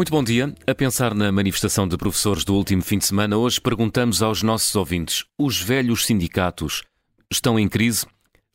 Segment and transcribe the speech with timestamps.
[0.00, 0.54] Muito bom dia.
[0.66, 4.74] A pensar na manifestação de professores do último fim de semana, hoje perguntamos aos nossos
[4.74, 6.82] ouvintes: os velhos sindicatos
[7.30, 8.06] estão em crise?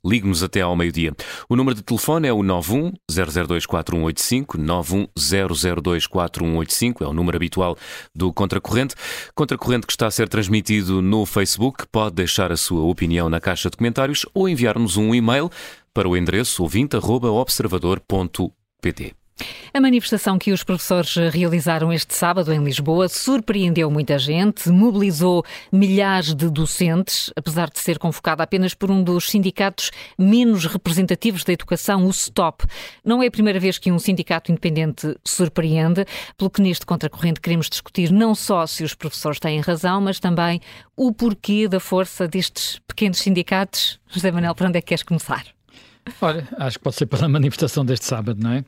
[0.03, 1.13] Ligue-nos até ao meio-dia.
[1.47, 7.77] O número de telefone é o 91 0024185, 91 0024185, é o número habitual
[8.15, 8.95] do Contracorrente.
[9.35, 11.85] Contracorrente que está a ser transmitido no Facebook.
[11.91, 15.51] Pode deixar a sua opinião na caixa de comentários ou enviar-nos um e-mail
[15.93, 19.15] para o endereço ouvinte.observador.pt.
[19.73, 26.33] A manifestação que os professores realizaram este sábado em Lisboa surpreendeu muita gente, mobilizou milhares
[26.33, 32.05] de docentes, apesar de ser convocada apenas por um dos sindicatos menos representativos da educação,
[32.05, 32.63] o STOP.
[33.03, 36.05] Não é a primeira vez que um sindicato independente surpreende,
[36.37, 40.61] pelo que neste contracorrente queremos discutir não só se os professores têm razão, mas também
[40.95, 43.99] o porquê da força destes pequenos sindicatos.
[44.07, 45.43] José Manuel, para onde é que queres começar?
[46.21, 48.63] Olha, acho que pode ser pela manifestação deste sábado, não é?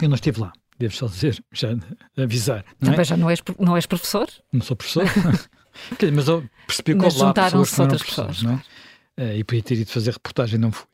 [0.00, 1.68] Eu não estive lá, devo só dizer, já
[2.16, 2.64] avisar.
[2.80, 2.90] Não é?
[2.90, 3.04] Também é?
[3.04, 4.28] já não és, não és professor?
[4.52, 5.04] Não sou professor,
[6.12, 8.42] mas eu percebi que mas lá pessoas que outras pessoas.
[8.42, 8.62] Não é?
[9.16, 10.86] Uh, e podia ter ido fazer reportagem, não fui.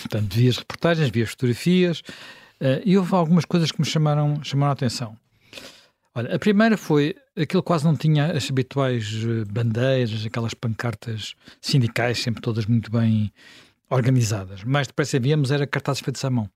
[0.00, 2.00] Portanto, vi as reportagens, vi as fotografias
[2.60, 5.16] uh, e houve algumas coisas que me chamaram, chamaram a atenção.
[6.14, 12.20] Olha, a primeira foi aquilo quase não tinha as habituais eh, bandeiras, aquelas pancartas sindicais,
[12.20, 13.32] sempre todas muito bem
[13.88, 14.64] organizadas.
[14.64, 16.50] Mais depressa víamos era cartazes feitos à mão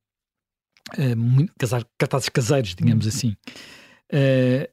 [0.99, 3.37] uh, cartazes caseiros, digamos assim.
[4.13, 4.71] Uh,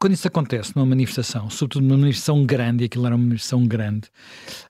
[0.00, 4.08] quando isso acontece numa manifestação, sobretudo numa manifestação grande, e aquilo era uma manifestação grande,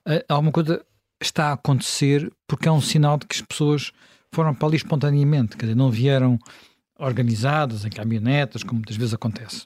[0.07, 0.85] uh, alguma coisa
[1.21, 3.91] está a acontecer porque é um sinal de que as pessoas
[4.31, 6.37] foram para ali espontaneamente, quer dizer, não vieram
[6.99, 9.65] organizadas em caminhonetas, como muitas vezes acontece.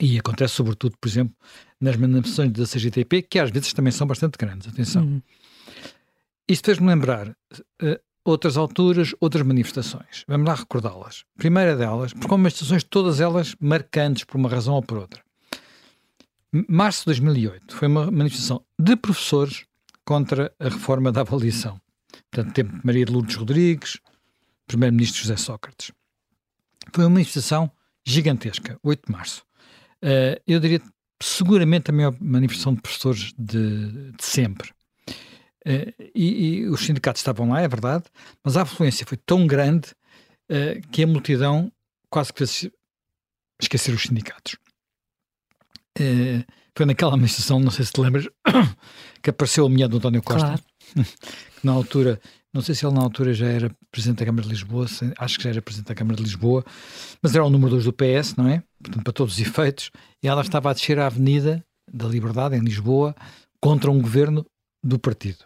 [0.00, 1.34] E acontece sobretudo, por exemplo,
[1.80, 5.02] nas manifestações da CGTP, que às vezes também são bastante grandes, atenção.
[5.02, 5.22] Uhum.
[6.48, 10.24] Isto fez-me lembrar uh, outras alturas, outras manifestações.
[10.26, 11.24] Vamos lá recordá-las.
[11.36, 15.22] Primeira delas, porque são manifestações todas elas marcantes por uma razão ou por outra.
[16.68, 19.66] Março de 2008 foi uma manifestação de professores
[20.04, 21.80] contra a reforma da avaliação.
[22.30, 23.98] Portanto, tempo de Maria de Lourdes Rodrigues,
[24.66, 25.92] Primeiro-Ministro José Sócrates.
[26.92, 27.70] Foi uma manifestação
[28.06, 29.42] gigantesca, 8 de março.
[30.02, 30.80] Uh, eu diria
[31.20, 34.70] seguramente a maior manifestação de professores de, de sempre.
[35.66, 38.04] Uh, e, e, os sindicatos estavam lá, é verdade,
[38.44, 39.90] mas a afluência foi tão grande
[40.50, 41.70] uh, que a multidão
[42.08, 42.70] quase que fez
[43.60, 44.56] esquecer os sindicatos.
[45.98, 46.44] Uh,
[46.76, 48.28] foi naquela manifestação, não sei se te lembras,
[49.20, 50.62] que apareceu a mulher do António Costa, claro.
[51.60, 52.20] que na altura,
[52.54, 54.86] não sei se ele na altura já era Presidente da Câmara de Lisboa,
[55.18, 56.64] acho que já era Presidente da Câmara de Lisboa,
[57.20, 58.62] mas era o número 2 do PS, não é?
[58.80, 59.90] Portanto, para todos os efeitos,
[60.22, 63.12] e ela estava a descer a Avenida da Liberdade, em Lisboa,
[63.60, 64.46] contra um governo
[64.82, 65.44] do partido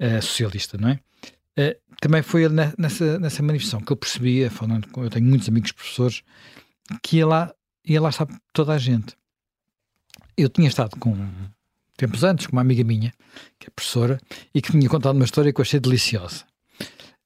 [0.00, 1.00] uh, socialista, não é?
[1.58, 5.72] Uh, também foi nessa, nessa manifestação que eu percebia, falando com, eu tenho muitos amigos
[5.72, 6.22] professores,
[7.02, 7.54] que ia lá,
[7.84, 9.16] ia lá estar toda a gente.
[10.36, 11.14] Eu tinha estado com,
[11.96, 13.12] tempos antes, com uma amiga minha,
[13.58, 14.18] que é professora,
[14.52, 16.44] e que tinha contado uma história que eu achei deliciosa.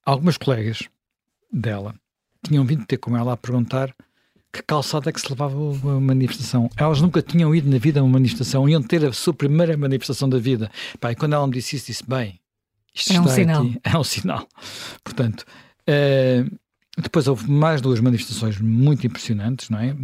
[0.04, 0.80] Algumas colegas
[1.50, 1.94] dela
[2.46, 3.94] tinham vindo ter com ela a perguntar
[4.56, 6.70] que calçada é que se levava a manifestação.
[6.76, 10.28] Elas nunca tinham ido na vida a uma manifestação, iam ter a sua primeira manifestação
[10.28, 10.70] da vida.
[10.98, 12.40] Pá, e quando ela me disse isso, disse: bem,
[12.94, 13.62] isto é um sinal.
[13.62, 14.48] Aqui, é um sinal.
[15.04, 15.44] Portanto,
[15.88, 16.58] uh,
[16.96, 19.94] depois houve mais duas manifestações muito impressionantes, não é?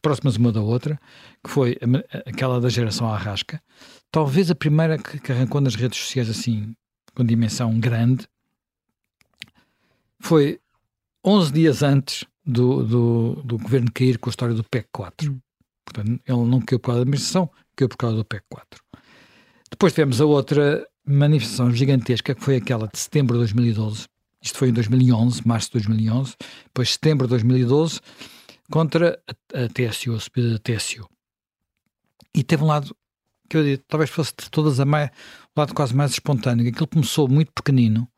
[0.00, 1.00] Próximas uma da outra,
[1.42, 3.62] que foi a, aquela da geração Arrasca.
[4.10, 6.74] Talvez a primeira que, que arrancou nas redes sociais assim,
[7.14, 8.26] com dimensão grande,
[10.18, 10.58] foi
[11.24, 15.30] 11 dias antes do, do, do governo cair com a história do PEC 4.
[15.30, 15.40] Hum.
[15.84, 18.80] Portanto, ele não caiu por causa da administração, caiu por causa do PEC 4.
[19.70, 24.06] Depois tivemos a outra manifestação gigantesca, que foi aquela de setembro de 2012.
[24.42, 26.36] Isto foi em 2011, março de 2011.
[26.64, 28.00] Depois, setembro de 2012,
[28.70, 29.20] contra
[29.54, 31.08] a, a TSU, a subida da TSU.
[32.34, 32.94] E teve um lado
[33.48, 35.10] que eu diria, talvez fosse de todas a mais,
[35.54, 36.66] o lado quase mais espontâneo.
[36.66, 38.08] Aquilo começou muito pequenino,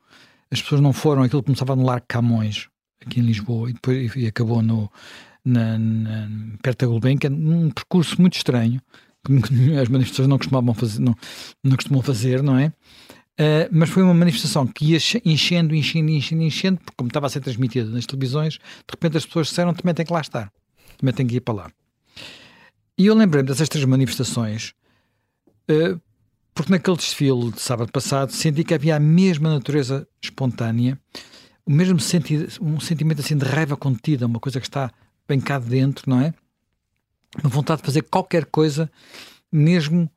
[0.51, 2.69] as pessoas não foram, aquilo começava no Largo Camões,
[3.07, 4.91] aqui em Lisboa, e depois e acabou no,
[5.45, 6.29] na, na,
[6.63, 8.81] perto da Gulbenkian, um percurso muito estranho,
[9.25, 9.33] que
[9.77, 11.15] as manifestações não costumavam fazer, não,
[11.63, 12.73] não costumam fazer, não é?
[13.35, 17.29] Uh, mas foi uma manifestação que ia enchendo, enchendo, enchendo, enchendo, porque como estava a
[17.29, 20.53] ser transmitida nas televisões, de repente as pessoas disseram também tem que lá estar,
[20.97, 21.71] também tem que ir para lá.
[22.97, 24.73] E eu lembrei-me dessas três manifestações,
[25.69, 26.01] uh,
[26.55, 30.97] porque naquele desfile de sábado passado senti que havia a mesma natureza espontânea,
[31.67, 34.91] o mesmo sentido, um sentimento assim de raiva contida, uma coisa que está
[35.27, 36.35] bem cá dentro, não é?
[37.43, 38.91] Uma vontade de fazer qualquer coisa,
[39.51, 40.11] mesmo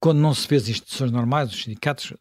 [0.00, 2.12] quando não se vê as instituições normais, os sindicatos,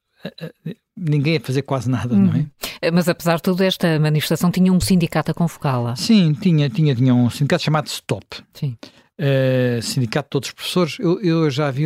[0.95, 2.25] ninguém a fazer quase nada, uhum.
[2.25, 2.91] não é?
[2.91, 5.95] Mas apesar de tudo, esta manifestação tinha um sindicato a convocá-la.
[5.95, 8.43] Sim, tinha, tinha, tinha um sindicato chamado STOP.
[8.53, 8.77] Sim.
[9.17, 10.97] Uh, sindicato de Todos os Professores.
[10.99, 11.85] Eu, eu já vi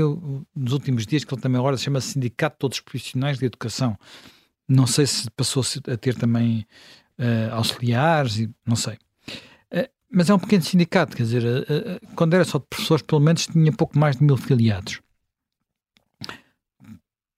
[0.56, 3.46] nos últimos dias que ele também agora se chama Sindicato de Todos os Profissionais de
[3.46, 3.98] Educação.
[4.70, 6.66] Não sei se passou a ter também
[7.18, 8.94] uh, auxiliares, e, não sei.
[9.74, 11.44] Uh, mas é um pequeno sindicato, quer dizer,
[12.16, 15.02] quando era só de professores, pelo menos tinha pouco mais de mil filiados.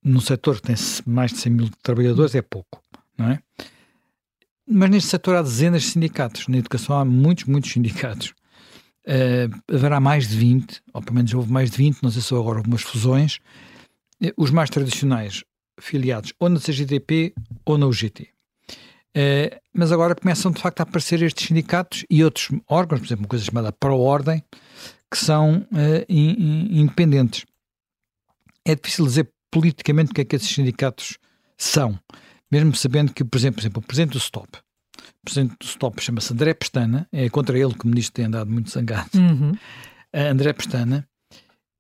[0.04, 0.76] Num setor que tem
[1.06, 2.82] mais de 100 mil trabalhadores é pouco,
[3.18, 3.40] não é?
[4.68, 6.48] Mas neste setor há dezenas de sindicatos.
[6.48, 8.34] Na educação há muitos, muitos sindicatos.
[9.06, 12.34] Uh, haverá mais de 20, ou pelo menos houve mais de 20, não sei se
[12.34, 13.40] agora algumas fusões.
[14.24, 15.44] Uh, os mais tradicionais,
[15.80, 17.34] filiados ou na CGTP
[17.66, 18.24] ou na UGT.
[18.24, 18.28] Uh,
[19.14, 23.24] eh, mas agora começam de facto a aparecer estes sindicatos e outros órgãos, por exemplo,
[23.24, 24.44] uma coisa chamada Pro-Ordem,
[25.10, 25.68] que são
[26.08, 27.46] in, in, independentes.
[28.66, 31.18] É difícil dizer politicamente o que é que esses sindicatos
[31.58, 32.00] são,
[32.50, 34.58] mesmo sabendo que, por exemplo, por exemplo o presidente do STOP,
[35.22, 38.50] o presidente do STOP chama-se André Pestana, é contra ele que o ministro tem andado
[38.50, 39.10] muito zangado.
[39.16, 39.52] Uhum.
[40.14, 41.08] André Pestana,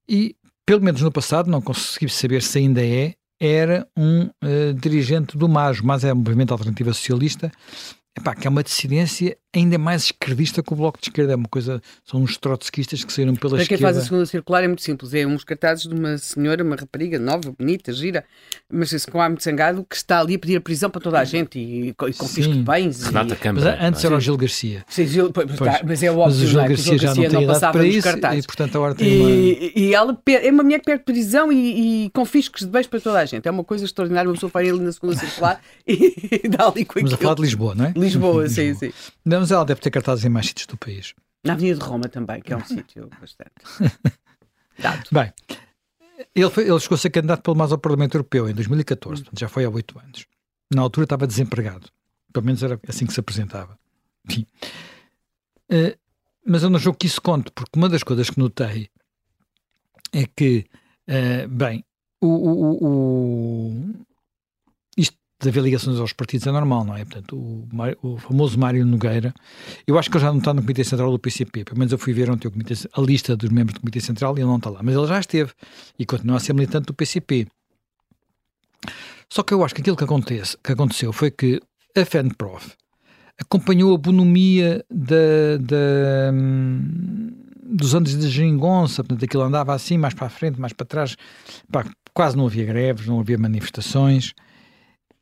[0.08, 0.36] e
[0.66, 5.50] pelo menos no passado, não consegui saber se ainda é, era um uh, dirigente do
[5.50, 7.52] MAS, mas é um movimento alternativa socialista,
[8.16, 11.34] epá, que é uma dissidência ainda mais esquerdista que o Bloco de Esquerda.
[11.34, 13.84] É uma coisa, são uns trotskistas que saíram pela Para esquerda.
[13.84, 15.14] quem faz a segunda circular é muito simples.
[15.14, 18.24] É uns cartazes de uma senhora, uma rapariga nova, bonita, gira,
[18.70, 21.20] mas esse com ar muito zangado, que está ali a pedir a prisão para toda
[21.20, 23.04] a gente e, e confisco de bens.
[23.04, 23.38] Renata e...
[23.38, 23.78] Câmara.
[23.78, 24.84] Mas antes era o Gil Garcia.
[24.88, 25.72] Sim, Gil, pois, pois.
[25.72, 26.70] Tá, mas é óbvio, mas o Gil não é?
[26.70, 28.44] Garcia, já não tem idade para isso cartazes.
[28.44, 29.30] e portanto agora tem e, uma...
[29.76, 33.20] e ela é uma mulher que perde prisão e, e confiscos de bens para toda
[33.20, 33.48] a gente.
[33.48, 34.30] É uma coisa extraordinária.
[34.30, 37.42] Uma pessoa vai ali na segunda circular e dá ali com Estamos a falar de
[37.42, 37.94] Lisboa, não é?
[37.96, 38.92] Lisboa, sim, sim.
[39.26, 41.16] Não, mas ela deve ter cartazes em mais sítios do país.
[41.44, 43.52] Na Avenida de Roma também, que é um sítio bastante.
[44.78, 45.10] Dado.
[45.12, 45.34] Bem,
[46.36, 49.50] ele, foi, ele chegou a ser candidato pelo mais ao Parlamento Europeu em 2014, já
[49.50, 50.28] foi há oito anos.
[50.72, 51.90] Na altura estava desempregado.
[52.32, 53.80] Pelo menos era assim que se apresentava.
[54.30, 54.46] Enfim.
[55.72, 55.98] Uh,
[56.46, 58.90] mas eu não julgo que isso conte, porque uma das coisas que notei
[60.14, 60.68] é que,
[61.10, 61.84] uh, bem,
[62.22, 64.06] o, o, o,
[65.42, 67.04] de haver ligações aos partidos é normal, não é?
[67.04, 67.68] Portanto, o,
[68.02, 69.34] o famoso Mário Nogueira,
[69.88, 71.98] eu acho que ele já não está no Comitê Central do PCP, pelo menos eu
[71.98, 74.58] fui ver ontem o comitê, a lista dos membros do Comitê Central e ele não
[74.58, 75.52] está lá, mas ele já esteve
[75.98, 77.48] e continua a ser militante do PCP.
[79.30, 81.60] Só que eu acho que aquilo que, acontece, que aconteceu foi que
[81.96, 82.74] a FENPROF
[83.40, 86.32] acompanhou a bonomia da, da,
[87.64, 91.16] dos anos de geringonça, portanto aquilo andava assim, mais para a frente, mais para trás,
[91.72, 94.34] pá, quase não havia greves, não havia manifestações,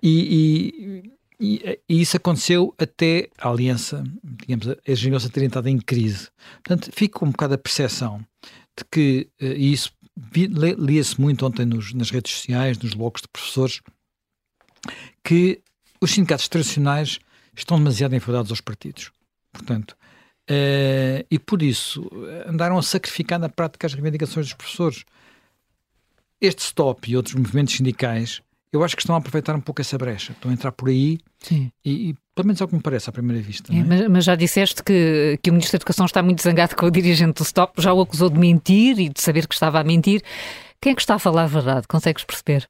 [0.01, 5.77] e, e, e, e, isso aconteceu até a aliança, digamos, a engenhosa ter entrado em
[5.77, 6.29] crise.
[6.63, 8.25] Portanto, fica um bocado a percepção
[8.77, 9.91] de que, eh, e isso
[10.35, 13.81] lia-se muito ontem nos, nas redes sociais, nos blocos de professores,
[15.23, 15.61] que
[16.01, 17.19] os sindicatos tradicionais
[17.55, 19.11] estão demasiado enfadados aos partidos.
[19.51, 19.91] Portanto,
[20.49, 22.09] uh, e por isso
[22.45, 25.03] andaram a sacrificar na prática as reivindicações dos professores.
[26.39, 29.97] Este stop e outros movimentos sindicais eu acho que estão a aproveitar um pouco essa
[29.97, 30.31] brecha.
[30.31, 31.71] Estão a entrar por aí Sim.
[31.83, 33.73] E, e pelo menos é o que me parece à primeira vista.
[33.73, 36.85] É, mas, mas, já disseste que, que o Ministro da Educação está muito zangado com
[36.85, 39.83] o dirigente do Stop, já o acusou de mentir e de saber que estava a
[39.83, 40.21] mentir.
[40.81, 41.87] Quem é que está a falar a verdade?
[41.87, 42.69] Consegues perceber?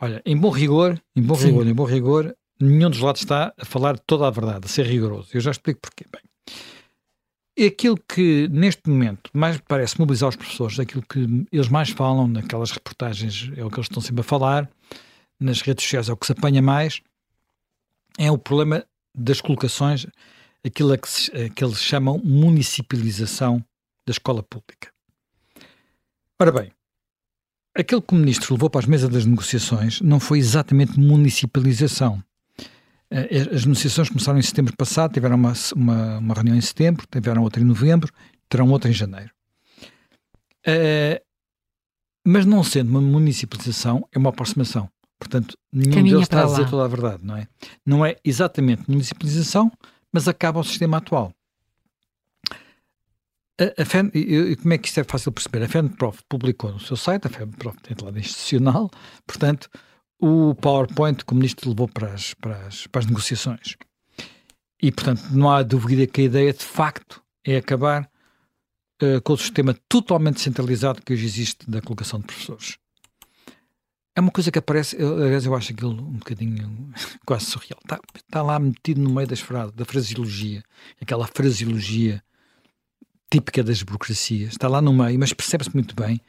[0.00, 1.46] Olha, em bom rigor, em bom Sim.
[1.48, 4.86] rigor, em bom rigor, nenhum dos lados está a falar toda a verdade, a ser
[4.86, 5.28] rigoroso.
[5.34, 6.06] Eu já explico porquê.
[6.10, 12.26] Bem, aquilo que neste momento mais parece mobilizar os professores, aquilo que eles mais falam
[12.26, 14.68] naquelas reportagens, é o que eles estão sempre a falar,
[15.40, 17.00] nas redes sociais o que se apanha mais,
[18.18, 20.06] é o problema das colocações,
[20.64, 23.64] aquilo a que, se, a que eles chamam municipalização
[24.06, 24.92] da escola pública.
[26.38, 26.72] Ora bem,
[27.74, 32.22] aquilo que o ministro levou para as mesas das negociações não foi exatamente municipalização.
[33.10, 37.42] Eh, as negociações começaram em setembro passado, tiveram uma, uma, uma reunião em setembro, tiveram
[37.42, 38.12] outra em novembro,
[38.48, 39.30] terão outra em janeiro.
[40.66, 41.18] Uh,
[42.26, 44.90] mas não sendo uma municipalização, é uma aproximação.
[45.20, 47.46] Portanto, nenhum Caminha deles está a dizer toda a verdade, não é?
[47.84, 49.70] Não é exatamente municipalização,
[50.10, 51.32] mas acaba o sistema atual.
[53.60, 55.62] A, a FEN, e, como é que isto é fácil perceber?
[55.62, 58.90] A FENPROF publicou no seu site, a FENPROF tem lado institucional,
[59.26, 59.68] portanto,
[60.18, 63.76] o PowerPoint que o ministro levou para as, para as, para as negociações.
[64.82, 68.10] E, portanto, não há dúvida que a ideia, de facto, é acabar
[69.02, 72.78] uh, com o sistema totalmente centralizado que hoje existe da colocação de professores.
[74.20, 76.92] É uma coisa que aparece, aliás, eu acho aquilo um bocadinho
[77.24, 77.80] quase surreal.
[77.82, 80.62] Está, está lá metido no meio das frases, da fraseologia,
[81.00, 82.22] aquela fraseologia
[83.30, 84.50] típica das burocracias.
[84.50, 86.20] Está lá no meio, mas percebe-se muito bem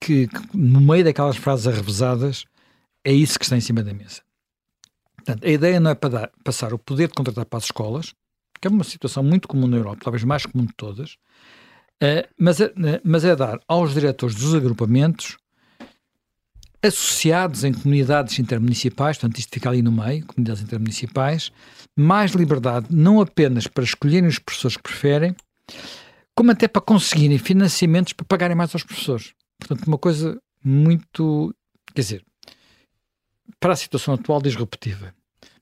[0.00, 2.44] que, que, no meio daquelas frases arrevesadas
[3.02, 4.22] é isso que está em cima da mesa.
[5.16, 8.14] Portanto, a ideia não é para dar, passar o poder de contratar para as escolas,
[8.60, 11.14] que é uma situação muito comum na Europa, talvez mais comum de todas,
[12.00, 12.72] uh, mas, é,
[13.02, 15.36] mas é dar aos diretores dos agrupamentos
[16.82, 21.50] associados em comunidades intermunicipais, portanto, isto fica ali no meio, comunidades intermunicipais,
[21.96, 25.34] mais liberdade, não apenas para escolherem os professores que preferem,
[26.34, 29.32] como até para conseguirem financiamentos para pagarem mais aos professores.
[29.58, 31.54] Portanto, uma coisa muito.
[31.92, 32.24] Quer dizer,
[33.58, 35.12] para a situação atual disruptiva,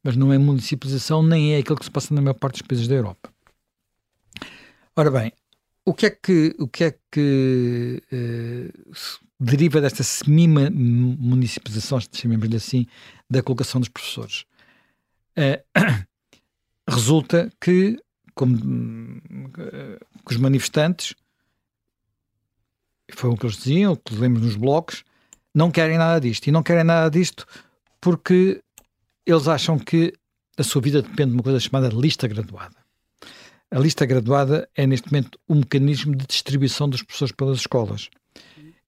[0.02, 2.86] mas não é municipalização nem é aquilo que se passa na maior parte dos países
[2.86, 3.32] da Europa.
[4.94, 5.32] Ora bem,
[5.84, 8.94] o que é que, o que, é que uh,
[9.38, 12.86] deriva desta semi-municipalização, chamemos-lhe assim,
[13.28, 14.44] da colocação dos professores?
[15.36, 15.62] Uh,
[16.88, 17.98] resulta que,
[18.34, 18.58] como
[20.26, 21.14] que os manifestantes,
[23.12, 25.04] foi o que eles diziam, o que lemos nos blocos,
[25.54, 26.46] não querem nada disto.
[26.46, 27.46] E não querem nada disto
[28.00, 28.62] porque
[29.24, 30.12] eles acham que
[30.56, 32.76] a sua vida depende de uma coisa chamada lista graduada.
[33.70, 38.08] A lista graduada é, neste momento, um mecanismo de distribuição dos professores pelas escolas.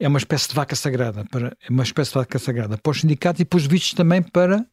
[0.00, 3.00] É uma espécie de vaca sagrada, para, é uma espécie de vaca sagrada para os
[3.00, 4.64] sindicatos e para os vistos também para.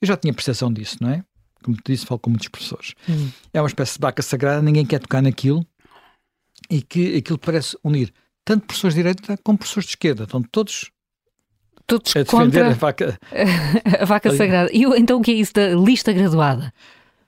[0.00, 1.24] Eu já tinha percepção disso, não é?
[1.62, 2.94] Como te disse, falo com muitos professores.
[3.08, 3.30] Hum.
[3.52, 5.66] É uma espécie de vaca sagrada, ninguém quer tocar naquilo
[6.70, 8.12] e que aquilo parece unir
[8.44, 10.24] tanto professores de direita como professores de esquerda.
[10.24, 10.90] Estão todos
[11.86, 13.18] todos a contra a vaca,
[14.00, 14.70] a vaca sagrada.
[14.72, 16.72] E então o que é isso da lista graduada?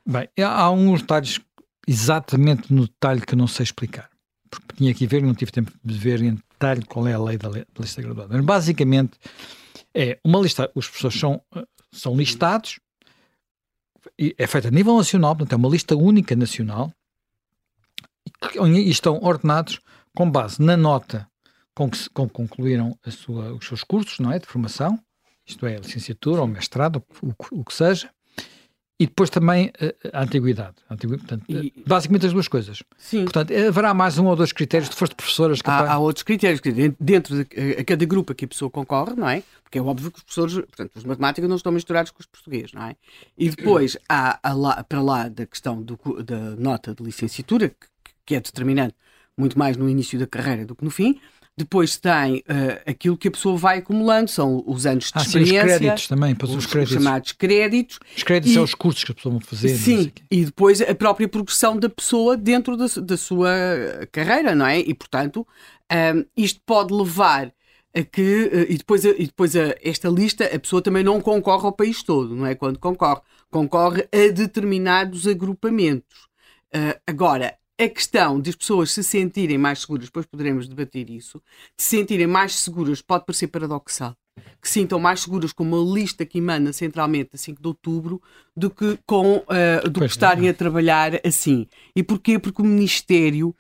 [0.06, 1.40] Bem, há uns detalhes
[1.86, 4.08] exatamente no detalhe que eu não sei explicar.
[4.50, 7.36] Porque tinha que ver não tive tempo de ver em detalhe qual é a lei
[7.36, 8.34] da, lista graduada.
[8.34, 9.18] Mas basicamente
[9.94, 11.42] é uma lista, os professores são,
[11.92, 12.78] são listados,
[14.18, 16.92] é feita a nível nacional, portanto é uma lista única nacional,
[18.54, 19.80] e estão ordenados
[20.14, 21.28] com base na nota
[21.74, 24.98] com que, com concluíram sua, os seus cursos não é, de formação,
[25.46, 28.10] isto é, licenciatura ou mestrado, o, o que seja,
[29.00, 30.74] e depois também eh, a, antiguidade.
[30.90, 31.72] A antiguidade portanto, e...
[31.86, 32.82] Basicamente as duas coisas.
[32.96, 33.24] Sim.
[33.24, 35.60] Portanto, haverá mais um ou dois critérios, se foste professoras...
[35.64, 36.60] Há, há, outros critérios,
[36.98, 39.44] dentro de a, cada grupo a que a pessoa concorre, não é?
[39.62, 42.72] Porque é óbvio que os professores, portanto, os matemáticos não estão misturados com os portugueses,
[42.72, 42.96] não é?
[43.36, 47.76] E depois há lá, para lá da questão do, da nota de licenciatura, que,
[48.26, 48.94] que é determinante
[49.36, 51.20] muito mais no início da carreira do que no fim,
[51.58, 55.60] depois tem uh, aquilo que a pessoa vai acumulando, são os anos de ah, experiência.
[55.60, 56.94] Sim, os créditos também, os, os créditos.
[56.94, 57.98] chamados créditos.
[58.16, 59.76] Os créditos são os cursos que a pessoa vai fazer.
[59.76, 63.50] Sim, e depois a própria progressão da pessoa dentro da, da sua
[64.12, 64.78] carreira, não é?
[64.78, 65.46] E, portanto,
[65.90, 67.52] um, ehm, isto pode levar
[67.92, 71.66] a que, uh, e depois, e depois a, esta lista, a pessoa também não concorre
[71.66, 72.54] ao país todo, não é?
[72.54, 76.28] Quando concorre, concorre a determinados agrupamentos.
[76.72, 81.40] Uh, agora, a questão de as pessoas se sentirem mais seguras, depois poderemos debater isso,
[81.76, 84.16] de se sentirem mais seguras pode parecer paradoxal.
[84.60, 88.22] Que sintam mais seguras com uma lista que emana centralmente a 5 de outubro
[88.56, 91.66] do que com uh, do que estarem a trabalhar assim.
[91.94, 92.38] E porquê?
[92.38, 93.54] Porque o Ministério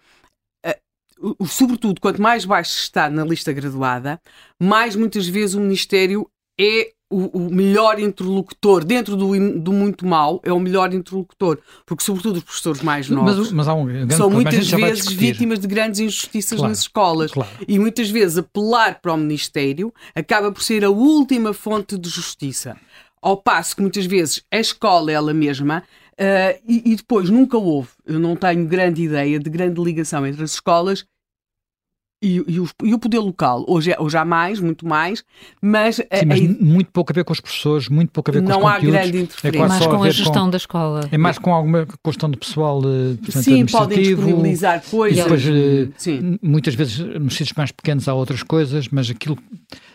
[1.20, 4.20] uh, sobretudo, quanto mais baixo está na lista graduada,
[4.60, 10.40] mais muitas vezes o Ministério é o, o, melhor interlocutor dentro do, do muito mal
[10.44, 14.70] é o melhor interlocutor, porque sobretudo os professores mais novos mas, mas um são muitas
[14.70, 17.50] vezes vítimas de grandes injustiças claro, nas escolas claro.
[17.66, 22.76] e muitas vezes apelar para o Ministério acaba por ser a última fonte de justiça.
[23.22, 25.82] Ao passo que muitas vezes a escola ela mesma
[26.18, 30.42] Uh, e, e, depois nunca houve, eu não tenho grande ideia de grande ligação entre
[30.42, 31.06] as escolas
[32.20, 35.24] e, e, o, e, o, poder local, hoje, é, hoje há mais, muito mais,
[35.62, 35.96] mas...
[35.96, 38.58] Sim, mas muito pouco a ver com os professores, muito pouco a ver com não
[38.58, 38.92] os conteúdos.
[38.92, 39.64] Não há grande interferência.
[39.64, 41.08] É mais com a gestão com, da escola.
[41.12, 45.16] É mais com alguma questão de pessoal eh, portanto, Sim, podem disponibilizar depois.
[45.16, 46.38] E depois, eh, Sim.
[46.42, 49.38] muitas vezes, nos sítios mais pequenos há outras coisas, mas aquilo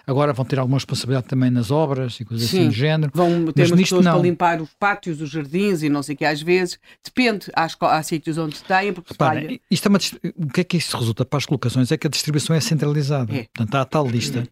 [0.06, 2.62] Agora vão ter alguma responsabilidade também nas obras e coisas assim Sim.
[2.64, 3.12] assim do género.
[3.16, 4.14] Vão ter pessoas não.
[4.14, 6.78] para limpar os pátios, os jardins e não sei o que às vezes.
[7.04, 9.42] Depende, há, há sítios onde têm, porque Repara,
[9.72, 10.00] isto é uma,
[10.36, 11.90] O que é que isso resulta para as colocações?
[11.92, 13.34] É que a distribuição é centralizada.
[13.34, 13.48] É.
[13.54, 14.48] Portanto, há a tal lista.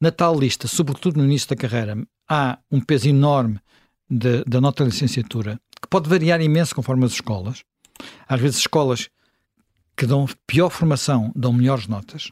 [0.00, 1.96] Na tal lista, sobretudo no início da carreira,
[2.28, 3.60] há um peso enorme
[4.08, 7.62] da nota de licenciatura, que pode variar imenso conforme as escolas.
[8.28, 9.08] Às vezes, escolas
[9.96, 12.30] que dão pior formação dão melhores notas.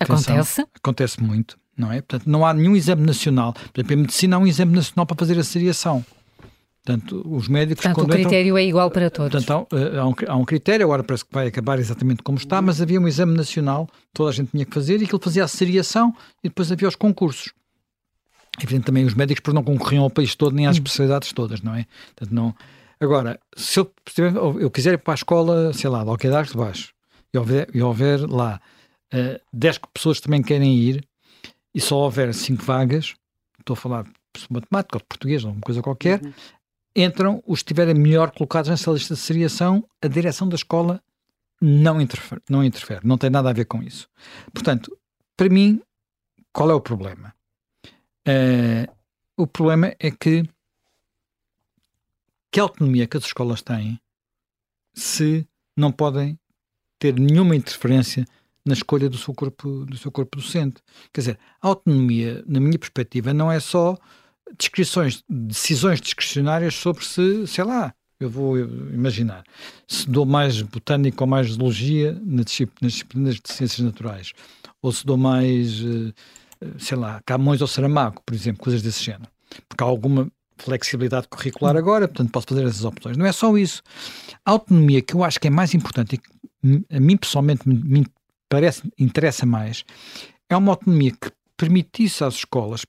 [0.00, 0.30] Acontece?
[0.32, 2.00] Atenção, acontece muito, não é?
[2.00, 3.52] Portanto, não há nenhum exame nacional.
[3.52, 6.04] Por exemplo, em medicina há um exame nacional para fazer a seriação.
[6.84, 7.84] Portanto, os médicos.
[7.84, 9.44] Portanto, o critério entram, é igual para todos.
[9.44, 12.80] Portanto, há, um, há um critério, agora parece que vai acabar exatamente como está, mas
[12.80, 16.14] havia um exame nacional, toda a gente tinha que fazer, e aquilo fazia a seriação
[16.42, 17.52] e depois havia os concursos.
[18.62, 20.78] Evidente também os médicos por não concorriam ao país todo nem às hum.
[20.78, 21.86] especialidades todas, não é?
[22.16, 22.54] Portanto, não...
[23.00, 23.92] Agora, se eu,
[24.58, 26.92] eu quiser ir para a escola, sei lá, de Alquedares de Baixo,
[27.32, 28.60] e houver, e houver lá
[29.12, 31.06] uh, eh, 10 pessoas também querem ir
[31.74, 33.14] e só houver 5 vagas,
[33.58, 34.06] estou a falar
[34.50, 36.32] matemática ou de português, ou alguma coisa qualquer, uhum.
[36.94, 41.02] entram os que estiverem melhor colocados nessa lista de seriação, a direção da escola
[41.60, 44.08] não interfere, não interfere, não tem nada a ver com isso.
[44.52, 44.96] Portanto,
[45.36, 45.82] para mim,
[46.52, 47.34] qual é o problema?
[48.26, 48.92] Uh,
[49.36, 50.48] o problema é que
[52.50, 54.00] que autonomia que as escolas têm
[54.94, 55.46] se
[55.76, 56.38] não podem
[56.98, 58.26] ter nenhuma interferência
[58.68, 60.82] na escolha do seu corpo, do seu corpo docente.
[61.12, 63.96] Quer dizer, a autonomia, na minha perspectiva, não é só
[64.58, 69.44] descrições, decisões discricionárias sobre se, sei lá, eu vou imaginar,
[69.86, 74.32] se dou mais botânica ou mais zoologia nas disciplinas de ciências naturais,
[74.82, 79.30] ou se dou mais, eh, sei lá, Camões ou Saramago, por exemplo, coisas desse género.
[79.68, 83.16] Porque há alguma flexibilidade curricular agora, portanto posso fazer essas opções.
[83.16, 83.82] Não é só isso.
[84.44, 88.04] A autonomia, que eu acho que é mais importante e que a mim pessoalmente me
[88.48, 89.84] parece, interessa mais,
[90.48, 92.84] é uma autonomia que permitisse às escolas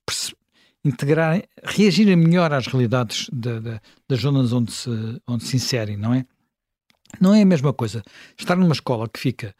[0.83, 4.89] integrar, reagirem melhor às realidades de, de, das zonas onde se,
[5.27, 6.25] onde se inserem, não é?
[7.19, 8.03] Não é a mesma coisa
[8.37, 9.53] estar numa escola que fica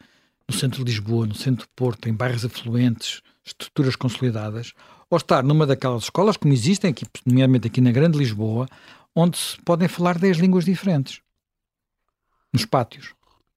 [0.48, 4.72] no centro de Lisboa, no centro de Porto, em bairros afluentes, estruturas consolidadas,
[5.08, 8.68] ou estar numa daquelas escolas, como existem, aqui, nomeadamente aqui na Grande Lisboa,
[9.14, 11.20] onde se podem falar 10 línguas diferentes.
[12.52, 13.12] Nos pátios.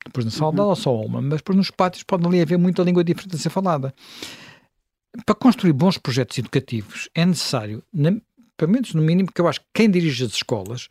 [0.06, 2.84] Depois na sala de aula só uma, mas depois nos pátios pode ali haver muita
[2.84, 3.94] língua diferente a ser falada.
[5.26, 7.84] Para construir bons projetos educativos é necessário,
[8.58, 10.90] pelo menos no mínimo, que eu acho que quem dirige as escolas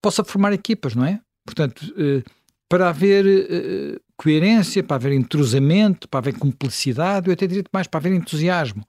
[0.00, 1.20] possa formar equipas, não é?
[1.44, 2.22] Portanto, eh,
[2.68, 7.98] para haver eh, coerência, para haver entrosamento, para haver cumplicidade, eu até diria mais para
[7.98, 8.84] haver entusiasmo.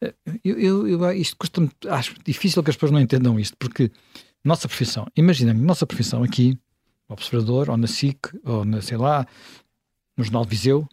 [0.00, 0.14] Eh,
[0.44, 3.90] eu, eu, eu isto custa-me, acho difícil que as pessoas não entendam isto, porque
[4.44, 6.58] nossa profissão, imaginem nossa profissão aqui,
[7.12, 9.26] Observador, ou na SIC, ou na, sei lá,
[10.16, 10.86] no Jornal Viseu,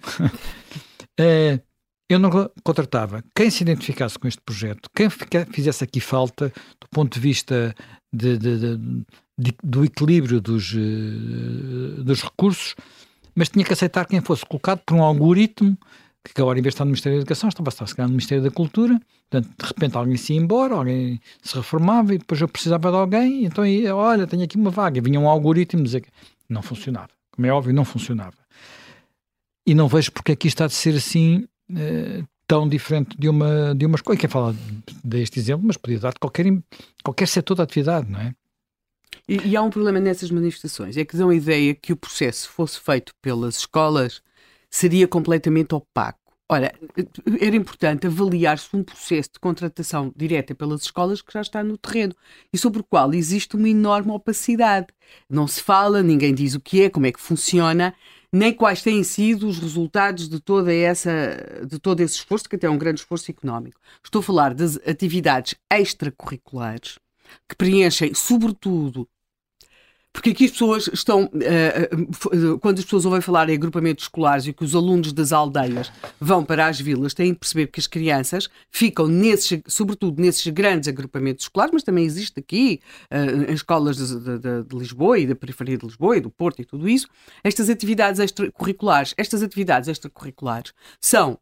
[1.18, 1.60] é,
[2.10, 2.30] eu não
[2.64, 3.24] contratava.
[3.36, 5.10] Quem se identificasse com este projeto, quem
[5.52, 7.76] fizesse aqui falta do ponto de vista
[8.12, 8.78] de, de,
[9.38, 12.76] de, do equilíbrio dos, eh, dos recursos,
[13.36, 15.78] mas tinha que aceitar quem fosse colocado por um algoritmo
[16.24, 18.44] que agora, em vez de estar no Ministério da Educação, estava a estar no Ministério
[18.44, 19.00] da Cultura.
[19.30, 22.98] Portanto, de repente alguém se ia embora, alguém se reformava e depois eu precisava de
[22.98, 25.02] alguém, então ia, olha, tenho aqui uma vaga.
[25.02, 26.10] Vinha um algoritmo dizer que
[26.50, 27.10] não funcionava.
[27.32, 28.38] Como é óbvio, não funcionava.
[29.66, 33.76] E não vejo porque aqui é está de ser assim eh, tão diferente de uma,
[33.76, 34.18] de uma escola.
[34.18, 34.56] Quem fala
[35.04, 36.46] deste exemplo, mas podia dar de qualquer,
[37.04, 38.34] qualquer setor da atividade, não é?
[39.28, 42.50] E, e, há um problema nessas manifestações, é que dão a ideia que o processo
[42.50, 44.24] fosse feito pelas escolas
[44.70, 46.20] seria completamente opaco.
[46.52, 46.74] Ora,
[47.40, 52.16] era importante avaliar-se um processo de contratação direta pelas escolas que já está no terreno
[52.52, 54.88] e sobre o qual existe uma enorme opacidade.
[55.30, 57.94] Não se fala, ninguém diz o que é, como é que funciona,
[58.34, 61.12] nem quais têm sido os resultados de toda essa,
[61.68, 63.80] de todo esse esforço, que até é um grande esforço económico.
[64.04, 66.98] Estou a falar das atividades extracurriculares
[67.48, 69.08] que preenchem, sobretudo,
[70.12, 74.48] porque aqui as pessoas estão, uh, uh, quando as pessoas ouvem falar em agrupamentos escolares
[74.48, 77.86] e que os alunos das aldeias vão para as vilas, têm de perceber que as
[77.86, 83.98] crianças ficam nesses, sobretudo nesses grandes agrupamentos escolares, mas também existe aqui, uh, em escolas
[83.98, 87.08] de, de, de, Lisboa e da periferia de Lisboa e do Porto e tudo isso,
[87.44, 89.14] estas atividades extracurriculares.
[89.18, 91.38] Estas atividades extracurriculares são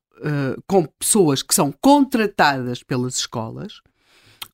[0.65, 3.81] com pessoas que são contratadas pelas escolas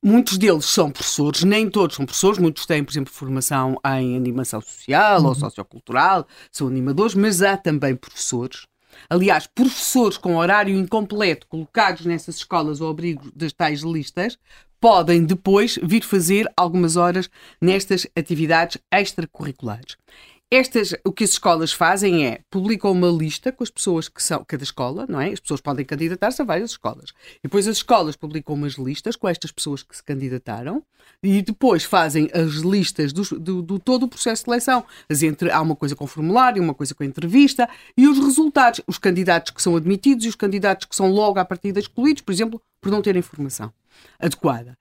[0.06, 4.60] Muitos deles são professores, nem todos são professores, muitos têm, por exemplo, formação em animação
[4.60, 5.28] social uhum.
[5.28, 8.66] ou sociocultural, são animadores, mas há também professores.
[9.08, 14.38] Aliás, professores com horário incompleto colocados nessas escolas ao abrigo das tais listas
[14.78, 19.96] podem depois vir fazer algumas horas nestas atividades extracurriculares.
[20.54, 24.44] Estas, o que as escolas fazem é publicam uma lista com as pessoas que são
[24.44, 25.32] cada escola, não é?
[25.32, 27.12] As pessoas podem candidatar-se a várias escolas.
[27.42, 30.80] Depois as escolas publicam umas listas com estas pessoas que se candidataram
[31.20, 34.84] e depois fazem as listas do, do, do todo o processo de seleção.
[35.10, 38.80] As entre, há uma coisa com formulário, uma coisa com entrevista e os resultados.
[38.86, 42.30] Os candidatos que são admitidos e os candidatos que são logo à partida excluídos, por
[42.30, 43.72] exemplo, por não terem formação
[44.20, 44.78] adequada.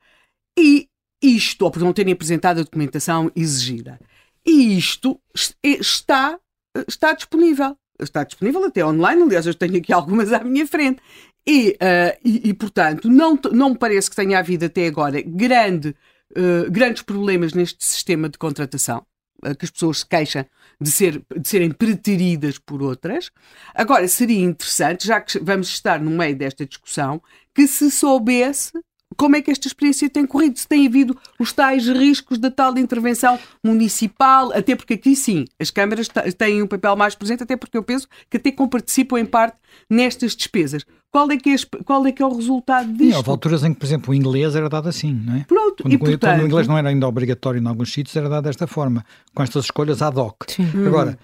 [0.55, 0.87] E
[1.19, 3.99] isto, ou por não terem apresentado a documentação exigida.
[4.45, 5.19] E isto
[5.63, 6.39] está,
[6.87, 7.77] está disponível.
[7.99, 11.01] Está disponível até online, aliás, eu tenho aqui algumas à minha frente.
[11.45, 15.95] E, uh, e, e, portanto, não, não me parece que tenha havido até agora grande,
[16.31, 19.05] uh, grandes problemas neste sistema de contratação,
[19.45, 20.45] uh, que as pessoas se queixam
[20.79, 23.29] de, ser, de serem preteridas por outras.
[23.75, 27.21] Agora, seria interessante, já que vamos estar no meio desta discussão,
[27.53, 28.71] que se soubesse
[29.17, 32.73] como é que esta experiência tem corrido, se tem havido os tais riscos da tal
[32.73, 37.55] de intervenção municipal, até porque aqui sim, as câmaras têm um papel mais presente, até
[37.55, 39.57] porque eu penso que até participam em parte
[39.89, 40.85] nestas despesas.
[41.11, 43.11] Qual é que é, qual é, que é o resultado disto?
[43.11, 45.43] Sim, houve alturas em que, por exemplo, o inglês era dado assim, não é?
[45.43, 46.21] Pronto, quando, e portanto...
[46.21, 49.43] quando o inglês não era ainda obrigatório em alguns sítios, era dado desta forma, com
[49.43, 50.45] estas escolhas ad hoc.
[50.49, 50.65] Sim.
[50.87, 51.19] Agora,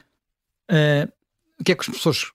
[0.72, 1.12] uh,
[1.60, 2.32] o que é que os professores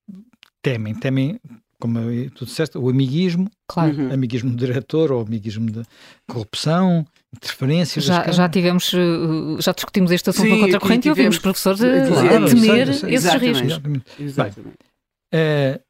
[0.60, 0.94] temem?
[0.94, 1.40] Temem
[1.84, 3.94] como tu disseste, o amiguismo, claro.
[3.94, 4.10] Uhum.
[4.10, 5.82] amiguismo do diretor ou amiguismo de
[6.26, 8.04] corrupção, interferências.
[8.06, 12.06] Já, já tivemos, eh, já discutimos este assunto Sim, no Contracorrente e ouvimos professores a,
[12.08, 13.70] claro, a temer esses exatamente, riscos.
[13.70, 14.04] Exatamente.
[14.18, 14.64] exatamente.
[14.64, 14.74] Bem,
[15.34, 15.80] é,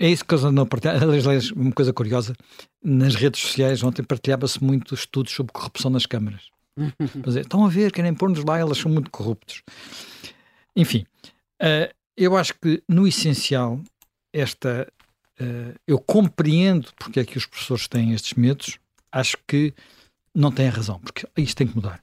[0.00, 0.94] é isso que eu não partilho.
[1.00, 2.34] Aliás, uma coisa curiosa,
[2.82, 6.48] nas redes sociais ontem partilhava-se muito estudos sobre corrupção nas câmaras.
[6.76, 7.22] Uhum.
[7.24, 9.62] Dizer, estão a ver, querem pôr-nos lá, elas são muito corruptos.
[10.74, 11.06] Enfim,
[11.62, 13.80] uh, eu acho que no essencial
[14.32, 14.90] esta.
[15.40, 18.78] Uh, eu compreendo porque é que os professores têm estes medos,
[19.10, 19.72] acho que
[20.34, 22.02] não têm razão, porque isto tem que mudar.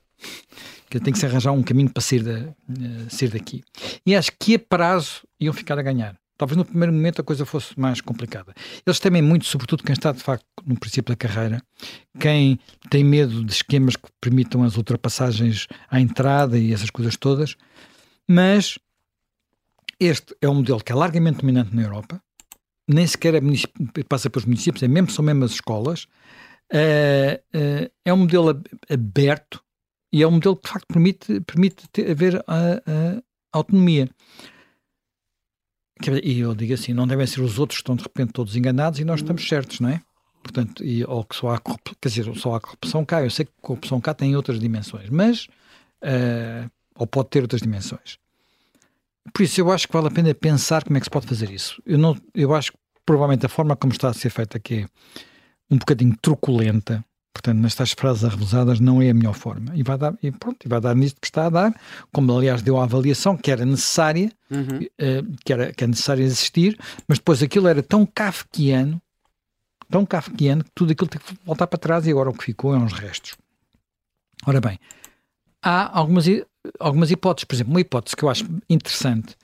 [0.89, 3.63] Que tem que se arranjar um caminho para sair, da, uh, sair daqui.
[4.05, 6.17] E acho que a prazo iam ficar a ganhar.
[6.37, 8.53] Talvez no primeiro momento a coisa fosse mais complicada.
[8.85, 11.61] Eles temem muito, sobretudo quem está de facto no princípio da carreira,
[12.19, 12.59] quem
[12.91, 17.55] tem medo de esquemas que permitam as ultrapassagens à entrada e essas coisas todas,
[18.27, 18.77] mas
[19.99, 22.21] este é um modelo que é largamente dominante na Europa,
[22.87, 23.41] nem sequer é
[24.07, 26.03] passa pelos municípios, é mesmo, são mesmo as escolas.
[26.71, 29.63] Uh, é um modelo aberto
[30.11, 34.09] e é um modelo que de facto permite, permite ter, haver a, a autonomia.
[36.23, 38.99] E eu digo assim, não devem ser os outros que estão de repente todos enganados
[38.99, 40.01] e nós estamos certos, não é?
[40.43, 43.23] Portanto, e, ou que só há corrupção, quer dizer, só há corrupção cá.
[43.23, 45.45] Eu sei que a corrupção cá tem outras dimensões, mas,
[46.03, 48.17] uh, ou pode ter outras dimensões.
[49.33, 51.51] Por isso, eu acho que vale a pena pensar como é que se pode fazer
[51.51, 51.81] isso.
[51.85, 54.85] Eu, não, eu acho que provavelmente a forma como está a ser feita aqui
[55.69, 59.75] é um bocadinho truculenta, portanto, nestas frases arrevesadas não é a melhor forma.
[59.75, 62.61] E vai dar, e pronto, e vai dar nisto que está a dar, como aliás
[62.61, 64.79] deu a avaliação que era necessária, uhum.
[64.79, 69.01] uh, que, era, que é necessário existir, mas depois aquilo era tão kafkiano,
[69.89, 72.73] tão kafkiano, que tudo aquilo tem que voltar para trás e agora o que ficou
[72.73, 73.35] é uns restos.
[74.45, 74.79] Ora bem,
[75.61, 76.25] há algumas
[76.79, 77.45] algumas hipóteses.
[77.45, 79.35] Por exemplo, uma hipótese que eu acho interessante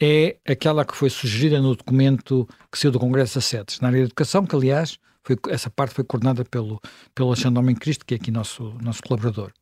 [0.00, 4.00] é aquela que foi sugerida no documento que saiu do Congresso a Sedes, na área
[4.00, 6.80] da educação, que aliás foi, essa parte foi coordenada pelo,
[7.14, 9.52] pelo Alexandre Homem Cristo, que é aqui nosso, nosso colaborador.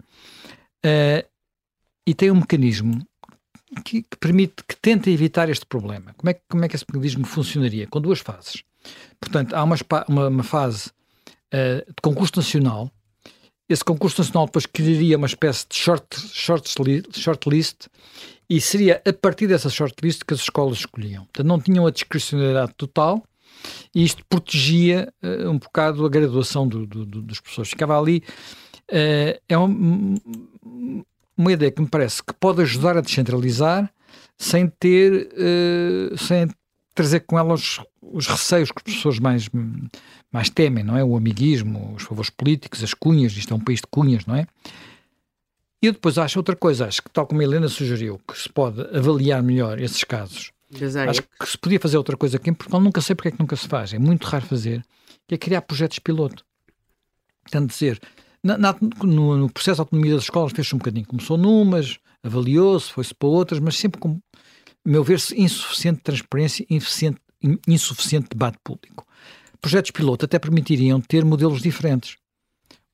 [0.85, 1.27] Uh,
[2.07, 3.03] e tem um mecanismo
[3.83, 6.13] que, que, permite, que tenta evitar este problema.
[6.19, 7.87] Como é, como é que esse mecanismo funcionaria?
[7.87, 8.63] Com duas fases.
[9.19, 10.91] Portanto, há uma, uma, uma fase
[11.55, 12.91] uh, de concurso nacional,
[13.75, 16.71] esse concurso nacional depois criaria uma espécie de short, short,
[17.13, 17.89] short list
[18.49, 21.25] e seria a partir dessa shortlist que as escolas escolhiam.
[21.25, 23.23] Portanto, não tinham a discricionalidade total
[23.95, 27.71] e isto protegia uh, um bocado a graduação do, do, do, dos professores.
[27.71, 28.23] Ficava ali.
[28.91, 30.15] Uh, é um,
[31.37, 33.91] uma ideia que me parece que pode ajudar a descentralizar
[34.39, 36.49] sem ter, uh, sem
[36.95, 39.49] trazer com ela os, os receios que as pessoas mais,
[40.31, 41.05] mais temem, não é?
[41.05, 44.47] O amiguismo, os favores políticos, as cunhas, isto é um país de cunhas, não é?
[45.83, 48.49] E eu depois acho outra coisa, acho que tal como a Helena sugeriu, que se
[48.49, 50.51] pode avaliar melhor esses casos.
[51.11, 53.39] Acho que se podia fazer outra coisa aqui em Portugal, nunca sei porque é que
[53.39, 54.85] nunca se faz, é muito raro fazer,
[55.27, 56.45] que é criar projetos piloto.
[57.43, 58.01] Portanto, dizer,
[58.43, 62.91] na, na, no, no, processo de autonomia das escolas fez-se um bocadinho, começou numas, avaliou-se,
[62.91, 64.19] foi-se para outras, mas sempre com
[64.85, 67.21] meu ver, insuficiente transparência, insuficiente,
[67.67, 69.07] insuficiente debate público.
[69.61, 72.17] Projetos piloto até permitiriam ter modelos diferentes.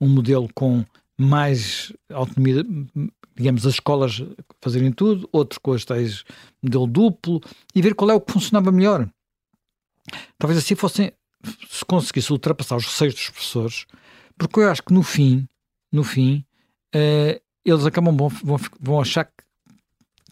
[0.00, 0.84] Um modelo com
[1.18, 2.64] mais autonomia,
[3.36, 4.22] digamos, as escolas
[4.60, 6.24] fazerem tudo, outro com as tais
[6.62, 7.40] modelo duplo,
[7.74, 9.08] e ver qual é o que funcionava melhor.
[10.38, 11.12] Talvez assim fossem,
[11.68, 13.86] se conseguisse ultrapassar os receios dos professores,
[14.38, 15.46] porque eu acho que no fim,
[15.92, 16.44] no fim,
[16.94, 19.44] uh, eles acabam vão, vão achar que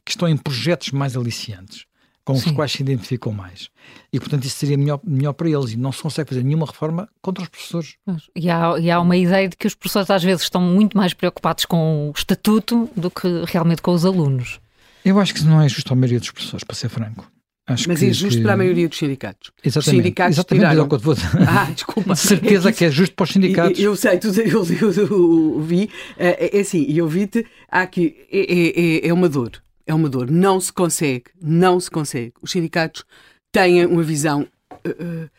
[0.09, 1.85] que estão em projetos mais aliciantes,
[2.25, 2.51] com Sim.
[2.51, 3.69] os quais se identificam mais.
[4.11, 5.73] E, portanto, isso seria melhor, melhor para eles.
[5.73, 7.97] E não se consegue fazer nenhuma reforma contra os professores.
[8.35, 11.13] E há, e há uma ideia de que os professores, às vezes, estão muito mais
[11.13, 14.61] preocupados com o estatuto do que realmente com os alunos.
[15.05, 17.31] Eu acho que isso não é justo à maioria dos professores, para ser franco.
[17.67, 18.43] Acho Mas que, é justo que...
[18.43, 19.51] para a maioria dos sindicatos.
[19.63, 19.89] Exatamente.
[19.91, 20.87] Os sindicatos Exatamente é tiraram...
[20.87, 21.15] o que eu vou
[21.47, 22.15] Ah, desculpa.
[22.17, 23.79] De certeza que é justo para os sindicatos.
[23.79, 25.91] Eu, eu sei, tu, eu, eu, eu, vi.
[26.17, 27.45] É, é assim, eu vi-te.
[27.71, 28.17] Há aqui.
[28.33, 30.31] É, é, é uma dor é uma dor.
[30.31, 32.35] Não se consegue, não se consegue.
[32.41, 33.05] Os sindicatos
[33.51, 35.31] têm uma visão uh,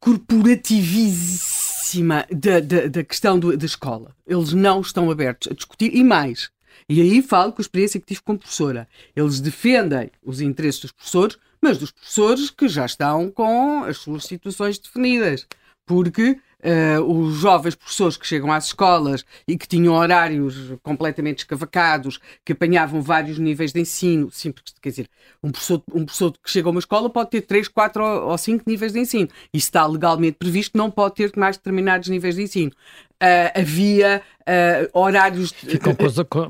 [0.00, 4.16] corporativíssima da, da, da questão do, da escola.
[4.26, 6.50] Eles não estão abertos a discutir e mais.
[6.88, 8.88] E aí falo com a experiência que tive como professora.
[9.14, 14.24] Eles defendem os interesses dos professores, mas dos professores que já estão com as suas
[14.24, 15.46] situações definidas.
[15.86, 22.18] Porque uh, os jovens professores que chegam às escolas e que tinham horários completamente escavacados,
[22.44, 25.08] que apanhavam vários níveis de ensino, simples, quer dizer,
[25.42, 28.64] um professor, um professor que chega a uma escola pode ter 3, 4 ou 5
[28.66, 29.28] níveis de ensino.
[29.52, 32.72] Isso está legalmente previsto, não pode ter mais determinados níveis de ensino.
[33.22, 35.52] Uh, havia uh, horários.
[35.52, 35.94] Ficam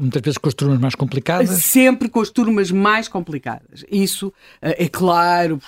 [0.01, 1.51] muitas vezes com as turmas mais complicadas?
[1.63, 3.85] Sempre com as turmas mais complicadas.
[3.91, 5.61] Isso uh, é claro,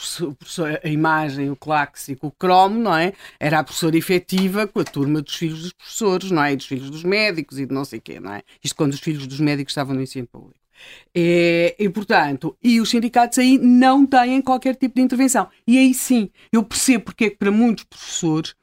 [0.82, 3.12] a imagem, o clássico, o cromo, não é?
[3.38, 6.52] Era a professora efetiva com a turma dos filhos dos professores, não é?
[6.52, 8.42] E dos filhos dos médicos e de não sei quê, não é?
[8.62, 10.64] Isto quando os filhos dos médicos estavam no ensino público.
[11.14, 15.48] E, e, portanto, e os sindicatos aí não têm qualquer tipo de intervenção.
[15.66, 18.54] E aí sim, eu percebo porque é que para muitos professores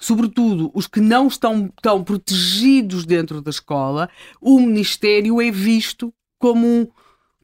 [0.00, 4.08] sobretudo os que não estão tão protegidos dentro da escola,
[4.40, 6.88] o Ministério é visto como um,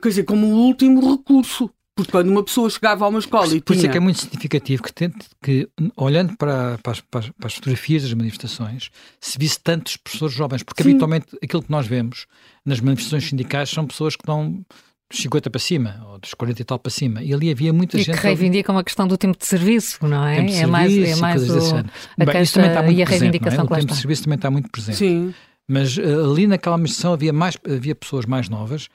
[0.02, 1.70] quer dizer, como um último recurso.
[1.94, 3.78] Porque quando uma pessoa chegava a uma escola e Por tinha...
[3.78, 5.66] isso é que é muito significativo que, tente, que
[5.96, 10.82] olhando para, para, as, para, as, fotografias das manifestações, se visse tantos professores jovens, porque
[10.82, 10.90] Sim.
[10.90, 12.26] habitualmente aquilo que nós vemos
[12.66, 14.62] nas manifestações sindicais são pessoas que estão
[15.10, 17.22] dos 50 para cima, ou dos 40 e tal para cima.
[17.22, 18.14] E ali havia muita e gente.
[18.14, 20.36] E que reivindicam a questão do tempo de serviço, não é?
[20.36, 23.06] Tempo de é mais, é mais o, a Bem, isso também está muito e a
[23.06, 23.76] reivindicação presente, é?
[23.76, 24.98] O tempo de serviço também está muito presente.
[24.98, 25.34] Sim.
[25.68, 28.88] Mas uh, ali naquela manifestação havia, mais, havia pessoas mais novas.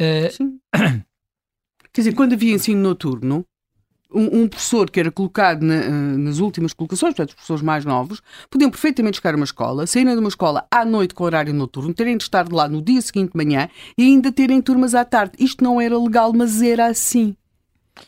[0.00, 0.30] Uh...
[0.30, 0.58] Sim.
[1.92, 3.44] Quer dizer, quando havia ensino noturno,
[4.12, 7.84] um, um, professor que era colocado na, eh, nas últimas colocações, portanto, os professores mais
[7.84, 11.54] novos, podiam perfeitamente chegar a uma escola, saírem de uma escola à noite com horário
[11.54, 15.04] noturno, terem de estar lá no dia seguinte de manhã e ainda terem turmas à
[15.04, 15.32] tarde.
[15.38, 17.36] Isto não era legal, mas era assim.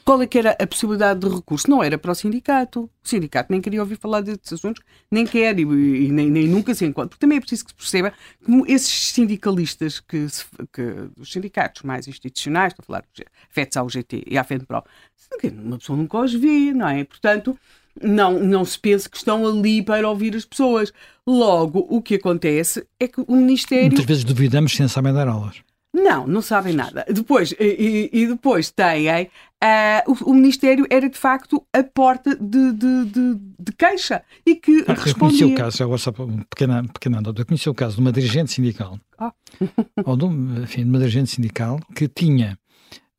[0.04, 1.68] Qual é que era a possibilidade de recurso?
[1.70, 2.90] Não era para o sindicato.
[3.04, 6.74] O sindicato nem queria ouvir falar desses assuntos, nem quer e, e nem, nem, nunca
[6.74, 7.10] se encontra.
[7.10, 8.12] Porque também é preciso que se perceba
[8.44, 10.26] que esses sindicalistas, que,
[10.72, 13.04] que os sindicatos mais institucionais, estou a falar
[13.50, 14.82] afetos ao GT e à FENPRO,
[15.44, 17.04] uma pessoa nunca os vê, não é?
[17.04, 17.58] Portanto,
[18.00, 20.92] não, não se pense que estão ali para ouvir as pessoas.
[21.26, 23.86] Logo, o que acontece é que o Ministério.
[23.86, 25.62] Muitas vezes duvidamos se não sabem dar aulas.
[25.92, 27.04] Não, não sabem nada.
[27.08, 29.28] Depois, e, e depois têm.
[29.62, 34.56] Uh, o, o, Ministério era de facto a porta de, de, de, de queixa e
[34.56, 35.12] que ah, respondia.
[35.12, 38.10] Eu conheci o caso, agora só uma pequena, pequena eu conheci o caso de uma
[38.10, 39.32] dirigente sindical, ah.
[40.04, 40.24] ou de,
[40.62, 42.58] enfim, de uma dirigente sindical que tinha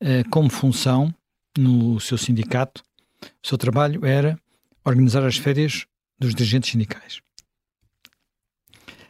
[0.02, 1.14] uh, como função
[1.56, 2.82] no seu sindicato,
[3.22, 4.38] o seu trabalho era
[4.84, 5.86] organizar as férias
[6.18, 7.22] dos dirigentes sindicais.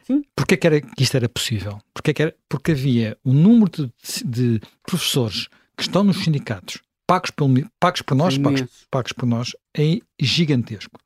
[0.06, 0.22] Sim.
[0.36, 1.80] Porquê que, era, que isto era possível?
[1.92, 3.90] Porquê que era, porque havia um número de,
[4.24, 9.52] de professores que estão nos sindicatos pagos, pelo, pagos por nós, pagos, pagos, por nós,
[9.76, 10.98] é gigantesco.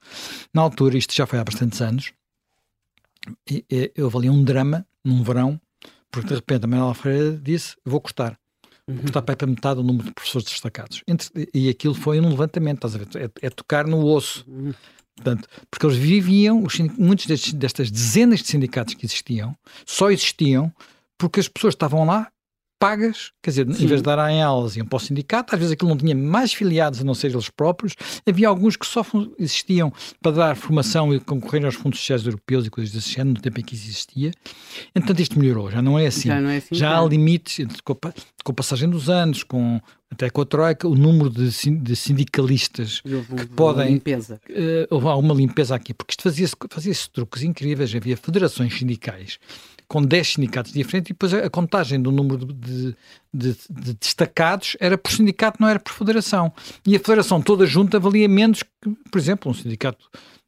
[0.52, 2.12] Na altura, isto já foi há bastantes anos,
[3.50, 5.61] e, e, houve ali um drama, num verão,
[6.11, 8.38] porque de repente a Manuela Freire disse, vou cortar.
[8.87, 8.98] Uhum.
[8.98, 11.02] Cortar para metade do número de professores destacados.
[11.06, 13.08] Entre, e aquilo foi um levantamento, estás a ver?
[13.16, 14.44] É, é tocar no osso.
[14.48, 14.72] Uhum.
[15.18, 20.72] Portanto, porque eles viviam, os, muitos destes, destas dezenas de sindicatos que existiam, só existiam
[21.18, 22.31] porque as pessoas estavam lá
[22.78, 23.84] pagas, quer dizer, Sim.
[23.84, 26.52] em vez de darem aulas, iam para o sindicato, às vezes aquilo não tinha mais
[26.52, 27.94] filiados a não ser eles próprios,
[28.26, 29.04] havia alguns que só
[29.38, 33.40] existiam para dar formação e concorrer aos fundos sociais europeus e coisas desse género, no
[33.40, 34.30] tempo em que isso existia.
[34.94, 36.28] Entretanto, isto melhorou, já não é assim.
[36.28, 38.12] Já, não é assim, já há limites, com a,
[38.44, 43.00] com a passagem dos anos, com até com a Troika, o número de, de sindicalistas
[43.00, 43.94] que podem.
[43.94, 44.40] Limpeza.
[44.48, 47.94] Uh, houve uma limpeza aqui, porque isto fazia-se fazia truques incríveis.
[47.94, 49.38] Havia federações sindicais
[49.88, 52.94] com 10 sindicatos diferentes e depois a, contagem do número de,
[53.33, 56.53] de, de, destacados era por sindicato, não era por federação.
[56.87, 60.05] E a federação toda junta valia menos que, por exemplo, um sindicato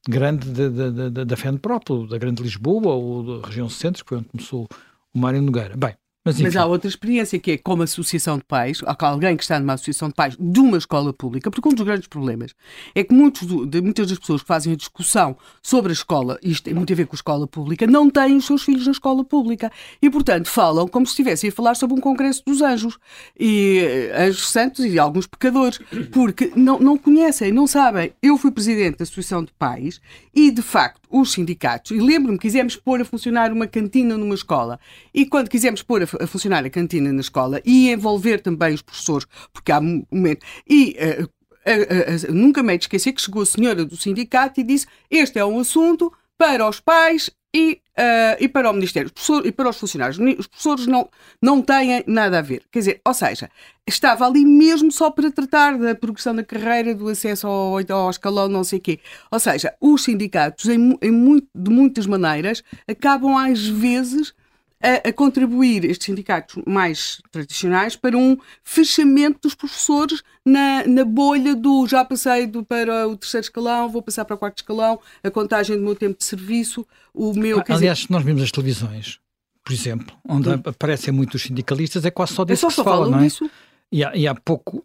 [0.07, 4.68] grande da, da, FENPROP, da Grande Lisboa ou da região centro, que foi onde começou
[5.14, 5.76] o Mário Nogueira.
[5.76, 5.94] Bem,
[6.30, 9.74] mas, Mas, há outra experiência que é como associação de pais, alguém que está numa
[9.74, 12.54] associação de pais de uma escola pública, porque um dos grandes problemas
[12.94, 16.64] é que muitos de, muitas das pessoas que fazem a discussão sobre a escola, isto
[16.64, 19.24] tem muito a ver com a escola pública, não têm os seus filhos na escola
[19.24, 19.70] pública.
[20.00, 22.98] E, portanto, falam como se estivessem a falar sobre um congresso dos anjos,
[23.38, 25.78] e eh, anjos santos e alguns pecadores,
[26.12, 28.12] porque não, não conhecem, não sabem.
[28.22, 30.00] Eu fui presidente da associação de pais
[30.34, 34.78] e, de facto, os sindicatos, e lembro-me, quisemos pôr a funcionar uma cantina numa escola,
[35.12, 38.83] e quando quisemos pôr a a funcionar a cantina na escola e envolver também os
[38.83, 40.44] professores, porque há momento.
[40.68, 44.87] E uh, uh, uh, nunca me esquecer que chegou a senhora do sindicato e disse:
[45.11, 49.11] Este é um assunto para os pais e, uh, e para o Ministério
[49.44, 50.18] e para os funcionários.
[50.38, 51.09] Os professores não,
[51.42, 52.62] não têm nada a ver.
[52.70, 53.50] Quer dizer, ou seja,
[53.87, 58.48] estava ali mesmo só para tratar da progressão da carreira, do acesso ao, ao escalão,
[58.48, 59.00] não sei o quê.
[59.30, 64.33] Ou seja, os sindicatos, em, em muito, de muitas maneiras, acabam às vezes
[64.82, 71.54] a, a, contribuir, estes sindicatos mais tradicionais, para um fechamento dos professores na, na bolha
[71.54, 75.30] do já passei do, para o terceiro escalão, vou passar para o quarto escalão, a
[75.30, 77.62] contagem do meu tempo de serviço, o meu.
[77.68, 78.12] Aliás, dizer...
[78.12, 79.20] nós vimos as televisões,
[79.62, 80.62] por exemplo, onde hum.
[80.64, 83.22] aparecem muitos sindicalistas, é quase só disso é só que se fala, não é?
[83.24, 83.50] Disso.
[83.92, 84.85] E há, e há pouco,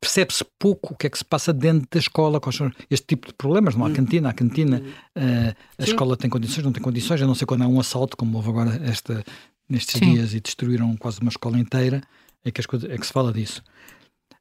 [0.00, 3.28] percebe-se pouco o que é que se passa dentro da escola, quais são este tipo
[3.28, 3.74] de problemas.
[3.74, 3.92] Não há hum.
[3.92, 4.82] cantina, há cantina,
[5.16, 5.90] uh, a Sim.
[5.90, 8.48] escola tem condições, não tem condições, a não ser quando há um assalto, como houve
[8.48, 9.22] agora esta,
[9.68, 10.12] nestes Sim.
[10.12, 12.02] dias e destruíram quase uma escola inteira,
[12.44, 13.62] é que, as coisas, é que se fala disso.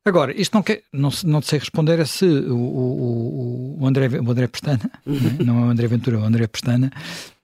[0.05, 4.31] Agora, isto não, quer, não, não sei responder a se o, o, o André, o
[4.31, 5.45] André Pestana, uhum.
[5.45, 6.89] não é o André Ventura, é o André Pestana,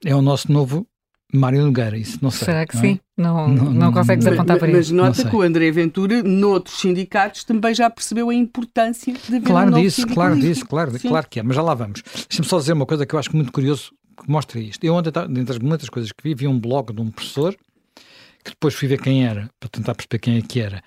[0.02, 0.86] é o nosso novo
[1.34, 2.46] Mário Nogueira, isso não sei.
[2.46, 3.00] Será que não sim?
[3.18, 3.22] É?
[3.22, 4.94] Não, não, não, não consegues apontar para isso.
[4.94, 9.42] Mas nota que o André Ventura, noutros sindicatos, também já percebeu a importância de haver
[9.42, 12.02] claro um disso, Claro disso, claro, claro que é, mas já lá vamos.
[12.28, 14.84] Deixa-me só dizer uma coisa que eu acho muito curioso que mostra isto.
[14.84, 17.56] Eu ontem, dentre as muitas coisas que vi, vi um blog de um professor
[18.44, 20.82] que depois fui ver quem era, para tentar perceber quem é que era.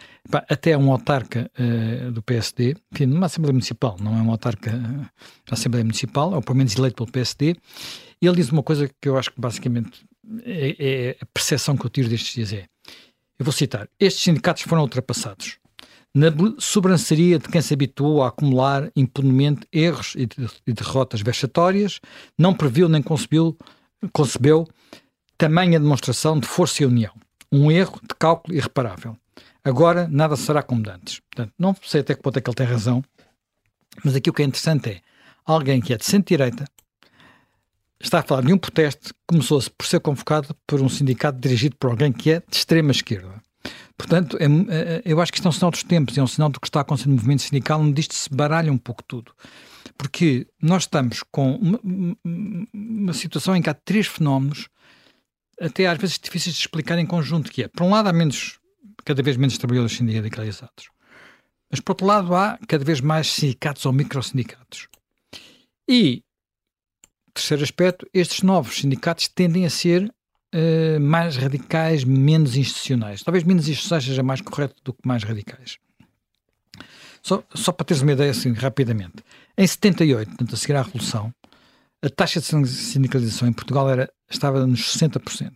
[0.47, 5.05] até um autarca uh, do PSD, que numa Assembleia Municipal, não é um autarca uh,
[5.49, 7.55] da Assembleia Municipal, ou pelo menos eleito pelo PSD,
[8.21, 10.05] e ele diz uma coisa que eu acho que basicamente
[10.43, 12.65] é, é, a percepção que eu tiro destes dias é,
[13.39, 15.59] eu vou citar, estes sindicatos foram ultrapassados
[16.17, 21.99] na sobranceria de quem se habituou a acumular impunemente erros e, de, derrotas vexatórias,
[22.35, 23.55] não previu nem concebeu,
[24.11, 24.67] concebeu
[25.37, 27.13] tamanha demonstração de força e união.
[27.51, 29.15] Um erro de cálculo irreparável.
[29.63, 31.19] Agora nada será como antes.
[31.19, 33.03] Portanto, não sei até que ponto é que ele tem razão,
[34.03, 35.01] mas aqui o que é interessante é
[35.45, 36.65] alguém que é de centro-direita,
[37.99, 41.75] está a falar de um protesto que começou por ser convocado por um sindicato dirigido
[41.77, 43.41] por alguém que é de extrema esquerda.
[43.97, 46.49] Portanto, é, é, eu acho que isto é um sinal dos tempos, é um sinal
[46.49, 49.33] do que está a acontecer no movimento sindical, onde isto se baralha um pouco tudo.
[49.97, 51.79] Porque nós estamos com uma,
[52.73, 54.69] uma situação em que há três fenómenos,
[55.59, 58.59] até às vezes difíceis de explicar em conjunto, que é, por um lado, há menos,
[59.03, 60.89] cada vez menos trabalhadores sindicalizados.
[61.71, 64.87] Mas, por outro lado, há cada vez mais sindicatos ou microsindicatos.
[65.89, 66.23] E
[67.37, 70.11] Terceiro aspecto, estes novos sindicatos tendem a ser
[70.55, 73.21] uh, mais radicais, menos institucionais.
[73.21, 75.77] Talvez menos institucionais seja mais correto do que mais radicais.
[77.21, 79.17] Só, só para teres uma ideia assim, rapidamente.
[79.55, 81.31] Em 78, portanto, a seguir à Revolução,
[82.01, 85.51] a taxa de sindicalização em Portugal era, estava nos 60%.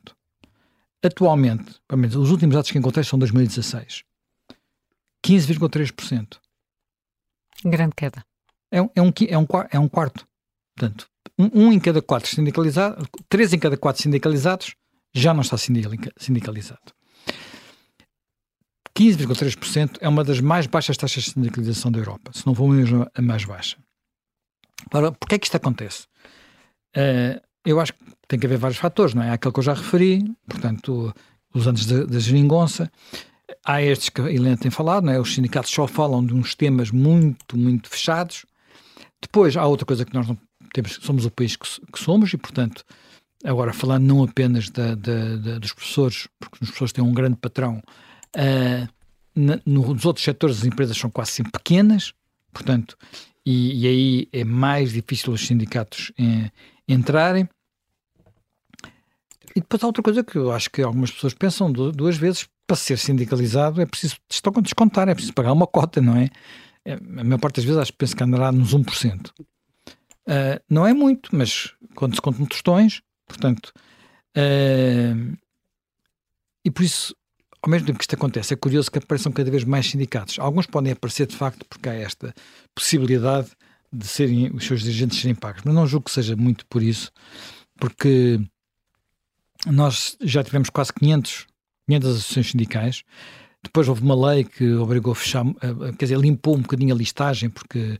[1.03, 4.03] Atualmente, pelo menos os últimos dados que encontrei são 2016.
[5.25, 6.37] 15,3%.
[7.65, 8.23] Grande queda.
[8.71, 10.27] É, é, um, é, um, é um quarto.
[10.75, 11.10] Portanto,
[11.41, 14.75] um, um em cada quatro sindicalizados, três em cada quatro sindicalizados
[15.13, 16.93] já não está sindicalizado.
[18.97, 23.07] 15,3% é uma das mais baixas taxas de sindicalização da Europa, se não for mesmo
[23.13, 23.77] a mais baixa.
[24.93, 26.05] Ora, porquê é que isto acontece?
[26.95, 29.29] Uh, eu acho que tem que haver vários fatores, não é?
[29.29, 31.13] Há aquele que eu já referi, portanto,
[31.53, 32.91] os anos da geringonça,
[33.65, 35.19] há estes que a Helena tem falado, não é?
[35.19, 38.45] Os sindicatos só falam de uns temas muito, muito fechados.
[39.21, 40.37] Depois há outra coisa que nós não
[40.73, 42.83] temos, somos o país que, que somos e, portanto,
[43.43, 47.37] agora falando não apenas da, da, da, dos professores, porque os professores têm um grande
[47.37, 47.81] patrão,
[48.35, 48.87] uh,
[49.35, 52.13] na, nos outros setores as empresas são quase sempre pequenas,
[52.53, 52.97] portanto,
[53.45, 56.51] e, e aí é mais difícil os sindicatos eh,
[56.87, 57.49] entrarem.
[59.55, 62.77] E depois há outra coisa que eu acho que algumas pessoas pensam duas vezes, para
[62.77, 64.15] ser sindicalizado é preciso
[64.61, 66.29] descontar, é preciso pagar uma cota, não é?
[66.85, 69.31] é a maior parte das vezes acho que penso que andará nos 1%.
[70.31, 73.73] Uh, não é muito, mas quando se contam tostões, portanto.
[74.37, 75.37] Uh,
[76.63, 77.13] e por isso,
[77.61, 80.39] ao mesmo tempo que isto acontece, é curioso que apareçam cada vez mais sindicatos.
[80.39, 82.33] Alguns podem aparecer de facto porque há esta
[82.73, 83.49] possibilidade
[83.91, 87.11] de serem os seus dirigentes serem pagos, mas não julgo que seja muito por isso,
[87.77, 88.39] porque
[89.65, 91.45] nós já tivemos quase 500,
[91.87, 93.03] 500 associações sindicais
[93.63, 95.45] depois houve uma lei que obrigou a fechar,
[95.97, 97.99] quer dizer, limpou um bocadinho a listagem, porque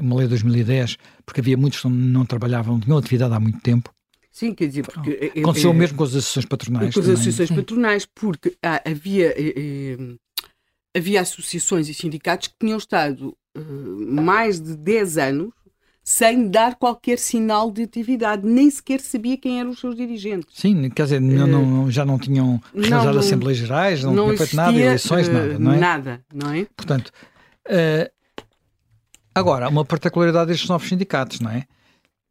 [0.00, 3.92] uma lei de 2010, porque havia muitos que não trabalhavam, tinham atividade há muito tempo.
[4.30, 5.10] Sim, quer dizer, porque.
[5.10, 6.94] É, é, Aconteceu é, mesmo com as associações patronais.
[6.94, 9.98] Com as associações patronais, porque ah, havia, eh, eh,
[10.96, 15.52] havia associações e sindicatos que tinham estado eh, mais de 10 anos
[16.04, 20.58] sem dar qualquer sinal de atividade, nem sequer sabia quem eram os seus dirigentes.
[20.58, 24.56] Sim, quer dizer, não, não, já não tinham realizado Assembleias Gerais, não, não tinham feito
[24.56, 25.78] nada, eleições, nada, não é?
[25.78, 26.66] Nada, não é?
[26.76, 27.12] Portanto,
[27.68, 28.10] uh,
[29.34, 31.64] agora, uma particularidade destes novos sindicatos, não é?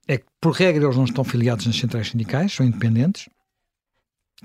[0.07, 3.29] É que, por regra, eles não estão filiados nas centrais sindicais, são independentes,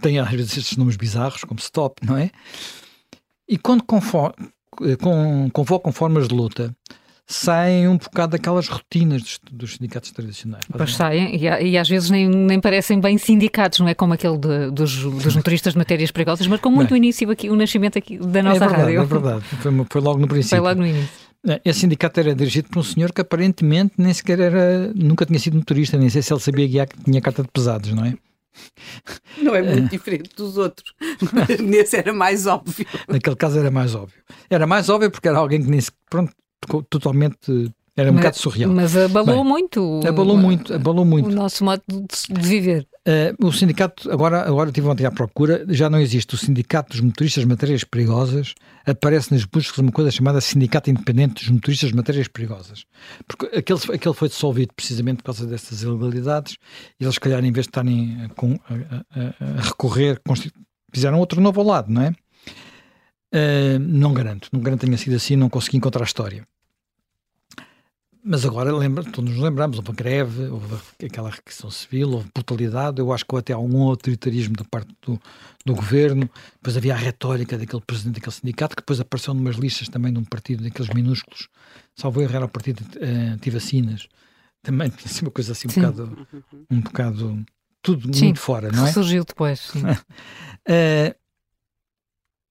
[0.00, 2.30] têm às vezes estes nomes bizarros, como STOP, não é?
[3.48, 3.82] E quando
[5.52, 6.74] convocam formas de luta,
[7.26, 10.64] saem um bocado daquelas rotinas dos, dos sindicatos tradicionais.
[10.70, 14.38] Pois saem, e, e, às vezes nem, nem parecem bem sindicatos, não é como aquele
[14.38, 17.98] de, dos, dos motoristas de matérias perigosas, mas com muito bem, início aqui, o nascimento
[17.98, 19.00] aqui da nossa é verdade, rádio.
[19.00, 20.58] É verdade, foi, foi logo no princípio.
[20.58, 21.25] Foi logo no início.
[21.48, 25.38] É, esse sindicato era dirigido por um senhor que aparentemente nem sequer era, nunca tinha
[25.38, 28.14] sido motorista, nem sei se ele sabia guiar, que tinha carta de pesados, não é?
[29.42, 30.94] Não é muito diferente dos outros.
[31.62, 32.86] Nesse era mais óbvio.
[33.08, 34.22] Naquele caso era mais óbvio.
[34.48, 36.32] Era mais óbvio porque era alguém que nem se, pronto,
[36.88, 38.70] totalmente era um mas, bocado surreal.
[38.70, 40.00] Mas abalou Bem, muito.
[40.06, 41.30] Abalou muito, abalou muito.
[41.30, 42.86] O nosso modo de, viver.
[43.08, 46.34] Uh, o sindicato, agora, agora estive ontem à procura, já não existe.
[46.34, 51.36] O Sindicato dos Motoristas de Matérias Perigosas aparece nas buscas uma coisa chamada Sindicato Independente
[51.36, 52.84] dos Motoristas de Matérias Perigosas.
[53.26, 56.58] Porque aquele, aquele foi dissolvido precisamente por causa dessas ilegalidades
[57.00, 60.20] e eles, se calhar, em vez de estarem com, a, a, a, recorrer,
[60.92, 62.10] fizeram outro novo ao lado, não é?
[63.34, 66.46] Uh, não garanto, não garanto tenha sido assim, não consegui encontrar a história.
[68.28, 70.74] Mas agora lembra, todos nos lembramos, houve a greve, houve
[71.04, 75.16] aquela requisição civil, houve brutalidade, eu acho que até algum autoritarismo da parte do,
[75.64, 79.88] do governo, depois havia a retórica daquele presidente daquele sindicato, que depois apareceu numas listas
[79.88, 81.48] também de um partido daqueles minúsculos,
[81.94, 84.08] salvo erro era o partido uh, anti-vacinas,
[84.60, 85.80] também tinha assim uma coisa assim um sim.
[85.82, 86.26] bocado,
[86.68, 87.46] um bocado,
[87.80, 88.92] tudo sim, muito fora, não é?
[88.92, 89.84] surgiu depois, sim.
[89.84, 91.14] uh,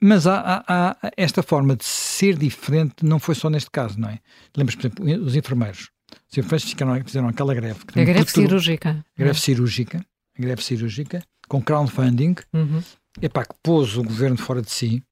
[0.07, 4.07] Mas há, há, há, esta forma de ser diferente, não foi só neste caso, não
[4.07, 4.19] é?
[4.55, 5.89] Lembras, por exemplo, os enfermeiros.
[6.31, 7.79] Os enfermeiros fizeram, fizeram aquela greve.
[7.95, 9.03] a greve cirúrgica.
[9.17, 10.05] A greve cirúrgica.
[10.37, 12.83] A greve cirúrgica, com crowdfunding, uhum.
[13.19, 15.03] epá, que pôs o governo fora de si.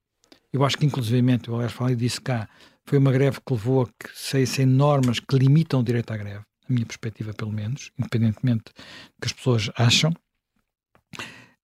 [0.52, 2.48] Eu acho que, inclusivamente, eu aliás falei disso cá,
[2.84, 6.44] foi uma greve que levou a que saíssem normas que limitam o direito à greve,
[6.68, 10.14] a minha perspectiva, pelo menos, independentemente do que as pessoas acham.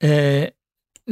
[0.03, 0.53] É,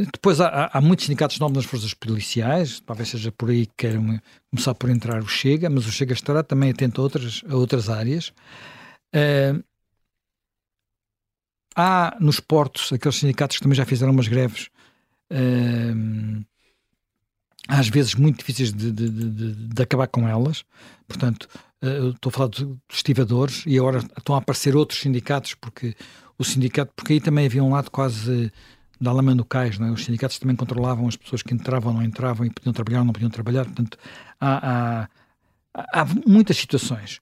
[0.05, 4.20] depois há, há, muitos sindicatos novos nas forças policiais, talvez seja por aí que queiram
[4.51, 7.88] começar por entrar o Chega, mas o Chega estará também atento a outras, a outras
[7.88, 8.28] áreas.
[9.14, 9.62] Uh,
[11.74, 14.68] há nos portos aqueles sindicatos que também já fizeram umas greves,
[15.32, 16.44] uh,
[17.66, 20.64] às vezes muito difíceis de, de, de, de acabar com elas.
[21.09, 21.49] Portanto,
[21.82, 25.96] uh, estou a falar dos estivadores e agora estão a aparecer outros sindicatos, porque
[26.38, 28.53] o sindicato, porque aí também havia um lado quase
[29.01, 29.90] da lama no cais, é?
[29.90, 33.05] os sindicatos também controlavam as pessoas que entravam ou não entravam e podiam trabalhar ou
[33.05, 33.99] não podiam trabalhar, portanto
[34.40, 35.09] há,
[35.74, 37.20] há, há muitas situações.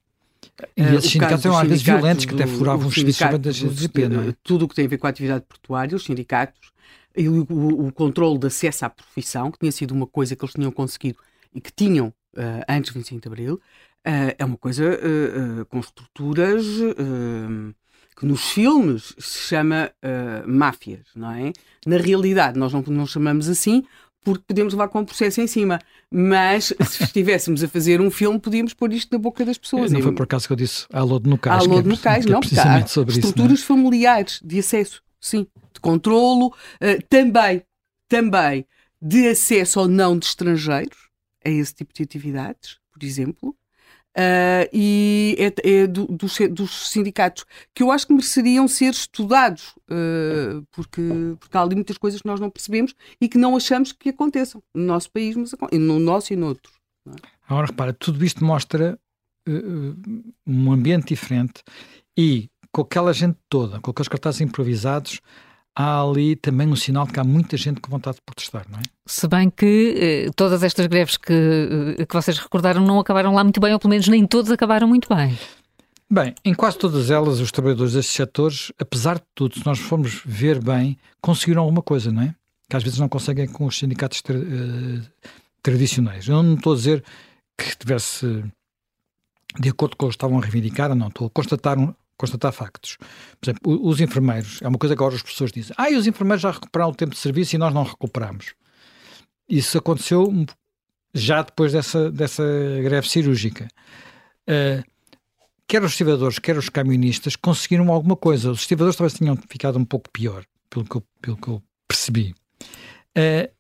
[0.77, 4.09] E uh, esses sindicatos eram às vezes violentos, que até furavam os serviços de GP,
[4.09, 4.35] não é?
[4.43, 6.73] Tudo o que tem a ver com a atividade portuária, os sindicatos,
[7.15, 10.45] e o, o, o controle de acesso à profissão, que tinha sido uma coisa que
[10.45, 11.19] eles tinham conseguido
[11.55, 14.99] e que tinham uh, antes do 25 de Abril, uh, é uma coisa
[15.69, 16.65] com estruturas
[18.19, 21.53] que nos filmes se chama uh, máfias, não é?
[21.85, 23.85] Na realidade, nós não, não chamamos assim
[24.27, 25.79] porque podemos levar com um processo em cima.
[26.11, 29.93] Mas se estivéssemos a fazer um filme, podíamos pôr isto na boca das pessoas.
[29.93, 31.63] Não foi por acaso que eu disse alô de Nucais.
[31.63, 36.49] Alô de Nucais, é, não, porque há estruturas isso, familiares de acesso, sim, de controlo,
[36.49, 37.63] uh, também,
[38.09, 38.67] também
[39.01, 41.09] de acesso ou não de estrangeiros
[41.45, 43.55] a esse tipo de atividades, por exemplo.
[44.17, 47.45] Uh, e é, é do, do, dos sindicatos
[47.75, 51.03] que eu acho que mereceriam ser estudados, uh, porque,
[51.39, 54.63] porque há ali muitas coisas que nós não percebemos e que não achamos que aconteçam
[54.75, 56.73] no nosso país, mas no nosso e no outro.
[57.07, 57.13] É?
[57.47, 58.99] Agora repara, tudo isto mostra
[59.47, 61.63] uh, um ambiente diferente
[62.17, 65.21] e com aquela gente toda, com aqueles cartazes improvisados,
[65.77, 68.79] há ali também um sinal de que há muita gente com vontade de protestar, não
[68.79, 68.83] é?
[69.05, 73.45] Se bem que eh, todas estas greves que, eh, que vocês recordaram não acabaram lá
[73.45, 75.39] muito bem, ou pelo menos nem todos acabaram muito bem.
[76.11, 80.23] Bem, em quase todas elas, os trabalhadores destes setores, apesar de tudo, se nós formos
[80.25, 82.35] ver bem, conseguiram alguma coisa, não é?
[82.71, 85.03] Que às vezes não conseguem com os sindicatos tra uh,
[85.63, 86.27] tradicionais.
[86.27, 87.05] Eu não estou a dizer
[87.59, 88.45] que estivesse
[89.59, 91.09] de acordo com o que estavam a reivindicar, não.
[91.09, 92.97] Estou a constatar um, constatar factos.
[93.41, 96.43] Por exemplo, os enfermeiros, é uma coisa que agora as pessoas dizem, ah, os enfermeiros
[96.43, 98.55] já recuperaram o tempo de serviço e nós não recuperamos.
[99.49, 100.33] Isso aconteceu
[101.15, 102.43] já depois dessa, dessa
[102.83, 103.69] greve cirúrgica.
[104.49, 104.83] Uh,
[105.67, 108.51] quer os estivadores, quer os camionistas conseguiram alguma coisa.
[108.51, 112.35] Os estivadores talvez tenham ficado um pouco pior, pelo que eu, pelo que eu percebi.
[113.17, 113.51] Uh,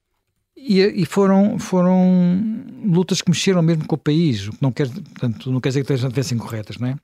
[0.56, 4.88] e, e, foram, foram lutas que mexeram mesmo com o país, o que não quer,
[4.88, 6.96] portanto, não quer dizer que estivessem corretas, não é?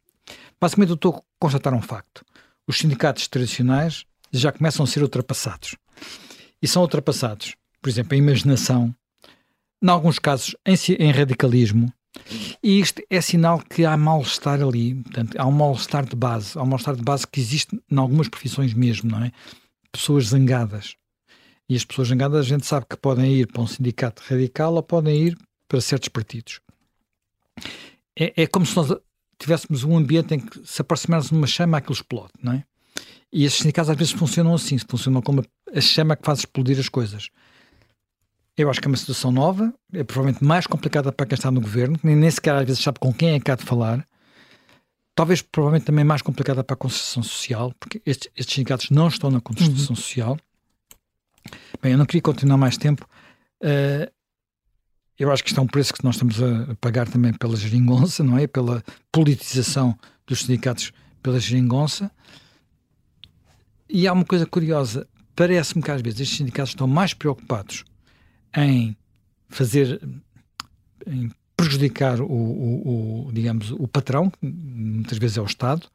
[0.63, 2.25] Basicamente, eu estou a constatar um facto.
[2.69, 5.75] Os sindicatos tradicionais já começam a ser ultrapassados.
[6.63, 8.95] E são ultrapassados, por exemplo, em imaginação,
[9.83, 11.93] em alguns casos, em, em radicalismo.
[12.63, 14.95] E isto é sinal que há mal-estar ali.
[14.95, 16.57] Portanto, há um mal-estar de base.
[16.57, 19.33] Há um mal-estar de base que existe em algumas profissões mesmo, não é?
[19.91, 20.95] Pessoas zangadas.
[21.69, 24.83] E as pessoas zangadas a gente sabe que podem ir para um sindicato radical ou
[24.85, 26.61] podem ir para certos partidos.
[28.17, 28.97] é, é como se nós
[29.43, 32.65] tivéssemos um ambiente em que se aproximarmos de uma chama, aquilo explode, não é?
[33.33, 36.89] E esses sindicatos às vezes funcionam assim, funcionam como a chama que faz explodir as
[36.89, 37.31] coisas.
[38.57, 41.61] Eu acho que é uma situação nova, é provavelmente mais complicada para quem está no
[41.61, 44.07] governo, nem, nem sequer às vezes sabe com quem é que há de falar.
[45.15, 49.31] Talvez, provavelmente, também mais complicada para a concertação social, porque estes, estes sindicatos não estão
[49.31, 49.97] na concertação uhum.
[49.97, 50.39] social.
[51.83, 53.07] Bem, eu não queria continuar mais tempo.
[53.63, 54.11] Uh,
[55.19, 58.25] eu acho que isto é um preço que nós estamos a pagar também pela geringonça,
[58.25, 58.47] não é?
[58.47, 59.97] Pela politização
[60.27, 60.93] dos sindicatos
[61.23, 62.11] pela geringonça.
[63.89, 65.07] E há uma coisa curiosa.
[65.37, 67.85] Parece-me que às vezes estes sindicatos estão mais preocupados
[68.57, 68.97] em
[69.49, 70.01] fazer,
[71.07, 75.89] em prejudicar o, o, o, digamos, o patrão, que muitas vezes é o Estado,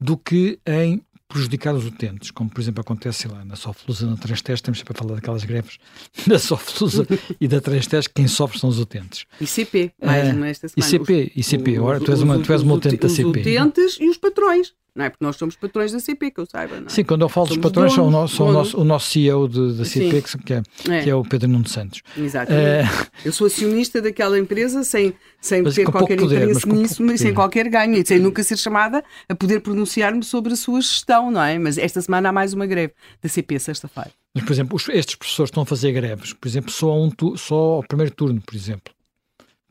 [0.00, 1.02] do que em
[1.32, 4.98] prejudicar os utentes, como por exemplo acontece lá na Soflusa, na Transteste, temos sempre a
[4.98, 5.78] falar daquelas greves
[6.26, 7.06] da Soflusa
[7.40, 9.24] e da Transteste, quem sofre são os utentes.
[9.40, 10.94] ICP, mais uh, esta semana.
[10.94, 13.22] ICP, ICP, os, tu és uma, tu és uma utente da CP.
[13.22, 14.74] Os utentes e os patrões.
[14.94, 16.78] Não é porque nós somos patrões da CP, que eu saiba.
[16.78, 16.90] Não é?
[16.90, 19.10] Sim, quando eu falo somos dos patrões, são, o nosso, são o, nosso, o nosso
[19.10, 21.02] CEO de, da CP, que, é, é.
[21.02, 22.02] que é o Pedro Nuno Santos.
[22.16, 22.90] Exatamente.
[22.90, 27.20] Uh, eu sou acionista daquela empresa sem, sem ter qualquer poder, interesse mas nisso, mas
[27.20, 31.30] sem qualquer ganho e sem nunca ser chamada a poder pronunciar-me sobre a sua gestão,
[31.30, 31.58] não é?
[31.58, 34.10] Mas esta semana há mais uma greve da CP, sexta-feira.
[34.34, 37.82] Mas, por exemplo, estes professores estão a fazer greves, por exemplo, só, um só ao
[37.82, 38.92] primeiro turno, por exemplo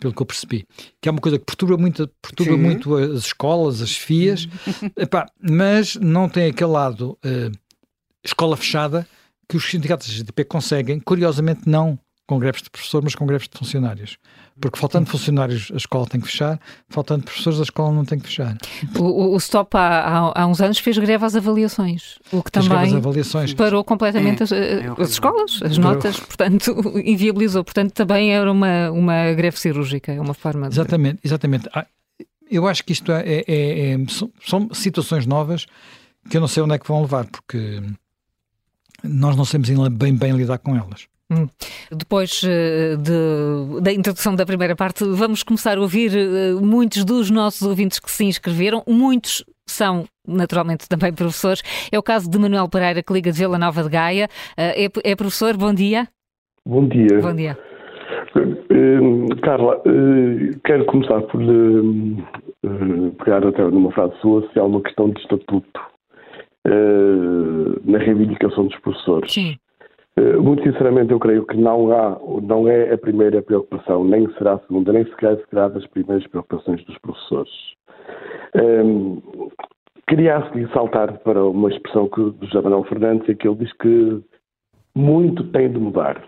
[0.02, 0.68] pelo que eu percebi,
[1.00, 4.48] que é uma coisa que perturba muito, perturba muito as escolas, as FIAs,
[4.98, 7.52] epá, mas não tem aquele lado uh,
[8.24, 9.08] escola fechada
[9.48, 13.48] que os sindicatos da GTP conseguem, curiosamente não com greves de professores, mas com greves
[13.48, 14.18] de funcionários.
[14.60, 18.28] Porque faltando funcionários, a escola tem que fechar, faltando professores, a escola não tem que
[18.28, 18.58] fechar.
[18.98, 22.96] O, o STOP há, há, uns anos fez greve às avaliações, o que fez também
[22.96, 23.54] avaliações.
[23.54, 27.64] parou completamente é, as, é as, escolas, as notas, portanto, inviabilizou.
[27.64, 30.76] Portanto, também era uma, uma greve cirúrgica, é uma forma de...
[30.76, 31.70] Exatamente, exatamente.
[31.74, 31.86] Ah,
[32.50, 33.98] eu acho que isto é, é, é, é
[34.46, 35.66] são situações novas
[36.30, 37.82] que eu não sei onde é que vão levar, porque
[39.04, 41.08] nós não sabemos bem, bem lidar com elas.
[41.32, 41.48] Hum.
[41.90, 47.32] Depois eh, de, da introdução da primeira parte, vamos começar a ouvir eh, muitos dos
[47.32, 48.84] nossos ouvintes que se inscreveram.
[48.86, 51.62] Muitos são naturalmente também professores.
[51.90, 54.28] É o caso de Manuel Pereira, que liga de Vila Nova de Gaia.
[54.58, 56.06] Eh, é, é professor, bom dia.
[56.66, 57.22] Bom dia.
[57.22, 57.58] Bom dia.
[59.42, 59.82] Carla,
[60.66, 61.42] quero começar por
[63.24, 65.82] pegar até numa frase sua, se há uma questão de estatuto
[67.86, 69.32] na reivindicação dos professores.
[69.32, 69.58] Sim.
[70.18, 74.54] Eh, muito sinceramente, eu creio que não há, não é a primeira preocupação, nem será
[74.54, 77.52] a segunda, nem sequer será das primeiras preocupações dos professores.
[78.56, 79.50] Um, ehm,
[80.08, 80.44] queria
[80.74, 84.22] saltar para uma expressão que, do José Manuel Fernandes, em que ele diz que
[84.96, 86.22] muito tem de mudar.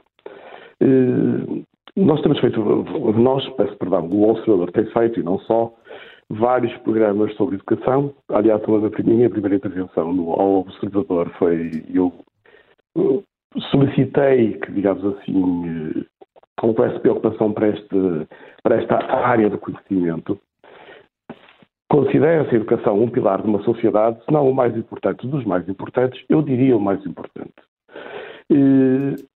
[0.82, 1.64] Uh,
[1.96, 2.60] nós temos feito,
[3.18, 5.72] nós, peço perdão, o Observador tem feito, e não só,
[6.30, 8.14] vários programas sobre educação.
[8.30, 12.12] Aliás, da minha primeira intervenção no, ao Observador foi eu
[13.72, 16.06] solicitei que, digamos assim,
[16.62, 18.28] houvesse preocupação para, este,
[18.64, 20.40] para esta área do conhecimento.
[21.90, 25.68] Considera-se a educação um pilar de uma sociedade, se não o mais importante dos mais
[25.70, 27.54] importantes, eu diria o mais importante.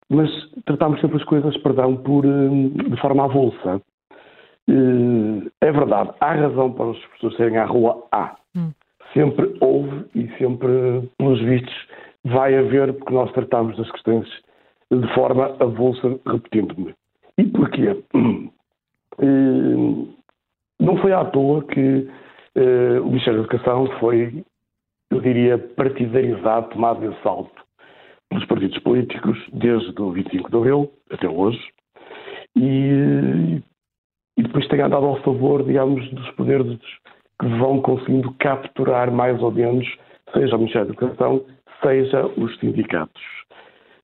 [0.09, 0.29] Mas
[0.65, 3.81] tratamos sempre as coisas, perdão, por, de forma avulsa.
[5.61, 8.35] É verdade, há razão para as pessoas serem à rua, há.
[8.55, 8.71] Hum.
[9.13, 11.87] Sempre houve e sempre, pelos vistos,
[12.27, 14.27] vai haver, porque nós tratamos das questões
[14.91, 16.93] de forma avulsa, repetindo-me.
[17.37, 18.03] E porquê?
[20.79, 22.07] Não foi à toa que
[22.55, 24.43] eh, o Ministério da Educação foi,
[25.11, 27.65] eu diria, partidarizado, tomado de assalto
[28.29, 31.61] pelos partidos políticos desde o 25 de Abril até hoje
[32.55, 33.61] e,
[34.37, 36.79] e depois tem andado ao favor, digamos, dos poderes
[37.39, 39.87] que vão conseguindo capturar mais ou menos,
[40.33, 41.45] seja o Ministério da Educação,
[41.87, 43.21] seja os sindicatos.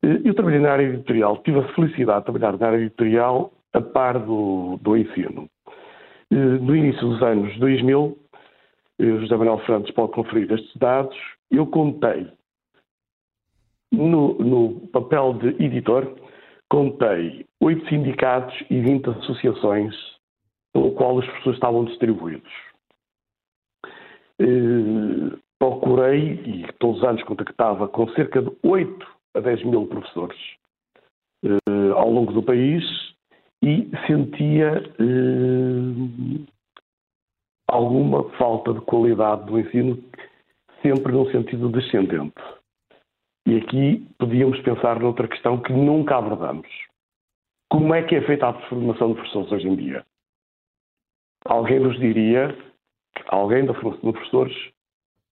[0.01, 4.19] Eu trabalhei na área editorial, tive a felicidade de trabalhar na área editorial a par
[4.19, 5.49] do, do ensino.
[6.29, 8.17] No início dos anos 2000,
[8.99, 11.15] José Manuel Fernandes pode conferir estes dados,
[11.51, 12.27] eu contei,
[13.91, 16.15] no, no papel de editor,
[16.69, 19.95] contei oito sindicatos e 20 associações
[20.73, 22.51] pelo qual os professores estavam distribuídos
[25.63, 30.37] procurei, e todos os anos contactava com cerca de 8 a 10 mil professores
[31.45, 32.83] uh, ao longo do país
[33.63, 36.45] e sentia uh,
[37.69, 40.03] alguma falta de qualidade do ensino,
[40.81, 42.41] sempre num sentido descendente.
[43.47, 46.67] E aqui podíamos pensar noutra questão que nunca abordamos.
[47.71, 50.05] Como é que é feita a formação de professores hoje em dia?
[51.45, 52.55] alguém nos diria,
[53.27, 54.73] alguém da formação de professores,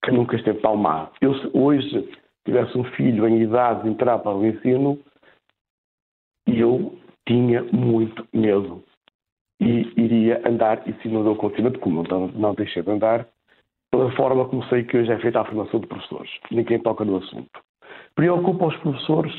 [0.04, 1.10] que nunca esteve tão má.
[1.20, 2.08] Eu, se hoje
[2.44, 4.98] tivesse um filho em idade de entrar para o ensino,
[6.46, 6.96] eu
[7.26, 8.82] tinha muito medo.
[9.60, 13.28] E iria andar em cima do continente, como não, não deixei de andar,
[13.92, 16.30] pela forma como sei que hoje é feita a formação de professores.
[16.50, 17.60] Ninguém toca no assunto.
[18.14, 19.32] Preocupa os professores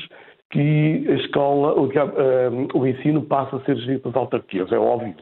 [0.50, 5.14] que a escola, o, uh, o ensino passa a ser gerido pelas autarquias, é óbvio.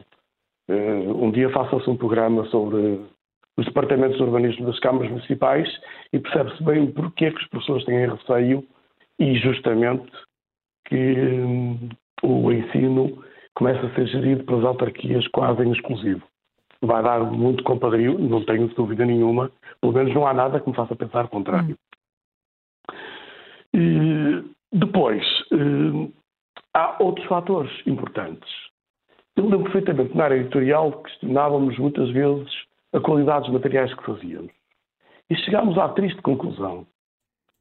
[0.69, 3.01] Uh, um dia faça-se um programa sobre
[3.57, 5.69] os departamentos de urbanismo das câmaras municipais
[6.11, 8.67] e percebe-se bem porquê que os professores têm receio
[9.19, 10.11] e justamente
[10.85, 11.89] que um,
[12.23, 13.23] o ensino
[13.55, 16.23] começa a ser gerido pelas autarquias quase em exclusivo.
[16.81, 20.75] Vai dar muito compadrio, não tenho dúvida nenhuma, pelo menos não há nada que me
[20.75, 21.77] faça pensar o contrário.
[23.73, 24.53] Hum.
[24.71, 26.11] E depois, hum,
[26.73, 28.49] há outros fatores importantes.
[29.35, 32.51] Eu lembro perfeitamente na área editorial questionávamos muitas vezes
[32.93, 34.51] a qualidade dos materiais que fazíamos.
[35.29, 36.85] E chegámos à triste conclusão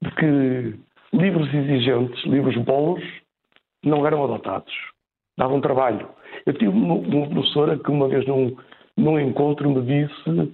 [0.03, 0.79] de que
[1.13, 3.03] livros exigentes, livros bolos,
[3.85, 4.73] não eram adotados.
[5.39, 6.09] Davam trabalho.
[6.47, 8.57] Eu tive uma, professora que uma vez num,
[8.97, 10.53] num encontro me disse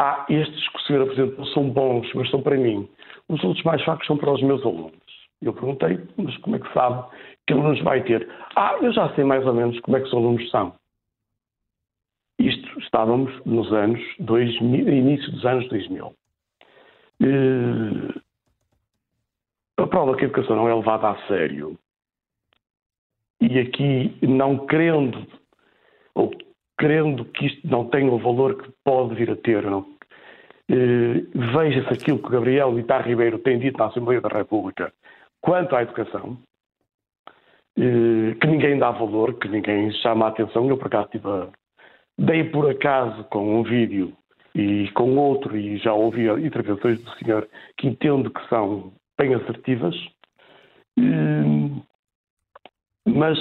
[0.00, 2.88] ah, estes que o senhor apresentou são bons, mas são para mim.
[3.28, 4.92] Os outros mais fracos são para os meus alunos.
[5.42, 7.04] Eu perguntei, mas como é que sabe
[7.46, 8.28] que alunos vai ter?
[8.56, 10.74] Ah, eu já sei mais ou menos como é que os alunos são.
[12.78, 16.14] Estávamos nos anos 2000, início dos anos 2000.
[17.20, 18.20] Uh,
[19.76, 21.76] a prova que a educação não é levada a sério
[23.40, 25.26] e aqui não querendo
[26.14, 26.30] ou
[26.78, 29.96] querendo que isto não tenha o valor que pode vir a ter, não, uh,
[31.52, 34.92] veja-se aquilo que Gabriel Vitar Ribeiro tem dito na Assembleia da República
[35.40, 36.38] quanto à educação,
[37.78, 40.68] uh, que ninguém dá valor, que ninguém chama a atenção.
[40.68, 41.48] Eu, por acaso, tive a,
[42.18, 44.12] Dei por acaso com um vídeo
[44.54, 49.94] e com outro, e já ouvi intervenções do senhor que entendo que são bem assertivas,
[50.98, 51.80] hum,
[53.06, 53.38] mas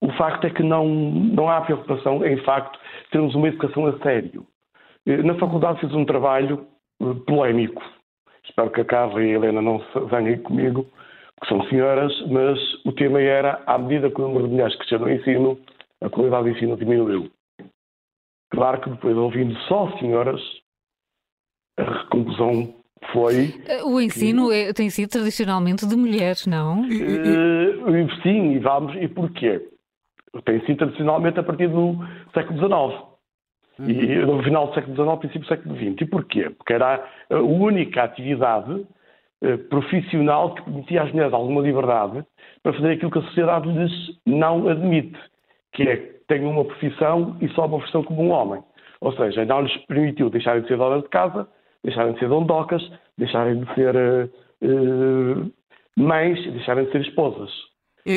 [0.00, 2.78] o facto é que não, não há preocupação em facto
[3.10, 4.46] termos uma educação a sério.
[5.06, 6.66] Eh, na faculdade fiz um trabalho
[7.02, 7.82] eh, polémico.
[8.44, 10.86] Espero que a Carla e a Helena não venham comigo,
[11.40, 14.98] que são senhoras, mas o tema era, à medida que o número de mulheres cresceu
[14.98, 15.58] no ensino,
[16.00, 17.30] a qualidade do ensino diminuiu.
[18.50, 20.40] Claro que depois, ouvindo só senhoras,
[21.78, 22.74] a conclusão
[23.12, 23.54] foi.
[23.84, 26.82] O ensino que, é, tem sido tradicionalmente de mulheres, não?
[26.82, 28.94] Uh, sim, e vamos.
[28.96, 29.68] E porquê?
[30.44, 31.96] Tem sido tradicionalmente a partir do
[32.34, 33.08] século XIX.
[33.78, 33.88] Uhum.
[33.88, 36.00] E no final do século XIX, princípio do século XX.
[36.00, 36.50] E porquê?
[36.50, 42.24] Porque era a única atividade uh, profissional que permitia às mulheres alguma liberdade
[42.62, 43.92] para fazer aquilo que a sociedade lhes
[44.26, 45.18] não admite,
[45.72, 48.62] que é tenham uma profissão e só uma profissão como um homem.
[49.00, 51.48] Ou seja, não lhes permitiu deixarem de ser donas de casa,
[51.82, 52.82] deixarem de ser dondocas,
[53.16, 54.30] deixarem de ser uh,
[54.62, 55.52] uh,
[55.96, 57.50] mães, deixarem de ser esposas.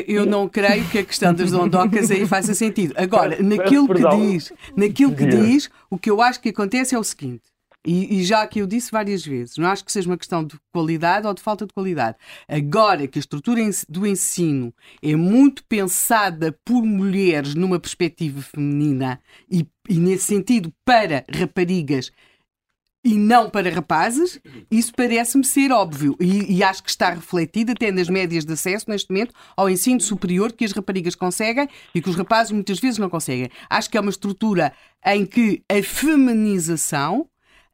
[0.07, 2.93] Eu não creio que a questão das dondocas aí faça sentido.
[2.95, 7.03] Agora, naquilo que diz, naquilo que diz, o que eu acho que acontece é o
[7.03, 7.43] seguinte:
[7.86, 10.56] e, e, já que eu disse várias vezes, não acho que seja uma questão de
[10.72, 12.18] qualidade ou de falta de qualidade.
[12.48, 19.20] Agora que a estrutura do ensino é muito pensada por mulheres numa perspectiva feminina
[19.50, 22.12] e, e nesse sentido para raparigas
[23.04, 27.92] e não para rapazes, isso parece-me ser óbvio e, e, acho que está refletido até
[27.92, 32.10] nas médias de acesso neste momento ao ensino superior que as raparigas conseguem e que
[32.10, 33.50] os rapazes muitas vezes não conseguem.
[33.70, 34.72] Acho que é uma estrutura
[35.04, 37.28] em que a feminização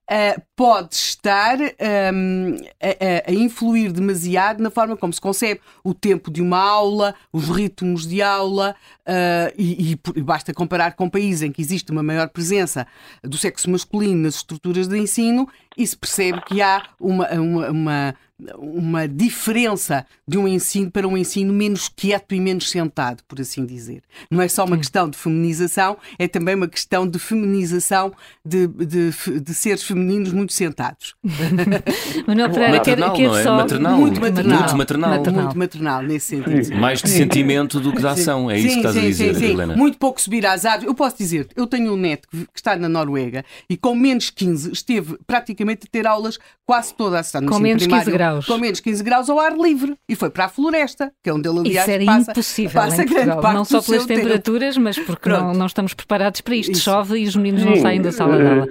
[0.09, 6.31] Uh, pode estar um, a, a, influir demasiado na forma como se concebe o tempo
[6.31, 11.51] de uma aula, os ritmos de aula, uh, e, e, basta comparar com países em
[11.51, 12.87] que existe uma maior presença
[13.21, 15.45] do sexo masculino nas estruturas de ensino
[15.75, 18.15] e se percebe que há uma, uma, uma
[18.57, 23.65] uma diferença de um ensino para um ensino menos quieto e menos sentado, por assim
[23.65, 24.03] dizer.
[24.29, 28.13] Não é só uma questão de feminização, é também uma questão de feminização
[28.45, 31.15] de, de, de seres femininos muito sentados.
[32.27, 33.43] Manuel Pereira quer, quer é?
[33.43, 33.57] só...
[33.57, 33.97] Maternal.
[33.97, 34.59] Muito maternal.
[34.59, 35.09] Muito maternal.
[35.09, 35.43] maternal.
[35.43, 36.75] Muito maternal, nesse sentido.
[36.77, 39.35] Mais de sentimento do que de ação, é isso sim, que estás sim, a dizer,
[39.35, 39.75] sim, Helena.
[39.75, 40.87] Muito pouco subir às árvores.
[40.87, 44.71] Eu posso dizer, eu tenho um neto que está na Noruega e com menos 15
[44.71, 47.51] esteve praticamente a ter aulas quase toda a semana.
[47.51, 48.26] Com menos primário, 15 graus.
[48.47, 49.95] Com menos 15 graus ao ar livre.
[50.07, 53.03] E foi para a floresta, que é onde ele, aliás, Isso era passa, impossível passa
[53.03, 54.21] em grande parte Não só pelas seu tempo.
[54.21, 56.71] temperaturas, mas porque não, não, estamos preparados para isto.
[56.71, 56.83] Isso.
[56.83, 58.67] Chove e os meninos não Sim, saem da sala eh, de aula.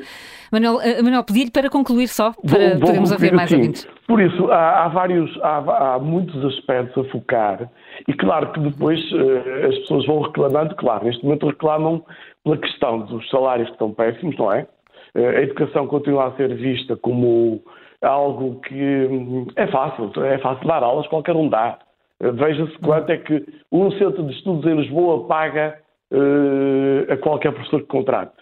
[0.52, 3.57] Manuel, uh, Manuel pedi-lhe para concluir só, para vou, vou podermos ouvir mais assim.
[3.57, 3.88] ouvintes.
[4.07, 7.68] Por isso, há, há vários, há, há, muitos aspectos a focar
[8.07, 12.04] e claro que depois uh, as pessoas vão reclamando, claro, neste momento reclamam
[12.44, 14.66] pela questão dos salários que estão péssimos, não é?
[15.14, 17.62] Uh, a educação continua a ser vista como
[18.07, 18.74] algo que
[19.07, 21.78] hum, é fácil, é fácil dar aulas, qualquer um dá.
[22.22, 25.78] Uh, Veja-se quanto é que um centro de estudos em Lisboa paga
[27.11, 28.32] a qualquer professor que contrate.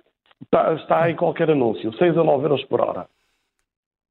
[0.42, 3.06] Está, está em qualquer anúncio, 6 a 9 euros por hora.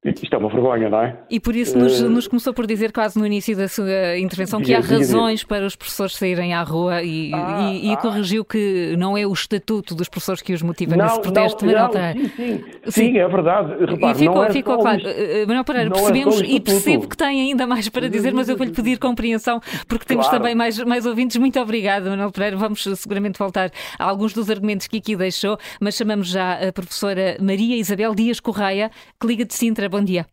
[0.04, 1.18] Isto é uma vergonha, não é?
[1.30, 2.10] E por isso nos, uh...
[2.10, 5.78] nos, começou por dizer quase no início da sua intervenção que há razões para os
[5.78, 7.98] professores saírem à rua e, ah, e, e ah.
[7.98, 11.66] corrigiu que não é o estatuto dos professores que os motiva não, nesse protesto.
[11.66, 13.86] Não, não, sim, sim, sim, é verdade.
[13.86, 14.98] Repare, e ficou, é ficou claro.
[14.98, 18.34] Isto, eh, Manuel Pereira, é percebemos é e percebo que tem ainda mais para dizer,
[18.34, 20.40] mas eu vou-lhe pedir compreensão porque temos claro.
[20.40, 21.38] também mais, mais ouvintes.
[21.38, 22.58] Muito obrigada, Manuel Pereira.
[22.58, 27.38] Vamos seguramente voltar a alguns dos argumentos que aqui deixou, mas chamamos já a professora
[27.40, 29.93] Maria Isabel Dias Correia, que liga de Sintra.
[29.94, 30.26] Bom dia.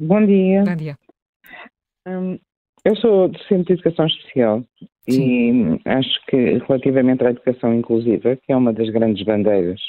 [0.00, 0.64] Bom dia.
[0.64, 0.96] Bom dia.
[2.04, 2.36] Um,
[2.84, 4.64] eu sou docente de Educação Especial
[5.08, 5.76] Sim.
[5.76, 9.80] e acho que relativamente à educação inclusiva, que é uma das grandes bandeiras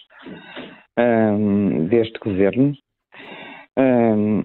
[0.95, 2.77] um, deste governo,
[3.79, 4.43] um,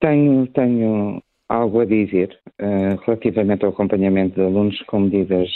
[0.00, 5.50] tenho, tenho algo a dizer uh, relativamente ao acompanhamento de alunos com medidas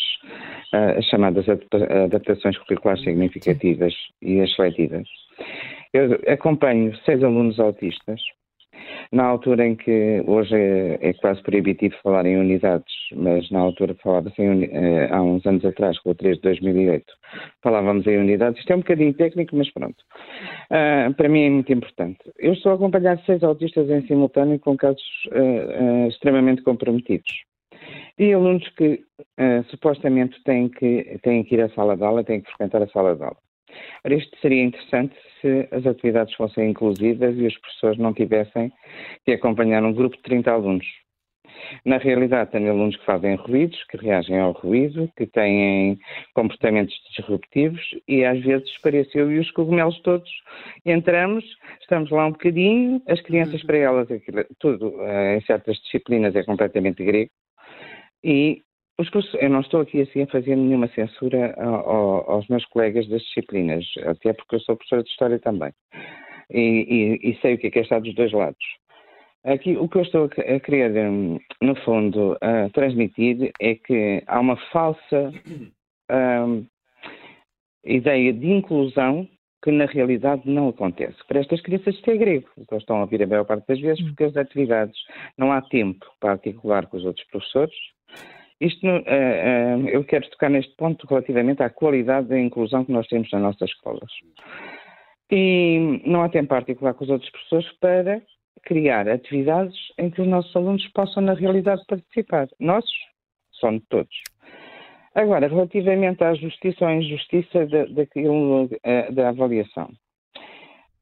[0.74, 5.08] uh, chamadas adaptações curriculares significativas e as seletivas.
[5.96, 8.20] Eu acompanho seis alunos autistas
[9.10, 13.94] na altura em que hoje é, é quase proibitivo falar em unidades, mas na altura
[14.02, 17.04] falava-se eh, há uns anos atrás, com o 3 de 2008,
[17.62, 18.60] falávamos em unidades.
[18.60, 19.96] Isto é um bocadinho técnico, mas pronto.
[20.70, 22.18] Uh, para mim é muito importante.
[22.38, 27.32] Eu estou a acompanhar seis autistas em simultâneo com casos uh, uh, extremamente comprometidos.
[28.18, 29.02] E alunos que
[29.70, 33.14] supostamente têm que, têm que ir à sala de aula, têm que frequentar a sala
[33.14, 33.45] de aula.
[34.04, 38.72] Ora, isto seria interessante se as atividades fossem inclusivas e os professores não tivessem
[39.24, 40.86] que acompanhar um grupo de 30 alunos.
[41.84, 45.98] Na realidade, tem alunos que fazem ruídos, que reagem ao ruído, que têm
[46.34, 50.30] comportamentos disruptivos e às vezes pareceu e os cogumelos todos.
[50.84, 51.44] Entramos,
[51.80, 54.08] estamos lá um bocadinho, as crianças para elas,
[54.58, 57.30] tudo eh, em certas disciplinas é completamente grego
[58.22, 58.62] e
[59.40, 63.84] eu não estou aqui assim a fazer nenhuma censura ao, aos meus colegas das disciplinas,
[64.06, 65.72] até porque eu sou professora de História também.
[66.50, 68.64] E, e, e, sei o que é que é estar dos dois lados.
[69.44, 74.40] Aqui, o que eu estou a querer, hum, no fundo, a transmitir é que há
[74.40, 75.32] uma falsa
[76.10, 76.66] um,
[77.84, 79.28] ideia de inclusão
[79.62, 81.16] que na realidade não acontece.
[81.28, 83.66] Para estas crianças isto é grego, o que eles estão a ouvir a maior parte
[83.66, 84.96] das vezes, porque as atividades
[85.36, 87.74] não há tempo para articular com os outros professores,
[88.60, 93.06] isto, uh, uh, eu quero tocar neste ponto relativamente à qualidade da inclusão que nós
[93.06, 94.10] temos nas nossas escolas.
[95.30, 98.22] E não há tempo particular com os outros professores para
[98.62, 102.48] criar atividades em que os nossos alunos possam, na realidade, participar.
[102.58, 102.94] Nossos,
[103.60, 104.16] são de todos.
[105.14, 109.90] Agora, relativamente à justiça ou injustiça da, uh, da avaliação.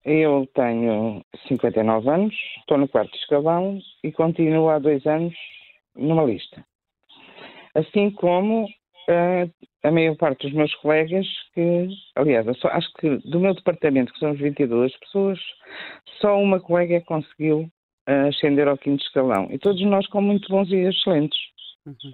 [0.04, 5.34] Eu tenho 59 anos, estou no quarto escalão e continuo há dois anos
[5.96, 6.64] numa lista
[7.74, 9.50] assim como uh,
[9.82, 14.18] a maior parte dos meus colegas, que, aliás, só, acho que do meu departamento, que
[14.18, 15.38] somos 22 pessoas,
[16.20, 17.68] só uma colega conseguiu
[18.08, 19.48] uh, ascender ao quinto escalão.
[19.50, 21.38] E todos nós com muito bons e excelentes.
[21.86, 22.12] Uhum.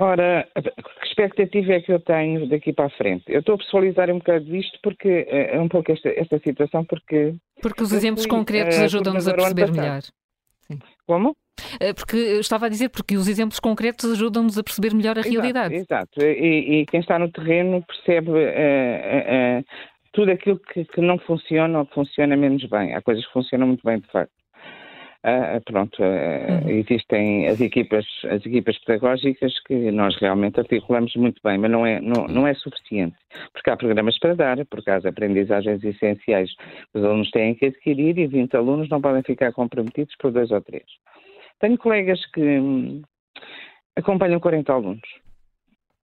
[0.00, 3.24] Ora, que expectativa é que eu tenho daqui para a frente?
[3.26, 6.84] Eu estou a pessoalizar um bocado isto porque eh, é um pouco esta, esta situação
[6.84, 7.34] porque...
[7.60, 10.02] Porque os exemplos fui, concretos ajudam-nos a perceber melhor.
[11.08, 11.34] Como?
[11.80, 15.34] Eh, porque estava a dizer, porque os exemplos concretos ajudam-nos a perceber melhor a exato,
[15.34, 15.74] realidade.
[15.74, 19.64] Exato, e, e, quem está no terreno percebe uh, uh, uh,
[20.12, 22.94] tudo aquilo que, que, não funciona ou que funciona menos bem.
[22.94, 24.32] Há coisas que funcionam muito bem, de facto.
[25.64, 26.70] Pronto, uhum.
[26.70, 32.00] existem as equipas, as equipas pedagógicas que nós realmente articulamos muito bem, mas não é,
[32.00, 33.16] não, não é suficiente,
[33.52, 37.66] porque há programas para dar, porque há as aprendizagens essenciais que os alunos têm que
[37.66, 40.86] adquirir e 20 alunos não podem ficar comprometidos por dois ou três.
[41.60, 43.02] Tenho colegas que hum,
[43.96, 45.08] acompanham 40 alunos.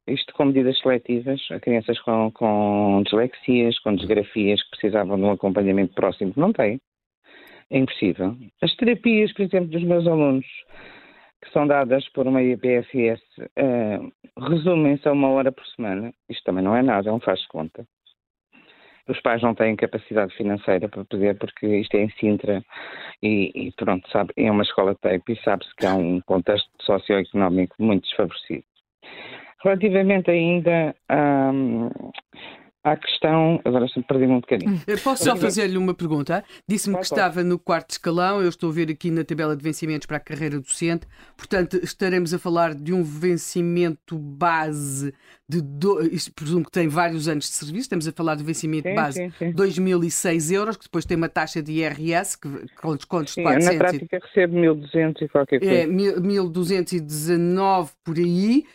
[0.08, 5.32] Isto com medidas seletivas, a crianças com, com dislexias, com desgrafias, que precisavam de um
[5.32, 6.80] acompanhamento próximo, não têm.
[7.72, 8.36] É impossível.
[8.62, 10.46] As terapias, por exemplo, dos meus alunos,
[11.44, 14.12] que são dadas por uma IPSS, uh,
[14.50, 16.14] resumem-se a uma hora por semana.
[16.30, 17.86] Isto também não é nada, é um faz conta
[19.08, 22.64] os pais não têm capacidade financeira para poder, porque isto é em Sintra
[23.22, 27.76] e, e pronto, sabe, é uma escola tape e sabe-se que há um contexto socioeconómico
[27.80, 28.64] muito desfavorecido.
[29.64, 30.96] Relativamente ainda
[32.86, 33.60] à questão.
[33.66, 34.82] Agora perdi-me um bocadinho.
[34.86, 36.44] Eu posso só fazer-lhe uma pergunta?
[36.68, 40.06] Disse-me que estava no quarto escalão, eu estou a ver aqui na tabela de vencimentos
[40.06, 45.14] para a carreira docente, portanto, estaremos a falar de um vencimento base
[45.50, 45.62] de.
[45.62, 46.02] Do...
[46.06, 49.34] Isto presumo que tem vários anos de serviço, estamos a falar de vencimento sim, base
[49.40, 49.52] sim.
[49.52, 52.48] 2006 euros, que depois tem uma taxa de IRS, que,
[52.82, 53.74] com descontos Sim, de 400.
[53.74, 55.74] na prática recebo 1.200 e qualquer coisa.
[55.74, 58.66] É, mil- 1219 por aí.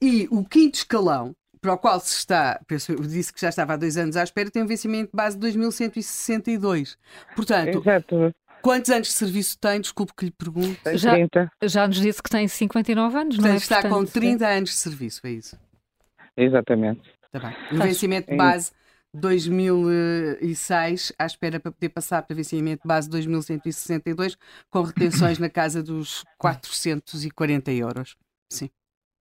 [0.00, 1.34] E o quinto escalão,
[1.66, 4.22] para o qual se está, penso, eu disse que já estava há dois anos à
[4.22, 6.96] espera, tem um vencimento de base de 2162.
[7.34, 9.80] Portanto, Exato, quantos anos de serviço tem?
[9.80, 10.78] Desculpe que lhe pergunte.
[10.96, 11.50] Já- 30.
[11.64, 13.62] Já nos disse que tem 59 anos, não Portanto, é?
[13.62, 15.58] está com Portanto, 30 anos de serviço, é isso.
[16.36, 17.10] Exatamente.
[17.24, 17.56] Está bem.
[17.72, 18.70] O vencimento de base
[19.12, 24.36] 2006, à espera para poder passar para vencimento de base 2162,
[24.70, 28.14] com retenções na casa dos 440 euros.
[28.52, 28.70] Sim.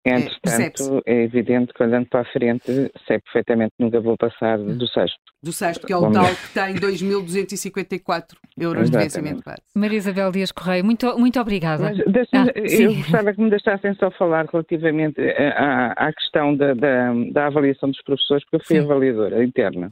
[0.05, 0.83] Percebe-se.
[0.85, 2.65] Entretanto, é, evidente que olhando para a frente,
[3.07, 5.19] sei perfeitamente que nunca vou passar do sexto.
[5.43, 6.37] Do sexto, que é o Vamos tal ver.
[6.37, 9.03] que tem 2.254 euros de Exatamente.
[9.05, 9.63] vencimento de base.
[9.75, 11.85] Maria Isabel Dias Correia, muito, muito obrigada.
[11.85, 11.99] Mas
[12.33, 12.83] Ah, sim.
[12.85, 17.47] eu gostava que me deixassem só falar relativamente eh, à, à questão da, da, da
[17.47, 18.85] avaliação dos professores, porque eu fui Sim.
[18.85, 19.91] avaliadora interna.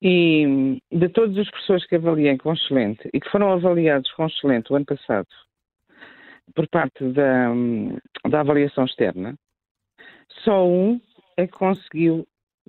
[0.00, 4.26] E hum, de todos os professores que avaliei com excelente e que foram avaliados com
[4.26, 5.26] excelente o ano passado,
[6.54, 7.96] por parte da, hum,
[8.28, 9.34] da avaliação externa,
[10.44, 11.00] só um
[11.36, 12.26] é que conseguiu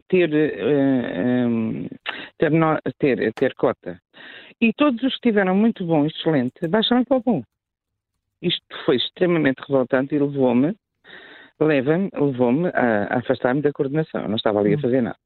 [0.07, 1.88] ter, eh, hum,
[2.38, 2.51] ter,
[2.97, 3.99] ter, ter cota.
[4.61, 7.43] E todos os que tiveram muito bom excelente baixaram para o bom.
[8.41, 10.75] Isto foi extremamente revoltante e levou-me,
[11.59, 14.21] leva-me, levou-me a, a afastar-me da coordenação.
[14.21, 15.17] Eu não estava ali a fazer nada.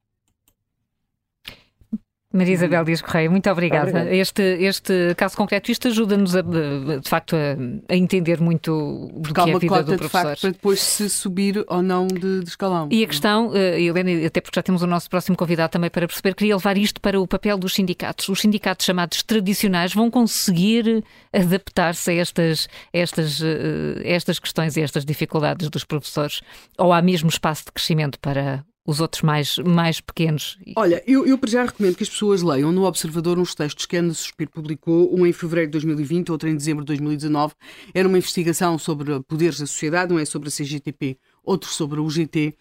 [2.34, 4.12] Maria Isabel Dias Correia, muito obrigada.
[4.12, 9.44] Este, este caso concreto, isto ajuda-nos de facto a, a entender muito do que é
[9.54, 10.30] a vida cota do de professor.
[10.30, 12.88] facto para depois se subir ou não de, de escalão.
[12.90, 16.08] E a questão, eh, Helena, até porque já temos o nosso próximo convidado também para
[16.08, 18.28] perceber, queria levar isto para o papel dos sindicatos.
[18.28, 25.06] Os sindicatos chamados tradicionais vão conseguir adaptar-se a estas, estas, eh, estas questões e estas
[25.06, 26.42] dificuldades dos professores?
[26.80, 30.58] Ou há mesmo espaço de crescimento para os outros mais, mais pequenos?
[30.76, 34.00] Olha, eu, eu já recomendo que as pessoas leiam no Observador uns textos que a
[34.00, 37.54] Ana Suspiro publicou, um em fevereiro de 2020, outro em dezembro de 2019.
[37.94, 42.04] Era uma investigação sobre poderes da sociedade, um é sobre a CGTP, outro sobre a
[42.04, 42.56] UGT.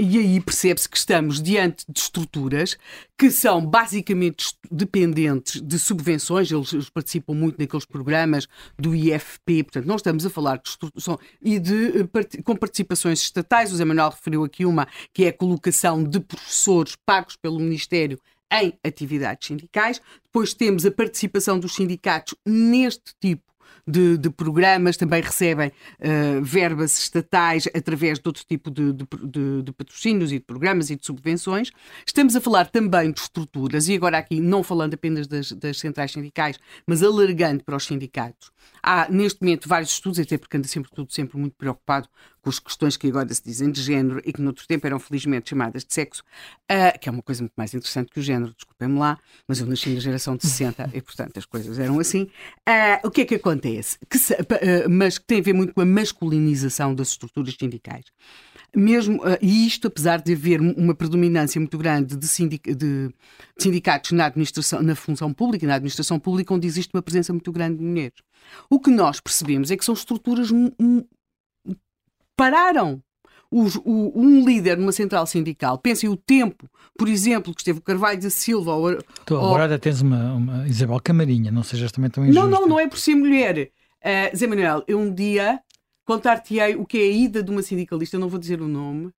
[0.00, 2.76] E aí percebe-se que estamos diante de estruturas
[3.18, 8.46] que são basicamente dependentes de subvenções, eles, participam muito naqueles programas
[8.78, 13.20] do IFP, portanto, não estamos a falar de estru- são- e de, eh, com participações
[13.20, 13.72] estatais.
[13.72, 18.20] O Zé Manuel referiu aqui uma, que é a colocação de professores pagos pelo Ministério
[18.52, 20.00] em atividades sindicais.
[20.24, 23.42] Depois temos a participação dos sindicatos neste tipo
[23.88, 29.72] de, de programas, também recebem eh, verbas estatais através de outro tipo de, de- de-
[29.72, 31.70] patrocínios e de programas e de subvenções.
[32.06, 36.12] Estamos a falar também de estruturas, e agora aqui não falando apenas das, das centrais
[36.12, 38.50] sindicais, mas alargando para os sindicatos.
[38.82, 42.08] Há neste momento vários estudos, até porque anda sempre tudo sempre muito preocupado
[42.40, 45.50] com as questões que agora se dizem de género e que noutro tempo eram felizmente
[45.50, 46.22] chamadas de sexo,
[46.68, 49.66] ah, que é uma coisa muito mais interessante que o género, desculpem-me lá, mas eu
[49.66, 52.28] nasci na geração de 60 e portanto as coisas eram assim.
[52.64, 53.77] Ah, o que é que acontece?
[54.08, 58.04] Que se- ah, mas que tem a ver muito com a masculinização das estruturas sindicais.
[58.76, 63.14] Mesmo, ah, e isto apesar de haver uma predominância muito grande de, sindic- de- de
[63.58, 67.78] sindicatos na administração, na função pública na administração pública, onde existe uma presença muito grande
[67.78, 68.18] de mulheres.
[68.68, 70.50] O que nós percebemos é que são estruturas
[72.36, 73.02] pararam.
[73.50, 76.68] Os- o- um líder numa central sindical, pensem o tempo,
[76.98, 78.94] por exemplo, que esteve o Carvalho da Silva ou,
[79.24, 82.42] Tu ou- agora até tens uma, uma Isabel Camarinha, não sejas também tão injusta.
[82.42, 83.70] não, não, não é por ser mulher.
[84.04, 85.60] Uh, Zé Manuel, eu um dia
[86.04, 89.10] contar-te-ei o que é a ida de uma sindicalista, não vou dizer o nome,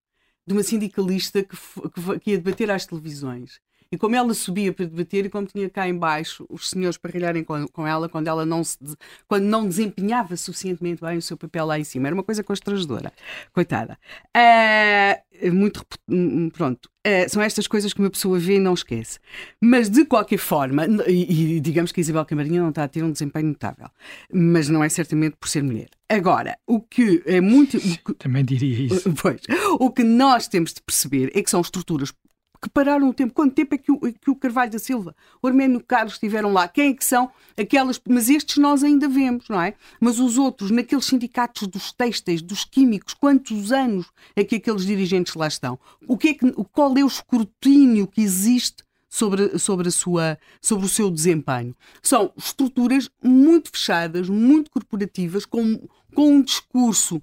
[0.46, 3.58] de uma sindicalista que, que, que ia debater às televisões.
[3.92, 7.10] E como ela subia para debater e como tinha cá em baixo os senhores para
[7.10, 8.78] rilharem com, com ela quando ela não se
[9.26, 12.06] quando não desempenhava suficientemente bem o seu papel lá em cima.
[12.06, 13.12] Era uma coisa constrangedora.
[13.52, 13.98] Coitada.
[14.32, 15.18] Ah,
[15.52, 16.88] muito hum, pronto.
[17.04, 19.18] Ah, são estas coisas que uma pessoa vê e não esquece.
[19.60, 23.02] Mas de qualquer forma, e, e digamos que a Isabel Camarinha não está a ter
[23.02, 23.88] um desempenho notável,
[24.32, 25.88] mas não é certamente por ser mulher.
[26.08, 27.76] Agora, o que é muito.
[27.80, 29.12] que- Também diria isso.
[29.20, 29.40] Pois.
[29.80, 32.12] O que nós temos de perceber é que são estruturas
[32.60, 33.32] que pararam o tempo.
[33.32, 36.68] Quanto tempo é que o, que o Carvalho da Silva, o Arménio Carlos estiveram lá?
[36.68, 38.00] Quem é que são aquelas.
[38.08, 39.74] Mas estes nós ainda vemos, não é?
[40.00, 44.06] Mas os outros, naqueles sindicatos dos têxteis, dos químicos, quantos anos
[44.36, 45.78] é que aqueles dirigentes lá estão?
[46.06, 50.86] O que é que, qual é o escrutínio que existe sobre, sobre, a sua, sobre
[50.86, 51.74] o seu desempenho.
[52.00, 57.20] São estruturas muito fechadas, muito corporativas, com, com um discurso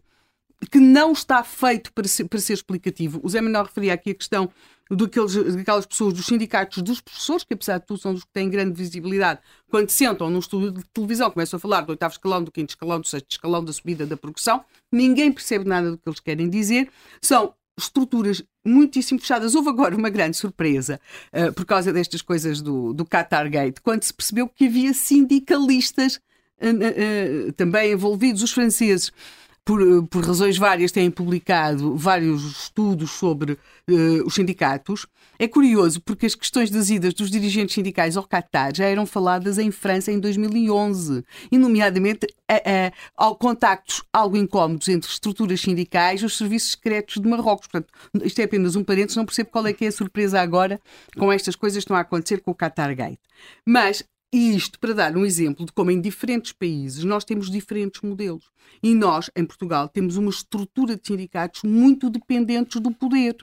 [0.69, 3.21] que não está feito para ser, para ser explicativo.
[3.23, 4.49] O Zé Manuel referia aqui a questão
[4.89, 8.49] daqueles, daquelas pessoas, dos sindicatos dos professores, que apesar de tudo são os que têm
[8.49, 12.51] grande visibilidade, quando sentam num estúdio de televisão, começam a falar do oitavo escalão, do
[12.51, 16.19] quinto escalão, do sexto escalão, da subida da progressão, ninguém percebe nada do que eles
[16.19, 16.89] querem dizer.
[17.21, 19.53] São estruturas muitíssimo fechadas.
[19.53, 20.99] Houve agora uma grande surpresa
[21.31, 26.15] uh, por causa destas coisas do, do Qatar Gate, quando se percebeu que havia sindicalistas
[26.59, 29.11] uh, uh, também envolvidos, os franceses
[29.67, 35.05] por, por, razões várias, têm publicado vários estudos sobre uh, os sindicatos.
[35.37, 39.57] É curioso porque as questões das idas dos dirigentes sindicais ao Qatar já eram faladas
[39.57, 46.25] em França em 2011, e nomeadamente a, a, contactos algo incómodos entre estruturas sindicais e
[46.25, 47.67] os serviços secretos de Marrocos.
[47.67, 47.93] Portanto,
[48.23, 50.79] isto é apenas um parênteses, não percebo qual é que é a surpresa agora
[51.17, 53.19] com estas coisas que estão a acontecer com o Qatar Gate.
[53.65, 54.01] Mas
[54.31, 58.51] e isto para dar um exemplo de como em diferentes países nós temos diferentes modelos.
[58.83, 63.37] E nós, em Portugal, temos uma estrutura de sindicatos muito dependentes do poder.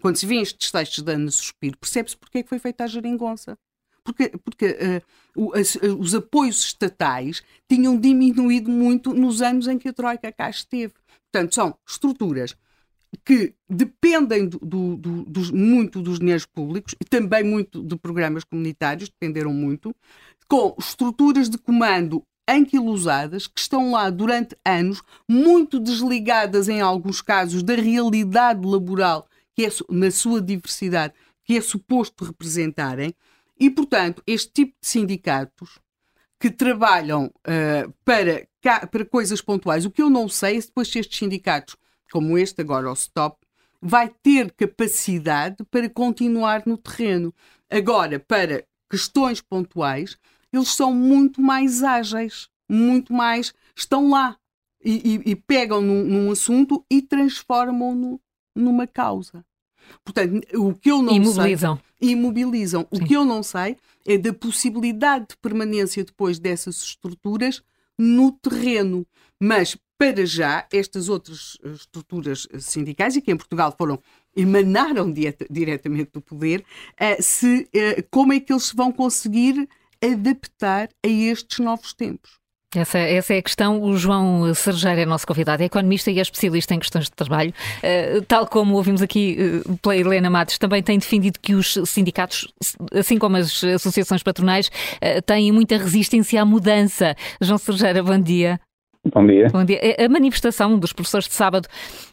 [0.00, 2.86] Quando se vê estes textos de Ana Suspiro, percebe-se porque é que foi feita a
[2.86, 3.58] geringonça.
[4.04, 4.66] Porque, porque
[5.36, 10.30] uh, o, as, os apoios estatais tinham diminuído muito nos anos em que a Troika
[10.32, 10.94] cá esteve.
[11.30, 12.56] Portanto, são estruturas
[13.24, 19.08] que dependem do, do, do, muito dos dinheiros públicos e também muito de programas comunitários,
[19.08, 19.94] dependeram muito,
[20.48, 27.62] com estruturas de comando anquilosadas que estão lá durante anos, muito desligadas em alguns casos
[27.62, 31.12] da realidade laboral, que é na sua diversidade,
[31.44, 33.14] que é suposto representarem,
[33.60, 35.78] e portanto, este tipo de sindicatos
[36.40, 38.46] que trabalham uh, para,
[38.90, 41.76] para coisas pontuais, o que eu não sei é depois se estes sindicatos
[42.10, 43.36] como este, agora o Stop,
[43.80, 47.32] vai ter capacidade para continuar no terreno.
[47.70, 50.16] Agora, para questões pontuais,
[50.52, 53.54] eles são muito mais ágeis, muito mais.
[53.76, 54.36] estão lá
[54.84, 58.20] e, e, e pegam num, num, assunto e transformam-no
[58.54, 59.44] numa causa.
[60.04, 61.80] Portanto, o que eu não imobilizam.
[62.00, 62.10] sei.
[62.10, 62.86] Imobilizam.
[62.90, 67.62] O que eu não sei é da possibilidade de permanência depois dessas estruturas
[67.98, 69.06] no terreno.
[69.40, 74.00] Mas para já, estas outras eh, estruturas eh, sindicais, e que em Portugal foram
[74.36, 75.12] emanaram
[75.50, 76.64] diretamente do poder,
[76.96, 77.68] eh, se,
[78.08, 79.68] como é que eles vão conseguir
[80.00, 82.38] adaptar a estes novos tempos?
[82.76, 83.82] Essa, essa, é a questão.
[83.82, 87.52] O João Sergeira é nosso convidado, é economista e é especialista em questões de trabalho.
[87.78, 92.46] Uh, tal como ouvimos aqui uh, pela Helena Matos, também tem defendido que os sindicatos,
[92.92, 97.16] assim como as associações patronais, uh, têm muita resistência à mudança.
[97.40, 98.60] João Sergeira, bom dia.
[99.04, 99.48] Bom dia.
[99.52, 99.78] Bom dia.
[99.98, 101.68] A manifestação dos professores de sábado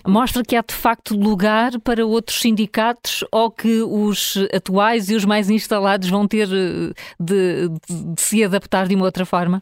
[0.08, 5.26] mostra que há de facto lugar para outros sindicatos ou que os atuais e os
[5.26, 9.62] mais instalados vão ter eh, de, de, de se adaptar de uma outra forma?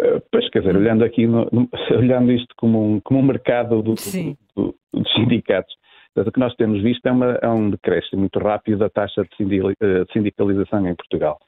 [0.00, 1.46] Eh, pois, quer dizer, olhando aqui, no,
[1.90, 5.74] olhando isto como um, como um mercado do, do, do, dos sindicatos,
[6.16, 9.60] o que nós temos visto é, uma, é um decréscimo muito rápido da taxa de
[9.80, 11.38] eh, sindicalização em Portugal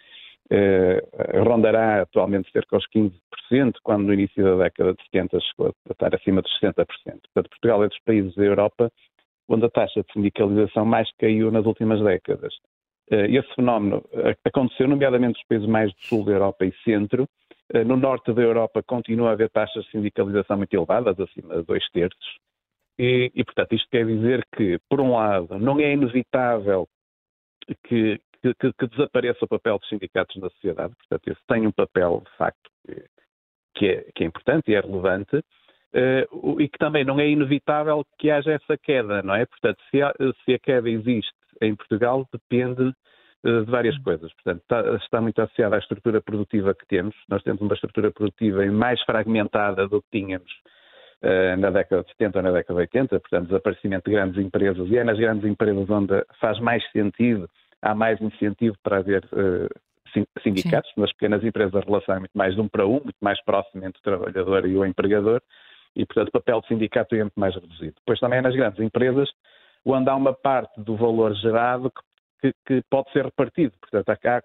[1.44, 6.14] rondará atualmente cerca aos 15%, quando no início da década de 70 chegou a estar
[6.14, 6.84] acima dos 60%.
[6.84, 8.90] Portanto, Portugal é dos países da Europa
[9.50, 12.54] onde a taxa de sindicalização mais caiu nas últimas décadas.
[13.10, 14.02] Eh, esse fenómeno
[14.44, 17.28] aconteceu, nomeadamente nos países mais do sul da Europa e centro.
[17.74, 21.62] Eh, no norte da Europa continua a haver taxas de sindicalização muito elevadas, acima de
[21.64, 22.38] dois terços.
[22.98, 26.86] E, e, portanto, isto quer dizer que, por um lado, não é inevitável
[27.84, 30.94] que, que, que, que, desapareça o papel dos sindicatos na sociedade.
[30.96, 32.70] Portanto, esse tem um papel, de facto,
[33.74, 38.04] que é, que é importante e é relevante, uh, e que também não é inevitável
[38.18, 39.46] que haja essa queda, não é?
[39.46, 40.12] Portanto, se a,
[40.44, 44.32] se a queda existe em Portugal, depende uh, de várias coisas.
[44.34, 47.14] Portanto, está, está, muito associada à estrutura produtiva que temos.
[47.28, 50.50] Nós temos uma estrutura produtiva mais fragmentada do que tínhamos
[51.22, 54.88] uh, na década de 70 ou na década de 80, portanto, desaparecimento de grandes empresas,
[54.88, 57.48] e é nas grandes empresas onde faz mais sentido
[57.82, 59.68] há mais incentivo para haver uh,
[60.42, 60.90] sindicatos.
[60.94, 61.00] Sim.
[61.00, 63.84] Nas pequenas empresas a relação é muito mais de um para um, muito mais próximo
[63.84, 65.40] entre o trabalhador e o empregador,
[65.96, 67.94] e portanto o papel do sindicato é muito mais reduzido.
[67.98, 69.28] Depois também é nas grandes empresas,
[69.84, 71.92] onde há uma parte do valor gerado
[72.40, 73.72] que, que, pode ser repartido.
[73.80, 74.42] Portanto, há,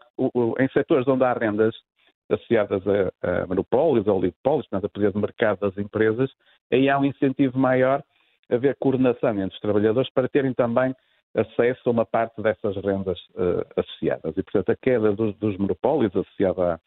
[0.64, 1.76] em setores onde há rendas
[2.30, 6.32] associadas a, a monopólios, a oligopólios, portanto, a poder de mercado das empresas,
[6.72, 8.04] aí há um incentivo maior
[8.50, 10.96] a haver coordenação entre os trabalhadores para terem também
[11.36, 14.36] acesso a uma parte dessas rendas uh, associadas.
[14.38, 16.80] E, portanto, a queda dos, dos monopólios associada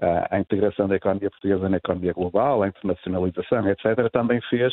[0.00, 4.72] à, à, integração da economia portuguesa na economia global, à internacionalização, etc., também fez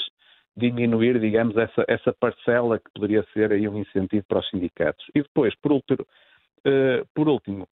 [0.58, 5.06] diminuir, digamos, essa, essa parcela que poderia ser aí um incentivo para os sindicatos.
[5.14, 7.68] E depois, por, último, uh, por último,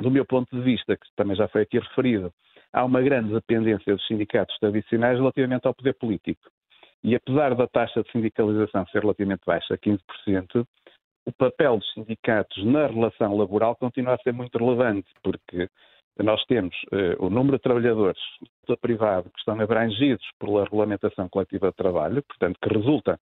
[0.00, 2.32] do meu ponto de vista, que também já foi aqui referido,
[2.72, 6.42] há uma grande dependência dos sindicatos tradicionais relativamente ao poder político.
[7.02, 10.66] E apesar da taxa de sindicalização ser relativamente baixa, 15%,
[11.26, 15.68] o papel dos sindicatos na relação laboral continua a ser muito relevante, porque
[16.22, 18.20] nós temos uh, o número de trabalhadores
[18.66, 23.18] do privado que estão abrangidos pela regulamentação coletiva de trabalho, portanto, que resulta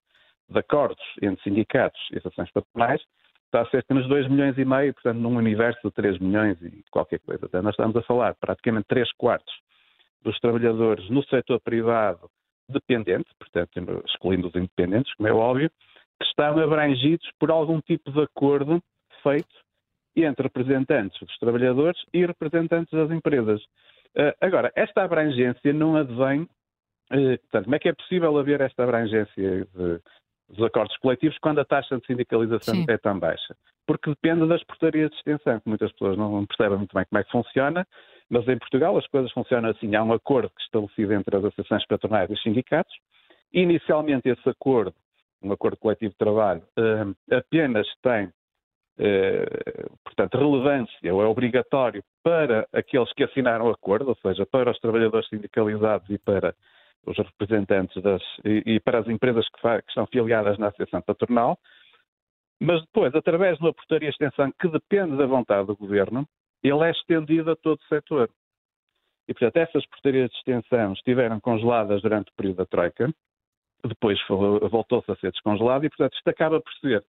[0.49, 3.01] de acordos entre sindicatos e associações patronais,
[3.47, 7.21] está cerca de 2 milhões e meio, portanto, num universo de 3 milhões e qualquer
[7.21, 7.47] coisa.
[7.47, 9.55] Então, nós estamos a falar praticamente 3 quartos
[10.23, 12.31] dos trabalhadores no setor privado
[12.69, 15.71] dependente, portanto, excluindo os independentes, como é óbvio,
[16.21, 18.83] estão abrangidos por algum tipo de acordo
[19.23, 19.63] feito
[20.17, 23.63] entre representantes dos trabalhadores e representantes das empresas.
[24.15, 26.43] Uh, agora, esta abrangência não advém.
[27.11, 30.01] Uh, portanto, como é que é possível haver esta abrangência de,
[30.49, 32.85] dos acordos coletivos quando a taxa de sindicalização Sim.
[32.89, 33.57] é tão baixa?
[33.87, 37.25] Porque depende das portarias de extensão, que muitas pessoas não percebem muito bem como é
[37.25, 37.87] que funciona,
[38.29, 39.95] mas em Portugal as coisas funcionam assim.
[39.95, 42.95] Há um acordo que estabelecido entre as associações patronais e os sindicatos.
[43.53, 44.95] Inicialmente, esse acordo,
[45.45, 48.33] um acordo coletivo de trabalho, uh, apenas tem
[48.99, 54.71] eh, portanto, relevância ou é obrigatório para aqueles que assinaram o acordo, ou seja, para
[54.71, 56.55] os trabalhadores sindicalizados e para
[57.07, 61.59] os representantes das, e, para as empresas que, que, filiadas na Associação Patronal,
[62.61, 66.29] mas depois, através de uma portaria de extensão que depende da vontade do Governo,
[66.63, 68.31] ele é estendido a todo o setor.
[69.27, 73.13] E, portanto, essas portarias de extensão estiveram congeladas durante o período da Troika,
[73.85, 74.19] depois
[74.71, 77.05] voltou-se a ser descongelado e, portanto, isto acaba por ser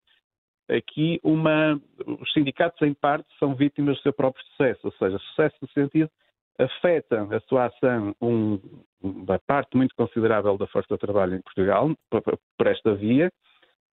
[0.70, 1.80] aqui uma.
[2.06, 6.10] Os sindicatos, em parte, são vítimas do seu próprio sucesso, ou seja, sucesso no sentido
[6.58, 8.60] afetam a sua ação um,
[9.02, 13.32] uma parte muito considerável da força de trabalho em Portugal por, esta via,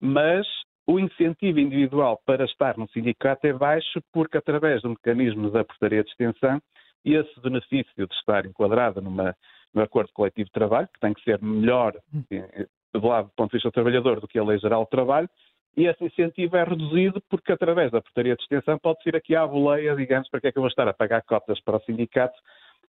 [0.01, 0.47] mas
[0.87, 6.03] o incentivo individual para estar no sindicato é baixo porque, através do mecanismo da portaria
[6.03, 6.61] de extensão,
[7.05, 9.35] esse benefício de estar enquadrado numa,
[9.79, 11.95] num acordo coletivo de trabalho, que tem que ser melhor
[12.31, 14.89] eh, do lado do ponto de vista do trabalhador do que a lei geral do
[14.89, 15.29] trabalho,
[15.77, 19.47] e esse incentivo é reduzido porque, através da portaria de extensão, pode ser aqui à
[19.47, 22.37] boleia, digamos, para que é que eu vou estar a pagar cotas para o sindicato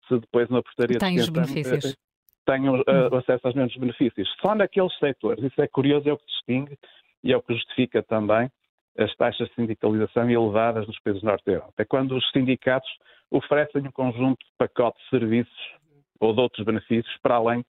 [0.08, 1.94] se depois na portaria Tem de extensão os benefícios.
[1.94, 1.98] Eh,
[2.46, 3.18] tenho uh, hum.
[3.18, 4.34] acesso aos mesmos benefícios.
[4.42, 6.78] Só naqueles setores, isso é curioso, é o que distingue
[7.26, 8.50] e é o que justifica também
[8.98, 11.74] as taxas de sindicalização elevadas nos países norte da Europa.
[11.78, 12.90] É quando os sindicatos
[13.30, 15.78] oferecem um conjunto de pacotes de serviços
[16.20, 17.64] ou de outros benefícios para além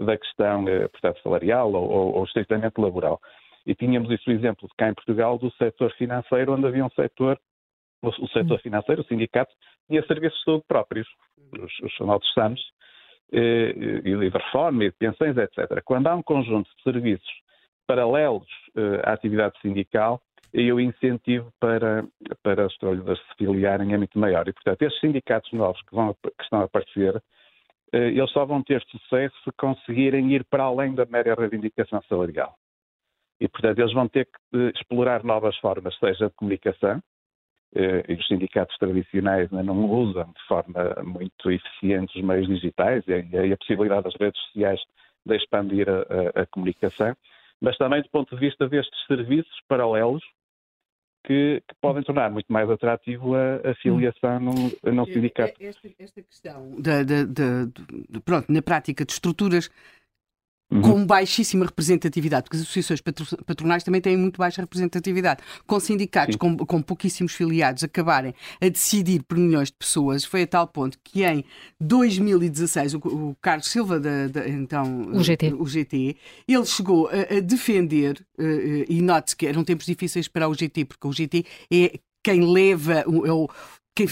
[0.00, 3.20] da questão, eh, portanto, salarial ou, ou, ou estritamente laboral.
[3.66, 6.90] E tínhamos isso, o exemplo de cá em Portugal, do setor financeiro, onde havia um
[6.90, 7.38] setor,
[8.02, 8.62] o, o setor hum.
[8.62, 9.52] financeiro, o sindicato,
[9.88, 11.08] tinha serviços de saúde próprios,
[11.52, 12.60] os, os chamados SAMs,
[13.32, 13.74] eh,
[14.04, 15.82] e, de reforma e de pensões, etc.
[15.84, 17.28] Quando há um conjunto de serviços
[17.86, 20.22] paralelos eh, à atividade sindical,
[20.52, 22.06] e o incentivo para,
[22.42, 24.48] para os trabalhadores se filiarem é muito maior.
[24.48, 27.22] E, portanto, estes sindicatos novos que, vão, que estão a aparecer,
[27.92, 32.54] eles só vão ter sucesso se conseguirem ir para além da mera reivindicação salarial.
[33.40, 37.00] E, portanto, eles vão ter que eh, explorar novas formas, seja de comunicação,
[37.74, 43.04] eh, e os sindicatos tradicionais ainda não usam de forma muito eficiente os meios digitais
[43.06, 44.80] e a, possibilidade das redes sociais
[45.24, 47.14] de expandir a, a, a comunicação,
[47.60, 50.24] mas também do ponto de vista destes serviços paralelos
[51.24, 55.54] que, que, podem tornar muito mais atrativo a, a filiação num, num sindicato.
[55.60, 59.70] Esta, esta questão, de, de, de, pronto, na prática, de estruturas
[60.70, 60.82] Uhum.
[60.82, 63.00] com baixíssima representatividade, porque as associações
[63.46, 69.22] patronais também têm muito baixa representatividade, com sindicatos com, com, pouquíssimos filiados acabarem a decidir
[69.22, 71.42] por milhões de pessoas, foi a tal ponto que em
[71.80, 75.54] 2016 o, o Carlos Silva, da, da, então o GT.
[75.54, 76.16] o GT,
[76.46, 80.84] ele chegou a, a defender, uh, e note-se que eram tempos difíceis para o GT,
[80.84, 83.48] porque o GT é quem leva, é o,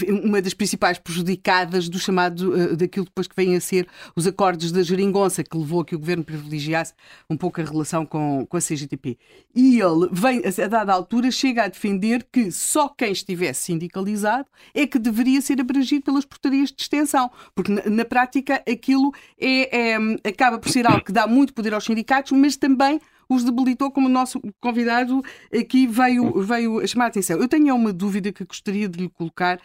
[0.09, 4.71] uma das principais prejudicadas do chamado, uh, daquilo depois que vem a ser os acordos
[4.71, 6.93] da geringonça, que levou a que o governo privilegiasse
[7.29, 9.17] um pouco a relação com, com a CGTP.
[9.55, 14.85] E ele vem, a dada altura, chega a defender que só quem estivesse sindicalizado é
[14.85, 19.97] que deveria ser abrangido pelas portarias de extensão, porque na, na prática aquilo é, é,
[20.27, 22.99] acaba por ser algo que dá muito poder aos sindicatos, mas também
[23.29, 25.21] os debilitou, como o nosso convidado
[25.53, 27.39] aqui veio, veio chamar a atenção.
[27.39, 29.59] Eu tenho uma dúvida que gostaria de lhe colocar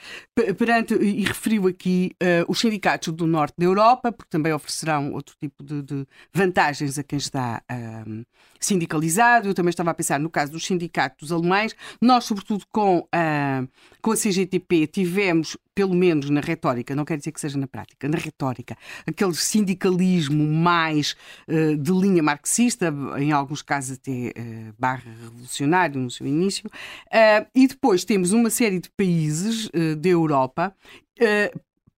[0.59, 5.35] perante, e referiu aqui uh, os sindicatos do norte da Europa, porque também oferecerão outro
[5.41, 8.25] tipo de, de vantagens a quem está uh,
[8.67, 9.49] sindicalizado.
[9.49, 11.75] Eu também estava a pensar no caso dos sindicatos alemães.
[12.01, 13.69] Nós, sobretudo com, uh,
[14.01, 18.09] com a CGTP, tivemos pelo menos na retórica, não quer dizer que seja na prática,
[18.09, 18.77] na retórica,
[19.07, 21.17] aquele sindicalismo mais
[21.49, 27.47] uh, de linha marxista, em alguns casos até uh, barra revolucionário no seu início, uh,
[27.55, 30.75] e depois temos uma série de países da Europa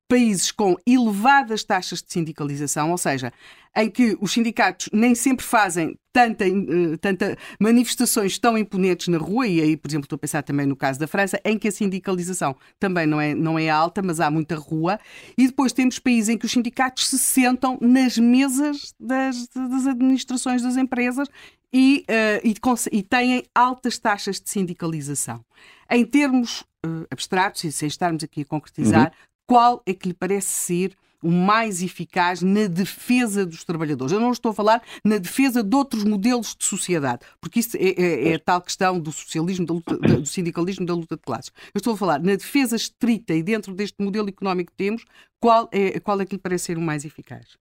[0.09, 3.32] países com elevadas taxas de sindicalização, ou seja,
[3.76, 9.47] em que os sindicatos nem sempre fazem tanta, uh, tanta manifestações tão imponentes na rua,
[9.47, 11.72] e aí, por exemplo, estou a pensar também no caso da França, em que a
[11.72, 15.01] sindicalização também não é, não é alta, mas há muita rua,
[15.36, 20.62] e depois temos países em que os sindicatos se sentam nas mesas das, das administrações
[20.62, 21.28] das empresas
[21.72, 22.55] e, uh, e,
[22.98, 25.44] e, têm altas taxas de sindicalização.
[25.90, 29.34] Em termos uh, abstratos, e sem estarmos aqui a concretizar, uhum.
[29.47, 34.12] Qual é que lhe parece ser o mais eficaz na defesa dos trabalhadores.
[34.12, 37.81] Eu não estou a falar na defesa de outros modelos de sociedade, porque isso é,
[37.81, 41.51] é, é a tal questão do socialismo, luta, do sindicalismo, da luta de classes.
[41.75, 45.03] Eu estou a falar na defesa estrita e dentro deste modelo económico que temos,
[45.41, 47.57] qual é, qual é que lhe parece ser o mais eficaz?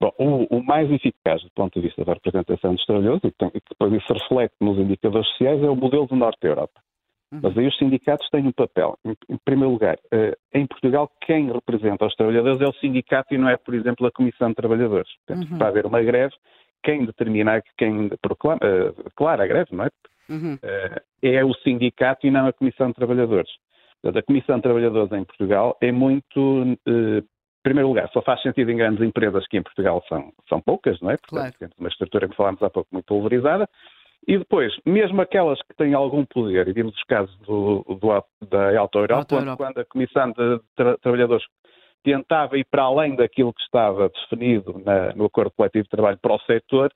[0.00, 3.60] Bom, o, o, mais eficaz do ponto de vista da representação dos trabalhadores, e que
[3.68, 6.80] depois isso reflete nos indicadores sociais, é o modelo do Norte da Europa.
[7.32, 7.40] Uhum.
[7.42, 8.98] Mas aí os sindicatos têm um papel.
[9.04, 13.48] Em, primeiro lugar, uh, em Portugal, quem representa os trabalhadores é o sindicato e não
[13.48, 15.10] é, por exemplo, a Comissão de Trabalhadores.
[15.26, 15.58] Portanto, uhum.
[15.58, 16.34] para haver uma greve,
[16.82, 19.90] quem determina, quem proclama, uh, declara a greve, não é?
[20.28, 20.54] Uhum.
[20.54, 23.50] Uh, é o sindicato e não a Comissão de Trabalhadores.
[24.02, 27.22] Portanto, a Comissão de Trabalhadores em Portugal é muito em
[27.62, 31.12] primeiro lugar, só faz sentido em grandes empresas que em Portugal são, são poucas, não
[31.12, 31.16] é?
[31.16, 31.74] Portanto, claro.
[31.78, 33.68] uma estrutura que falámos há pouco muito pulverizada.
[34.26, 38.78] E depois, mesmo aquelas que têm algum poder, e vimos os casos do, do, da
[38.78, 41.44] Alta Europa, Alta quando a Comissão de Tra Trabalhadores
[42.04, 46.34] tentava ir para além daquilo que estava definido na, no Acordo Coletivo de Trabalho para
[46.34, 46.92] o setor,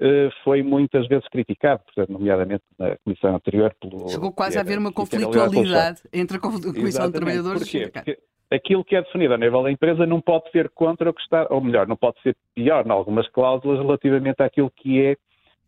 [0.00, 3.74] eh, foi muitas vezes criticado, portanto, nomeadamente na Comissão anterior.
[3.80, 7.12] Pelo, Chegou quase a haver uma conflitualidade entre a Comissão Exatamente.
[7.12, 7.78] de Trabalhadores Porquê?
[7.78, 8.18] e o Porque
[8.50, 11.48] aquilo que é definido a nível da empresa não pode ser contra o que está,
[11.50, 15.16] ou melhor, não pode ser pior em algumas cláusulas relativamente àquilo que é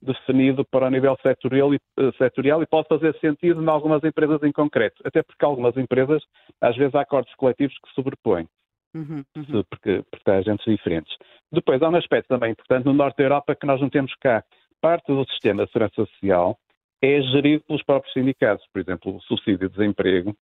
[0.03, 4.43] definido para o nível setorial e, uh, setorial e pode fazer sentido em algumas empresas
[4.43, 6.23] em concreto, até porque algumas empresas,
[6.61, 8.47] às vezes, há acordos coletivos que se sobrepõem,
[8.95, 9.65] uhum, uhum.
[9.69, 11.15] Porque, porque há agentes diferentes.
[11.53, 14.45] Depois, há um aspecto também importante no Norte da Europa que nós não temos cá.
[14.81, 16.57] Parte do sistema de segurança social
[17.03, 18.67] é gerido pelos próprios sindicatos.
[18.73, 20.35] Por exemplo, o subsídio de desemprego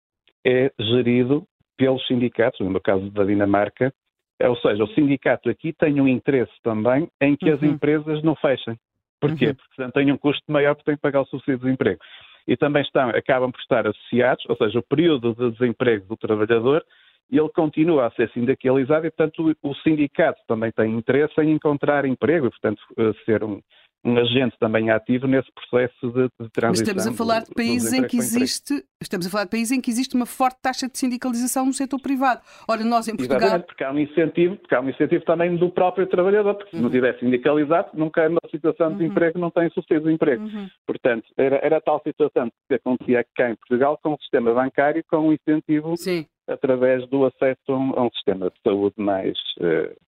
[0.45, 1.45] é gerido
[1.77, 3.93] pelos sindicatos, no caso da Dinamarca,
[4.41, 7.55] ou seja, o sindicato aqui tem um interesse também em que uhum.
[7.55, 8.77] as empresas não fechem.
[9.19, 9.47] Porquê?
[9.47, 9.55] Uhum.
[9.55, 11.99] Porque têm um custo maior porque têm que pagar o subsídio de desemprego.
[12.47, 16.83] E também estão, acabam por estar associados, ou seja, o período de desemprego do trabalhador,
[17.29, 22.05] ele continua a ser sindicalizado e, portanto, o, o sindicato também tem interesse em encontrar
[22.05, 23.61] emprego e, portanto, eh, ser um,
[24.05, 26.69] um agente também ativo nesse processo de, de transição.
[26.69, 29.81] Mas estamos a falar de países em que existe, estamos a falar de países em
[29.81, 32.41] que existe uma forte taxa de sindicalização no setor privado.
[32.67, 33.39] Ora, nós em Portugal...
[33.39, 36.75] Exatamente, porque há um incentivo, porque há um incentivo também do próprio trabalhador, porque se
[36.77, 36.83] uhum.
[36.83, 39.11] não tiver sindicalizado, nunca numa situação de uhum.
[39.11, 40.43] emprego não tem subsídio de emprego.
[40.43, 40.67] Uhum.
[40.85, 45.29] Portanto, era, era tal situação que acontecia cá em Portugal com o sistema bancário com
[45.29, 46.25] um incentivo Sim.
[46.47, 50.06] através do acesso a um, a um sistema de saúde mais uh,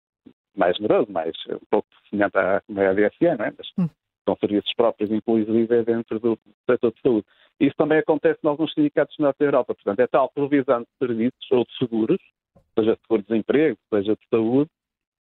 [0.58, 3.54] mais generoso, mais um pouco semelhante à, à DSE, não é?
[3.58, 3.90] Mas hum.
[4.26, 6.40] são serviços próprios, inclusive, dentro do
[6.70, 7.26] setor de saúde.
[7.60, 9.74] Isso também acontece em alguns sindicatos na Europa.
[9.74, 12.20] Portanto, é tal provisão de serviços ou de seguros,
[12.78, 14.70] seja de seguro-desemprego, seja de saúde,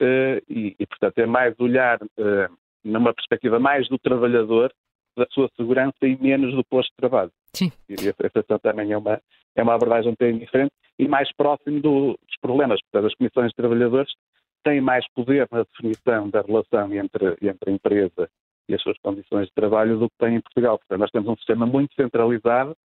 [0.00, 4.72] uh, e, e, portanto, é mais olhar uh, numa perspectiva mais do trabalhador,
[5.16, 7.32] da sua segurança e menos do posto de trabalho.
[7.52, 7.72] Sim.
[7.88, 9.20] E essa também é uma,
[9.56, 12.80] é uma abordagem um bocadinho diferente e mais próximo do, dos problemas.
[12.82, 14.12] Portanto, as comissões de trabalhadores
[14.62, 18.30] tem mais poder na definição da relação entre, entre a empresa
[18.68, 20.78] e as suas condições de trabalho do que tem em Portugal.
[20.78, 22.76] Portanto, nós temos um sistema muito centralizado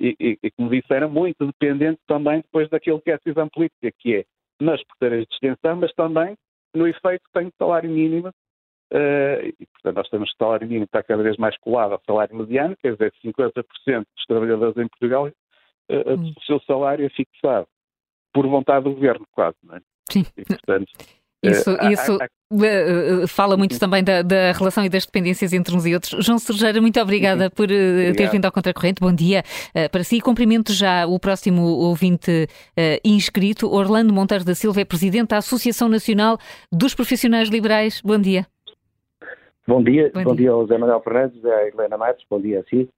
[0.00, 3.48] e, e, e como disse, era muito dependente também depois daquilo que é a decisão
[3.48, 4.24] política, que é
[4.60, 6.36] nas porteiras de extensão, mas também
[6.74, 8.28] no efeito que tem o salário mínimo.
[8.92, 12.02] Uh, e, portanto, nós temos o salário mínimo que está cada vez mais colado ao
[12.04, 16.34] salário mediano, quer dizer, 50% dos trabalhadores em Portugal, uh, hum.
[16.36, 17.66] o seu salário é fixado
[18.34, 19.56] por vontade do governo, quase.
[19.62, 19.80] Não é?
[20.10, 20.24] Sim.
[20.36, 20.92] E, portanto,
[21.42, 25.84] isso, uh, isso uh, fala muito também da, da, relação e das dependências entre uns
[25.84, 26.24] e outros.
[26.24, 29.00] João Sergeira, muito obrigada por uh, ter vindo ao Contracorrente.
[29.00, 29.42] Bom dia
[29.90, 30.20] para si.
[30.20, 32.46] Cumprimento já o próximo ouvinte
[33.04, 33.68] inscrito.
[33.68, 36.38] Orlando Monteiro da Silva é presidente da Associação Nacional
[36.70, 38.00] dos Profissionais Liberais.
[38.00, 38.46] Bom dia.
[39.66, 40.10] Bom dia.
[40.14, 40.44] Bom, bom dia.
[40.44, 42.24] dia ao José Manuel Fernandes, à Helena Matos.
[42.30, 42.88] Bom dia a si.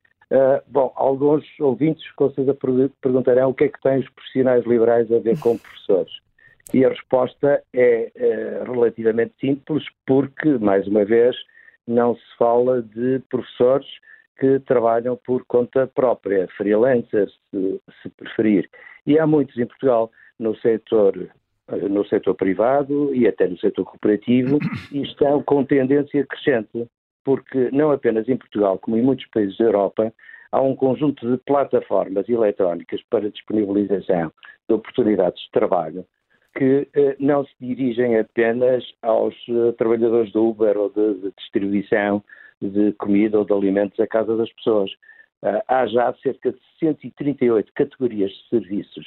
[0.69, 2.57] bom, alguns ouvintes com certeza
[3.01, 6.12] perguntarão o que é que têm os profissionais liberais a ver com professores.
[6.73, 11.36] E a resposta é, é relativamente simples, porque, mais uma vez,
[11.86, 13.86] não se fala de professores
[14.39, 18.69] que trabalham por conta própria, freelancers, se, se, preferir.
[19.07, 21.31] E há muitos em Portugal no setor,
[21.89, 24.59] no setor privado e até no setor cooperativo
[24.91, 26.89] e estão com tendência crescente,
[27.24, 30.12] porque não apenas em Portugal, como em muitos países da Europa,
[30.51, 34.32] há um conjunto de plataformas eletrónicas para disponibilização
[34.69, 36.05] de oportunidades de trabalho
[36.55, 42.23] que eh, não se dirigem apenas aos eh, trabalhadores do Uber ou de, de, distribuição
[42.61, 44.91] de comida ou de alimentos à casa das pessoas.
[45.43, 49.07] Uh, há já cerca de 138 categorias de serviços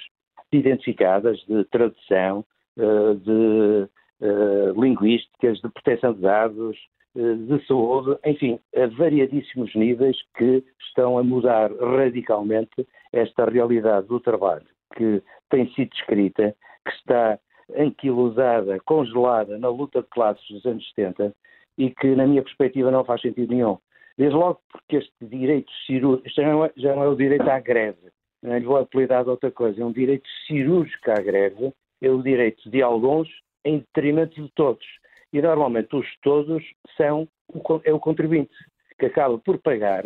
[0.51, 2.45] identificadas de tradução,
[2.77, 3.89] uh, de
[4.21, 6.77] uh, linguísticas, de proteção de dados,
[7.15, 14.67] de saúde, enfim, a variadíssimos níveis que estão a mudar radicalmente esta realidade do trabalho
[14.95, 16.55] que tem sido escrita
[16.87, 17.39] que está
[17.75, 21.33] anquilosada, congelada na luta de classes dos anos 70
[21.77, 23.77] e que, na minha perspectiva, não faz sentido nenhum.
[24.17, 27.59] Desde logo porque este direito cirúrgico, já não, é, já não é o direito à
[27.59, 28.09] greve,
[28.41, 32.23] não lhe vou apelidar de outra coisa, é um direito cirúrgico à greve, é o
[32.23, 33.29] direito de alguns
[33.63, 34.85] em detrimento de todos.
[35.31, 36.63] E normalmente os todos
[36.95, 38.55] são o, é o contribuinte,
[38.97, 40.03] que acaba por pagar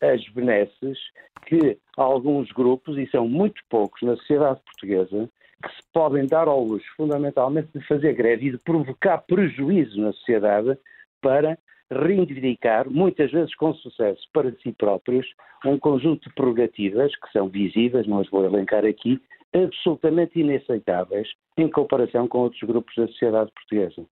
[0.00, 0.98] as benesses
[1.46, 5.30] que alguns grupos, e são muito poucos na sociedade portuguesa,
[5.64, 10.12] que se podem dar ao luxo, fundamentalmente, de fazer greve e de provocar prejuízo na
[10.12, 10.78] sociedade
[11.22, 11.58] para
[11.90, 15.26] reivindicar, muitas vezes com sucesso para si próprios,
[15.64, 19.20] um conjunto de prerrogativas que são visíveis, não as vou elencar aqui,
[19.54, 24.04] absolutamente inaceitáveis em comparação com outros grupos da sociedade portuguesa.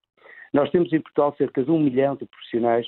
[0.53, 2.87] Nós temos em Portugal cerca de um milhão de profissionais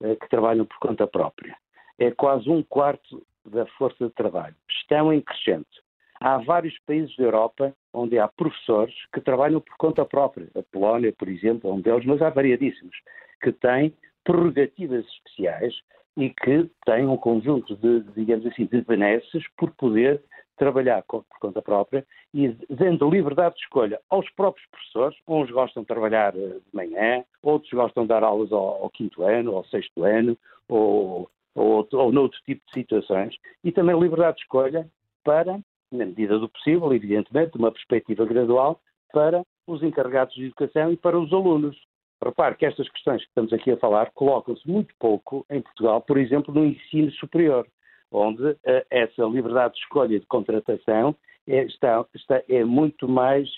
[0.00, 1.56] uh, que trabalham por conta própria.
[1.98, 4.54] É quase um quarto da força de trabalho.
[4.68, 5.83] Estão em crescente.
[6.26, 10.48] Há vários países da Europa onde há professores que trabalham por conta própria.
[10.54, 12.96] A Polónia, por exemplo, é um deles, mas há variadíssimos,
[13.42, 13.94] que têm
[14.24, 15.74] prerrogativas especiais
[16.16, 20.22] e que têm um conjunto de, digamos assim, de benesses por poder
[20.56, 25.18] trabalhar por conta própria e dando liberdade de escolha aos próprios professores.
[25.28, 29.22] Uns gostam de trabalhar eh, de manhã, outros gostam de dar aulas ao, ao quinto
[29.22, 30.38] ano, ao sexto ano,
[30.70, 33.36] ou, ou, ou noutro tipo de situações.
[33.62, 34.88] E também liberdade de escolha
[35.22, 35.60] para
[35.90, 38.80] na medida do possível, evidentemente, uma perspectiva gradual
[39.12, 41.76] para os encarregados de educação e para os alunos.
[42.22, 46.16] Repare que estas questões que estamos aqui a falar colocam-se muito pouco em Portugal, por
[46.16, 47.66] exemplo, no ensino superior,
[48.10, 48.58] onde uh,
[48.90, 51.14] essa liberdade de escolha de contratação
[51.46, 53.48] é, está, está, é muito mais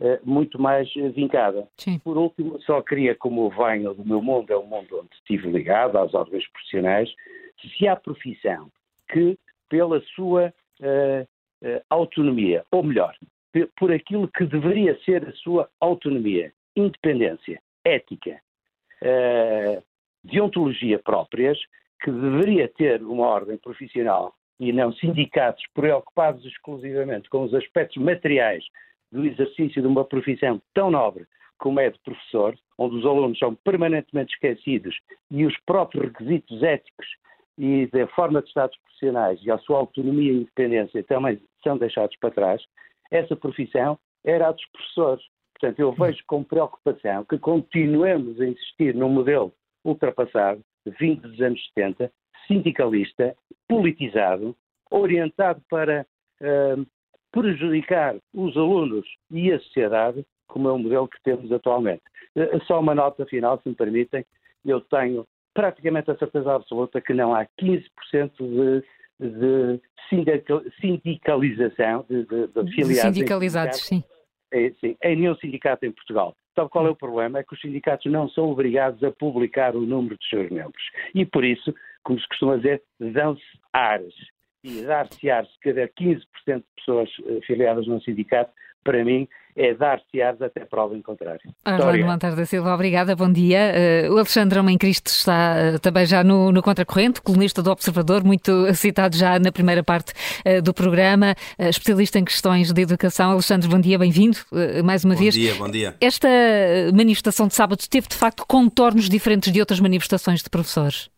[0.00, 1.68] uh, muito mais vincada.
[1.76, 1.98] Sim.
[1.98, 5.98] Por último, só queria, como venho do meu mundo, é um mundo onde estive ligado
[5.98, 7.12] às ordens profissionais,
[7.76, 8.70] se há profissão
[9.08, 9.38] que,
[9.68, 11.28] pela sua uh,
[11.90, 13.16] autonomia, ou melhor,
[13.76, 18.40] por aquilo que deveria ser a sua autonomia, independência, ética,
[19.02, 19.82] uh,
[20.24, 21.58] deontologia próprias,
[22.02, 28.64] que deveria ter uma ordem profissional e não sindicatos preocupados exclusivamente com os aspectos materiais
[29.10, 31.26] do exercício de uma profissão tão nobre
[31.58, 34.98] como é de professor, onde os alunos são permanentemente esquecidos
[35.30, 37.06] e os próprios requisitos éticos
[37.56, 42.16] e da forma de estados profissionais e a sua autonomia e independência também são deixados
[42.18, 42.62] para trás,
[43.10, 45.24] essa profissão era a dos professores.
[45.54, 49.52] Portanto, eu vejo com preocupação que continuemos a insistir num modelo
[49.84, 50.60] ultrapassado,
[50.98, 52.10] vindo dos anos 70,
[52.46, 53.36] sindicalista,
[53.68, 54.56] politizado,
[54.90, 56.06] orientado para
[56.40, 56.86] uh,
[57.32, 62.02] prejudicar os alunos e a sociedade, como é o modelo que temos atualmente.
[62.36, 64.24] Uh, só uma nota final, se me permitem.
[64.64, 67.84] Eu tenho praticamente a certeza absoluta que não há 15%
[68.38, 68.86] de,
[69.20, 69.80] de
[70.80, 73.16] sindicalização, de, de, de afiliados.
[73.16, 74.02] Sindicalizados, sim.
[74.52, 74.96] É, sim.
[75.02, 76.36] Em nenhum sindicato em Portugal.
[76.54, 77.40] Sabe qual é o problema?
[77.40, 80.82] É que os sindicatos não são obrigados a publicar o número dos seus membros.
[81.14, 81.74] E por isso,
[82.04, 83.42] como se costuma dizer, dão-se
[83.72, 84.14] ares.
[84.62, 88.52] E dar-se ares cada 15% de pessoas eh, afiliadas num sindicato,
[88.84, 91.40] para mim, é dar-se ares até prova em contrário.
[91.64, 93.72] Orlando Montar da Silva, obrigada, bom dia.
[94.08, 98.24] Uh, o Alexandre Homem Cristo está uh, também já no, no Contracorrente, colunista do Observador,
[98.24, 100.12] muito citado já na primeira parte
[100.44, 103.30] uh, do programa, especialista em questões de educação.
[103.30, 104.38] Alexandre, bom dia, bem-vindo
[104.84, 105.36] mais uma bom vez.
[105.36, 105.94] Bom dia, bom dia.
[106.00, 106.28] Esta
[106.92, 111.08] manifestação de sábado teve de facto contornos diferentes de outras manifestações de professores?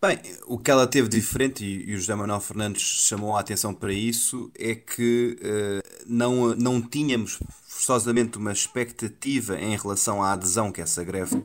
[0.00, 0.16] Bem,
[0.46, 4.48] o que ela teve diferente, e, o José Manuel Fernandes chamou a atenção para isso,
[4.56, 11.02] é que uh, não, não tínhamos forçosamente uma expectativa em relação à adesão que essa
[11.02, 11.42] greve,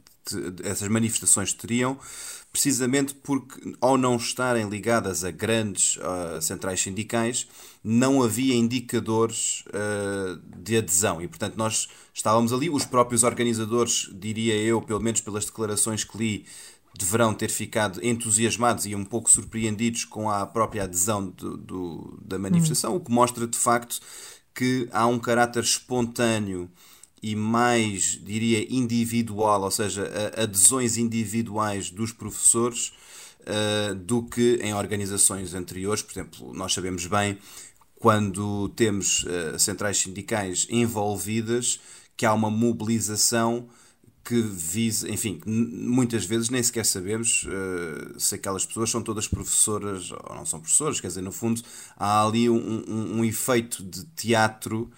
[0.63, 1.97] essas manifestações teriam,
[2.51, 7.47] precisamente porque, ao não estarem ligadas a grandes uh, centrais sindicais,
[7.83, 11.19] não havia indicadores uh, de adesão.
[11.19, 16.15] E, portanto, nós estávamos ali, os próprios organizadores, diria eu, pelo menos pelas declarações que
[16.15, 16.45] li,
[16.97, 22.37] deverão ter ficado entusiasmados e um pouco surpreendidos com a própria adesão do, do, da
[22.37, 22.97] manifestação, hum.
[22.97, 23.99] o que mostra de facto
[24.53, 26.69] que há um caráter espontâneo
[27.21, 32.91] e mais, diria, individual, ou seja, adesões individuais dos professores
[33.41, 36.01] uh, do que em organizações anteriores.
[36.01, 37.37] Por exemplo, nós sabemos bem
[37.95, 41.79] quando temos uh, centrais sindicais envolvidas,
[42.17, 43.69] que há uma mobilização
[44.23, 50.11] que visa, enfim, muitas vezes nem sequer sabemos uh, se aquelas pessoas são todas professoras
[50.11, 51.61] ou não são professoras, quer dizer, no fundo
[51.97, 54.89] há ali um, um, um efeito de teatro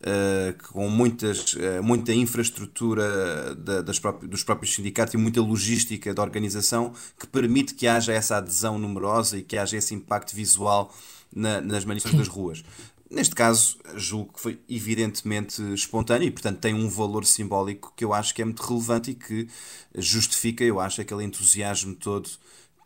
[0.00, 6.12] uh, com muitas, uh, muita infraestrutura da, das próprias, dos próprios sindicatos e muita logística
[6.12, 10.92] da organização que permite que haja essa adesão numerosa e que haja esse impacto visual
[11.34, 12.64] na, nas manifestações das ruas.
[13.12, 18.14] Neste caso, julgo que foi evidentemente espontâneo e, portanto, tem um valor simbólico que eu
[18.14, 19.48] acho que é muito relevante e que
[19.94, 22.30] justifica, eu acho, aquele entusiasmo todo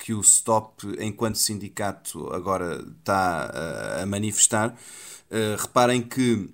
[0.01, 4.77] que o Stop, enquanto sindicato, agora está a manifestar.
[5.31, 6.51] Uh, reparem que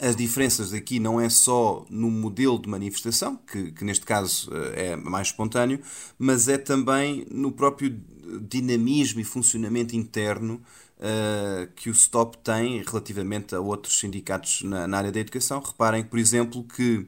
[0.00, 4.92] as diferenças aqui não é só no modelo de manifestação, que, que neste caso eh,
[4.92, 5.78] é mais espontâneo,
[6.18, 8.00] mas é também no próprio
[8.40, 10.62] dinamismo e funcionamento interno
[10.98, 15.60] uh, que o STOP tem relativamente a outros sindicatos na, na, área da educação.
[15.60, 17.06] Reparem, por exemplo, que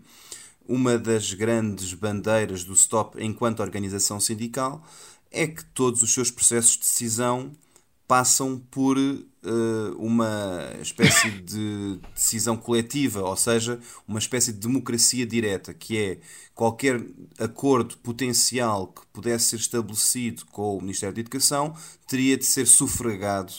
[0.69, 4.87] uma das grandes bandeiras do STOP enquanto organização sindical
[5.31, 7.53] é que todos os seus processos de decisão
[8.13, 15.73] passam por uh, uma espécie de decisão coletiva, ou seja, uma espécie de democracia direta,
[15.73, 16.19] que é
[16.55, 17.03] qualquer
[17.39, 21.75] acordo potencial que pudesse ser estabelecido com o Ministério da Educação
[22.07, 23.55] teria de ser sufragado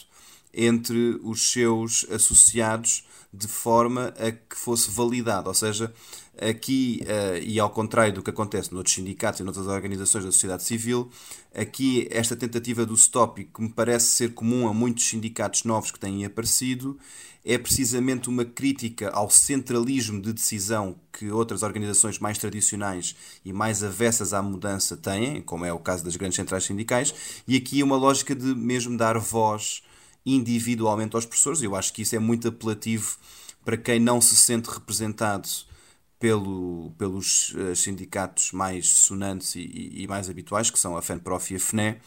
[0.54, 5.48] entre os seus associados de forma a que fosse validado.
[5.48, 5.92] Ou seja,
[6.40, 10.64] aqui, uh, e ao contrário do que acontece noutros sindicatos e noutras organizações da sociedade
[10.64, 11.10] civil,
[11.54, 16.00] aqui esta tentativa do stop, que me parece ser comum a muitos sindicatos novos que
[16.00, 16.98] têm aparecido,
[17.46, 23.84] é precisamente uma crítica ao centralismo de decisão que outras organizações mais tradicionais e mais
[23.84, 27.14] avessas à mudança têm, como é o caso das grandes centrais sindicais,
[27.48, 29.84] e aqui é uma lógica de mesmo dar voz
[30.26, 31.62] individualmente aos professores.
[31.62, 33.18] Eu acho que isso é muito apelativo
[33.66, 35.50] para quem não se sente representado
[36.24, 41.58] pelo, pelos uh, sindicatos mais sonantes e, e, mais habituais, que são a FENPROF e
[41.58, 41.98] a FNE.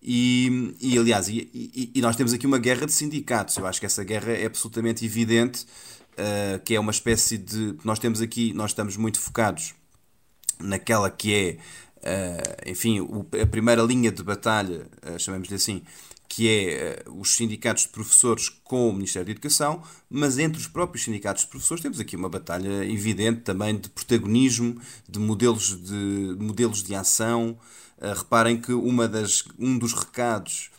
[0.00, 3.56] E, e, aliás, e, e, nós temos aqui uma guerra de sindicatos.
[3.56, 5.66] Eu acho que essa guerra é absolutamente evidente,
[6.12, 7.74] uh, que é uma espécie de.
[7.82, 9.74] Nós temos aqui, nós estamos muito focados
[10.60, 11.56] naquela que é.
[11.96, 14.86] Uh, enfim, o, a primeira linha de batalha,
[15.18, 15.82] chamemos-lhe assim,
[16.28, 20.66] que é uh, os sindicatos de professores com o Ministério da Educação, mas entre os
[20.66, 26.36] próprios sindicatos de professores temos aqui uma batalha evidente também de protagonismo, de modelos de,
[26.38, 27.58] modelos de ação.
[27.98, 30.70] Uh, reparem que uma das, um dos recados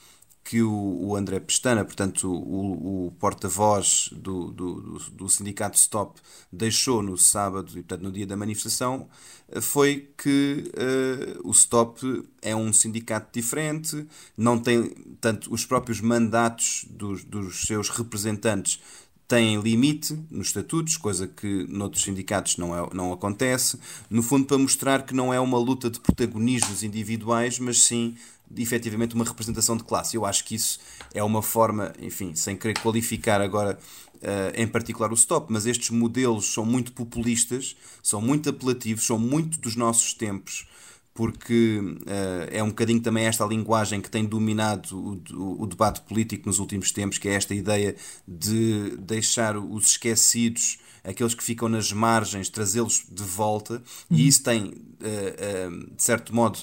[0.50, 6.20] que o, o André Pestana, portanto o, o porta-voz do, do, do, sindicato Stop,
[6.52, 9.08] deixou no sábado e portanto no dia da manifestação,
[9.48, 12.02] eh, foi que uh, o Stop
[12.42, 14.90] é um sindicato diferente, não tem
[15.22, 18.82] tanto os próprios mandatos dos, dos seus representantes
[19.30, 24.58] têm limite nos estatutos, coisa que noutros sindicatos não, é, não acontece, no fundo para
[24.58, 28.16] mostrar que não é uma luta de protagonismos individuais, mas sim
[28.58, 30.16] efetivamente uma representação de classe.
[30.16, 30.80] Eu acho que isso
[31.14, 33.78] é uma forma, enfim, sem querer qualificar agora
[34.16, 39.20] uh, em particular o stop, mas estes modelos são muito populistas, são muito apelativos, são
[39.20, 40.68] muito dos nossos tempos
[41.20, 44.98] porque uh, é um bocadinho também esta linguagem que tem dominado
[45.34, 47.94] o, o, debate político nos últimos tempos, que é esta ideia
[48.26, 54.28] de deixar os esquecidos, aqueles que ficam nas margens, trazê-los de volta, e uhum.
[54.30, 56.60] isso tem, uh, de certo modo,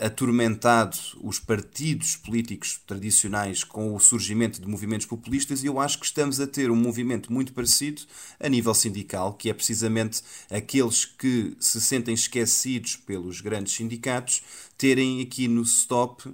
[0.00, 6.06] atormentado os partidos políticos tradicionais com o surgimento de movimentos populistas e eu acho que
[6.06, 8.02] estamos a ter um movimento muito parecido
[8.38, 14.42] a nível sindical, que é precisamente aqueles que se sentem esquecidos pelos grandes sindicatos
[14.76, 16.32] terem aqui no stop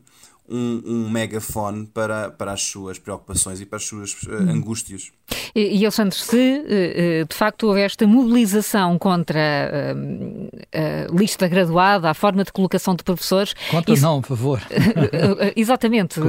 [0.48, 5.10] um, um megafone para, para as suas preocupações e para as suas uh, angústias.
[5.54, 11.48] E, e Alexandre, se eh, eh, de facto houve esta mobilização contra a, a lista
[11.48, 13.54] graduada, a forma de colocação de professores.
[13.70, 14.60] Contra isso, não, por favor.
[15.56, 16.20] exatamente.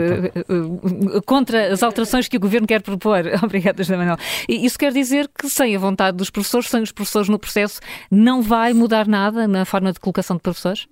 [1.25, 3.23] contra as alterações que o governo quer propor.
[3.43, 4.17] Obrigada, José Manuel.
[4.47, 8.41] Isso quer dizer que sem a vontade dos professores, sem os professores no processo, não
[8.41, 10.87] vai mudar nada na forma de colocação de professores?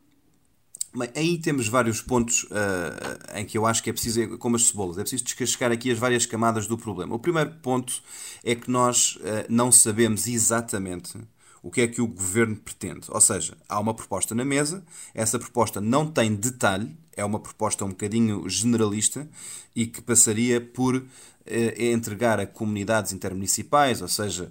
[0.96, 4.56] Bem, aí temos vários pontos uh, em que eu acho que é preciso, é como
[4.56, 7.16] as cebolas, é preciso descascar aqui as várias camadas do problema.
[7.16, 8.00] O primeiro ponto
[8.44, 11.18] é que nós uh, não sabemos exatamente
[11.64, 13.08] o que é que o governo pretende.
[13.10, 17.86] Ou seja, há uma proposta na mesa, essa proposta não tem detalhe, é uma proposta
[17.86, 19.28] um bocadinho generalista
[19.76, 21.04] e que passaria por
[21.46, 24.50] é entregar a comunidades intermunicipais, ou seja,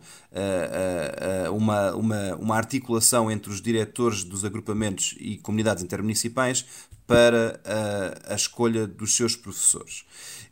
[1.54, 6.66] uma, uma, uma articulação entre os diretores dos agrupamentos e comunidades intermunicipais
[7.06, 10.04] para a, a escolha dos seus professores.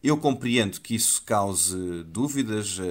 [0.03, 2.83] Eu compreendo que isso cause dúvidas uh,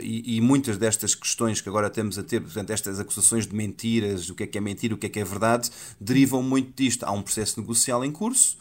[0.00, 4.30] e, e, muitas destas questões que agora temos a ter, portanto, estas acusações de mentiras,
[4.30, 7.04] o que é que é mentira, o que é que é verdade, derivam muito disto.
[7.04, 8.56] Há um processo negocial em curso,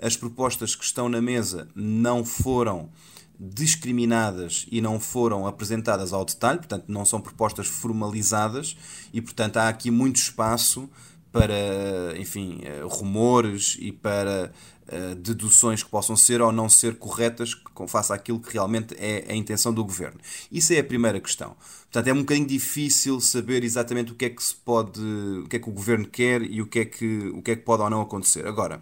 [0.00, 2.90] as propostas que estão na mesa não foram
[3.38, 8.76] discriminadas e não foram apresentadas ao detalhe, portanto, não são propostas formalizadas
[9.12, 10.88] e, portanto, há aqui muito espaço
[11.30, 14.50] para, enfim, eh, rumores e para
[14.88, 17.54] uh, deduções que possam ser ou não ser corretas
[17.86, 20.18] face àquilo que realmente é a intenção do governo.
[20.50, 21.54] Isso é a primeira questão.
[21.82, 25.56] Portanto, é um bocadinho difícil saber exatamente o que é que se pode, o que
[25.56, 27.82] é que o governo quer e o que é que, o que, é que pode
[27.82, 28.46] ou não acontecer.
[28.46, 28.80] Agora,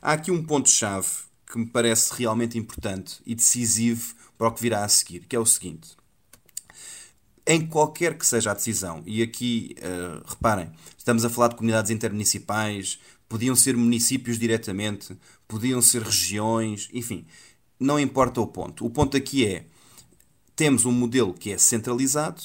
[0.00, 1.06] há aqui um ponto-chave
[1.52, 5.38] que me parece realmente importante e decisivo para o que virá a seguir, que é
[5.38, 5.90] o seguinte.
[7.46, 11.90] Em qualquer que seja a decisão, e aqui uh, reparem, estamos a falar de comunidades
[11.90, 12.98] intermunicipais,
[13.28, 15.14] podiam ser municípios diretamente,
[15.46, 17.26] podiam ser regiões, enfim,
[17.78, 18.86] não importa o ponto.
[18.86, 19.66] O ponto aqui é:
[20.56, 22.42] temos um modelo que é centralizado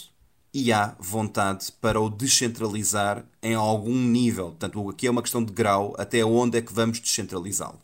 [0.53, 4.47] e há vontade para o descentralizar em algum nível.
[4.47, 7.79] Portanto, aqui é uma questão de grau até onde é que vamos descentralizá-lo.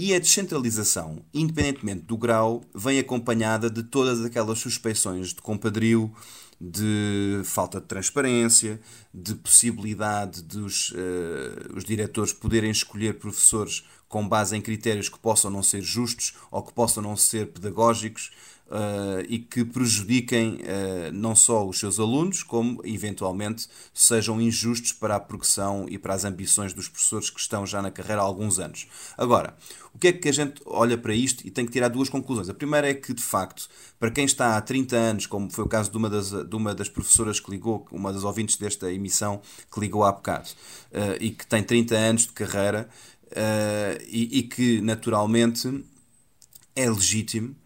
[0.00, 6.14] E a descentralização, independentemente do grau, vem acompanhada de todas aquelas suspeições de compadrio,
[6.60, 8.80] de falta de transparência,
[9.12, 15.50] de possibilidade dos uh, os diretores poderem escolher professores com base em critérios que possam
[15.50, 18.30] não ser justos ou que possam não ser pedagógicos
[18.68, 25.16] uh, e que prejudiquem uh, não só os seus alunos, como eventualmente sejam injustos para
[25.16, 28.58] a progressão e para as ambições dos professores que estão já na carreira há alguns
[28.58, 28.86] anos.
[29.16, 29.56] Agora,
[29.94, 32.48] o que é que a gente olha para isto e tem que tirar duas conclusões?
[32.48, 33.68] A primeira é que, de facto,
[33.98, 36.74] para quem está há 30 anos, como foi o caso de uma das, de uma
[36.74, 39.40] das professoras que ligou, uma das ouvintes desta emissão
[39.72, 40.48] que ligou há bocado,
[40.92, 42.88] uh, e que tem 30 anos de carreira,
[43.32, 45.84] uh, e, e, que naturalmente
[46.76, 47.56] é legítimo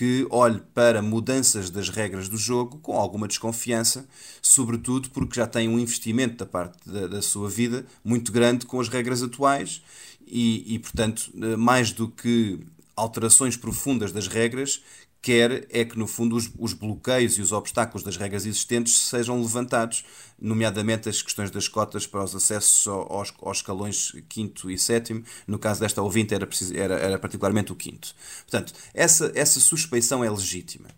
[0.00, 4.08] que olhe para mudanças das regras do jogo com alguma desconfiança,
[4.40, 8.80] sobretudo porque já tem um investimento da parte da, da sua vida muito grande com
[8.80, 9.82] as regras atuais
[10.26, 12.60] e, e, portanto, eh, mais do que
[12.96, 14.82] alterações profundas das regras,
[15.22, 19.40] quer é que, no fundo, os, os, bloqueios e os obstáculos das regras existentes sejam
[19.40, 20.04] levantados,
[20.40, 25.22] nomeadamente as questões das cotas para os acessos aos, aos escalões quinto e sétimo.
[25.46, 28.14] No caso desta ouvinte, era, era, era particularmente o quinto.
[28.42, 30.88] Portanto, essa, essa suspeição é legítima.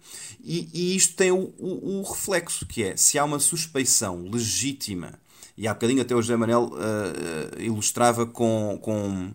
[0.42, 5.18] E, e isto tem o, o, o, reflexo, que é, se há uma suspeição legítima,
[5.56, 9.32] e há bocadinho até o José Manel uh, ilustrava com, com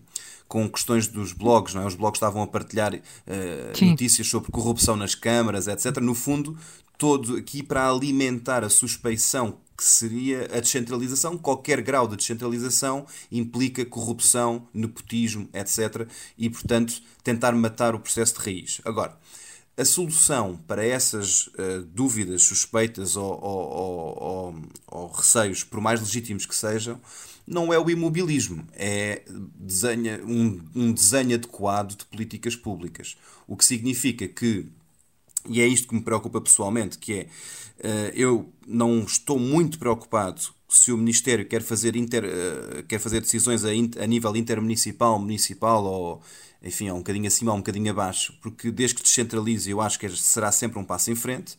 [0.48, 1.86] com questões dos blogs, não é?
[1.86, 5.98] Os blogs estavam a partilhar uh, notícias sobre corrupção nas câmaras, etc.
[5.98, 6.58] No fundo,
[6.96, 11.38] todo aqui para alimentar a suspeição que seria a descentralização.
[11.38, 16.08] Qualquer grau de descentralização implica corrupção, nepotismo, etc.
[16.36, 18.80] E, portanto, tentar matar o processo de raiz.
[18.84, 19.16] Agora,
[19.76, 26.44] a solução para essas uh, dúvidas, suspeitas ou, ou, ou, ou, receios, por mais legítimos
[26.44, 27.00] que sejam,
[27.48, 29.22] não é o imobilismo, é
[29.56, 33.16] desenha, um, um desenho adequado de políticas públicas.
[33.46, 34.66] O que significa que,
[35.48, 40.42] e é isto que me preocupa pessoalmente, que é, uh, eu não estou muito preocupado
[40.68, 45.84] se o Ministério quer fazer, inter, uh, quer fazer decisões a, a nível intermunicipal, municipal
[45.84, 46.22] ou
[46.62, 50.08] enfim, um bocadinho acima ou um bocadinho abaixo, porque desde que descentralize eu acho que
[50.10, 51.56] será sempre um passo em frente.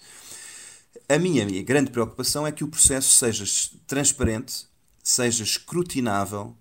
[1.08, 3.46] A minha, a minha grande preocupação é que o processo seja
[3.88, 4.69] transparente,
[5.10, 6.56] seja escrutinável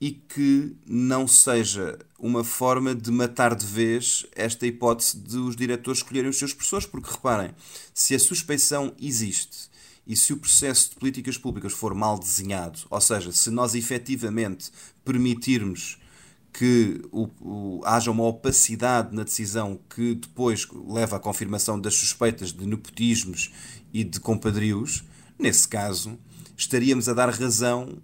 [0.00, 5.98] e que não seja uma forma de matar de vez esta hipótese de os diretores
[5.98, 7.54] escolherem os seus professores, porque reparem,
[7.92, 9.68] se a suspeição existe
[10.06, 14.70] e se o processo de políticas públicas for mal desenhado, ou seja, se nós efetivamente
[15.04, 15.98] permitirmos
[16.54, 22.50] que o, o, haja uma opacidade na decisão que depois leva à confirmação das suspeitas
[22.50, 23.52] de nepotismos
[23.92, 25.04] e de compadrios,
[25.38, 26.18] nesse caso
[26.60, 27.98] estaríamos a dar razão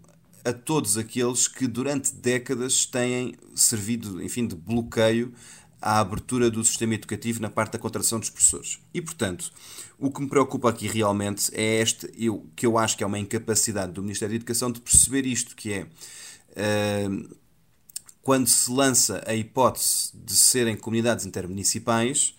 [0.45, 5.33] a todos aqueles que durante décadas têm servido, enfim, de bloqueio
[5.81, 8.79] à abertura do sistema educativo na parte da contratação dos professores.
[8.95, 9.53] E, portanto,
[9.99, 13.19] o que me preocupa aqui realmente é este, eu, que eu acho que é uma
[13.19, 15.87] incapacidade do Ministério da Educação de perceber isto, que é...
[16.53, 17.37] Uh,
[18.23, 22.35] quando se lança a hipótese de serem comunidades intermunicipais,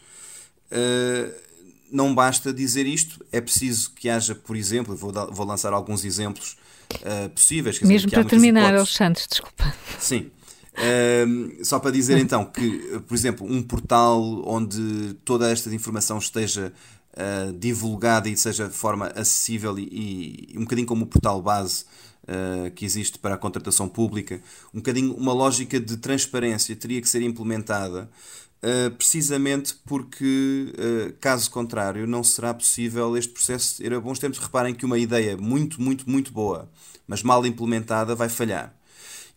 [0.72, 1.47] uh,
[1.92, 6.58] não basta dizer isto, é preciso que haja, por exemplo, vou, vou lançar alguns exemplos
[6.96, 7.80] uh, possíveis.
[7.82, 9.74] Mesmo dizer, para terminar, Alexandre, desculpa.
[10.00, 10.32] Sim.
[10.74, 16.72] Uh, só para dizer então que, por exemplo, um portal onde toda esta informação esteja
[17.14, 21.86] uh, divulgada e seja de forma acessível e, e um bocadinho como o portal base
[22.28, 24.40] uh, que existe para a contratação pública,
[24.72, 28.08] um bocadinho uma lógica de transparência teria que ser implementada
[28.58, 34.40] Uh, precisamente porque, uh, caso contrário, não será possível este processo ir a bons tempos.
[34.40, 36.70] Reparem que uma ideia muito, muito, muito boa,
[37.08, 38.74] mas mal implementada, vai falhar.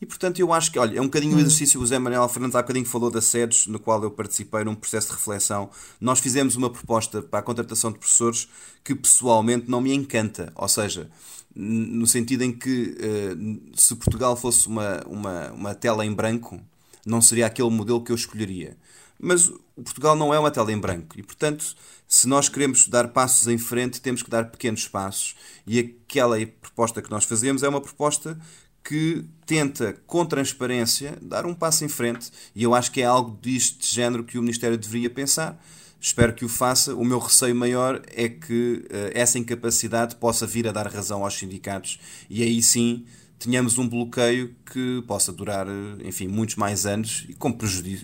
[0.01, 1.41] E portanto, eu acho que, olha, é um bocadinho o hum.
[1.41, 1.79] exercício.
[1.81, 5.09] O Zé Manuel Fernandes há bocadinho falou da SEDES, no qual eu participei num processo
[5.09, 5.69] de reflexão.
[6.01, 8.49] Nós fizemos uma proposta para a contratação de professores
[8.83, 10.51] que pessoalmente não me encanta.
[10.57, 11.11] Ou seja,
[11.55, 16.59] no sentido em que uh, se Portugal fosse uma, uma, uma tela em branco,
[17.05, 18.79] não seria aquele modelo que eu escolheria.
[19.21, 21.75] Mas o Portugal não é uma tela em branco e, portanto,
[22.09, 25.37] se nós queremos dar passos em frente, temos que dar pequenos passos.
[25.67, 28.39] E aquela proposta que nós fazemos é uma proposta
[28.83, 32.31] que tenta, com transparência, dar um passo em frente.
[32.55, 35.63] E eu acho que é algo deste género que o Ministério deveria pensar.
[36.01, 36.95] Espero que o faça.
[36.95, 41.35] O meu receio maior é que uh, essa incapacidade possa vir a dar razão aos
[41.35, 43.05] sindicatos e aí sim
[43.41, 45.67] tenhamos um bloqueio que possa durar,
[46.05, 47.53] enfim, muitos mais anos e com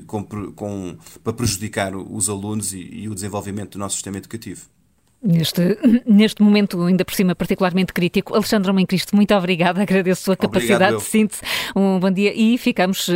[0.06, 4.76] com, com, para prejudicar os alunos e, e o desenvolvimento do nosso sistema educativo.
[5.22, 8.34] Neste, neste momento, ainda por cima, particularmente crítico.
[8.34, 11.43] Alexandre Mãe Cristo, muito obrigada, agradeço a sua capacidade Obrigado, de síntese.
[11.74, 13.12] Um bom dia e ficamos, uh,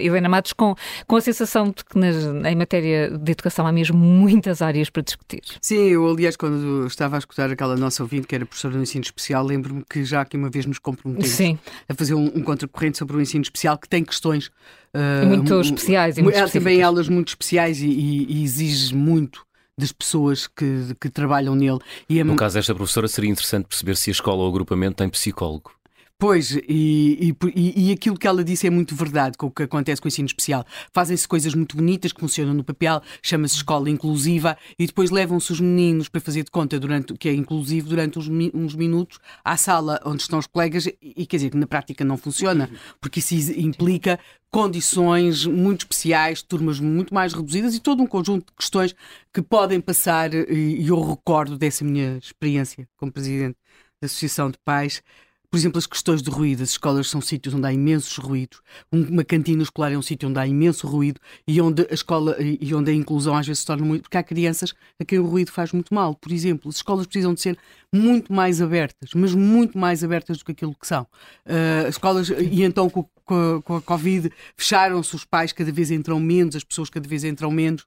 [0.00, 0.74] Helena Matos, com,
[1.06, 5.02] com a sensação de que nas, em matéria de educação há mesmo muitas áreas para
[5.02, 5.42] discutir.
[5.60, 9.02] Sim, eu, aliás, quando estava a escutar aquela nossa ouvinte, que era professora do ensino
[9.02, 11.58] especial, lembro-me que já aqui uma vez nos comprometemos Sim.
[11.88, 14.50] a fazer um, um contracorrente sobre o ensino especial que tem questões
[14.94, 19.49] uh, muito especiais e muito também elas muito especiais e, e, e exige muito
[19.80, 21.78] das pessoas que, que trabalham nele.
[22.08, 25.08] E No caso desta professora, seria interessante perceber se a escola ou o agrupamento tem
[25.08, 25.72] psicólogo.
[26.20, 30.02] Pois, e, e, e, aquilo que ela disse é muito verdade com o que acontece
[30.02, 30.66] com o ensino especial.
[30.92, 35.60] Fazem-se coisas muito bonitas que funcionam no papel, chama-se escola inclusiva, e depois levam-se os
[35.60, 39.98] meninos para fazer de conta durante que é inclusivo durante uns, uns minutos à sala
[40.04, 42.68] onde estão os colegas, e, e quer dizer que na prática não funciona,
[43.00, 44.20] porque isso implica
[44.50, 48.94] condições muito especiais, turmas muito mais reduzidas e todo um conjunto de questões
[49.32, 53.56] que podem passar, e eu recordo dessa minha experiência como presidente
[54.02, 55.02] da Associação de Pais
[55.50, 56.62] por exemplo, as questões de ruído.
[56.62, 58.60] As escolas são sítios onde há imensos ruídos.
[58.92, 62.72] Uma cantina escolar é um sítio onde há imenso ruído e onde a escola e
[62.72, 64.02] onde a inclusão às vezes se torna muito.
[64.02, 66.14] Porque há crianças a quem o ruído faz muito mal.
[66.14, 67.58] Por exemplo, as escolas precisam de ser
[67.92, 71.02] muito mais abertas, mas muito mais abertas do que aquilo que são.
[71.44, 75.90] Uh, as escolas, e então com, com, com a Covid, fecharam-se, os pais cada vez
[75.90, 77.84] entram menos, as pessoas cada vez entram menos.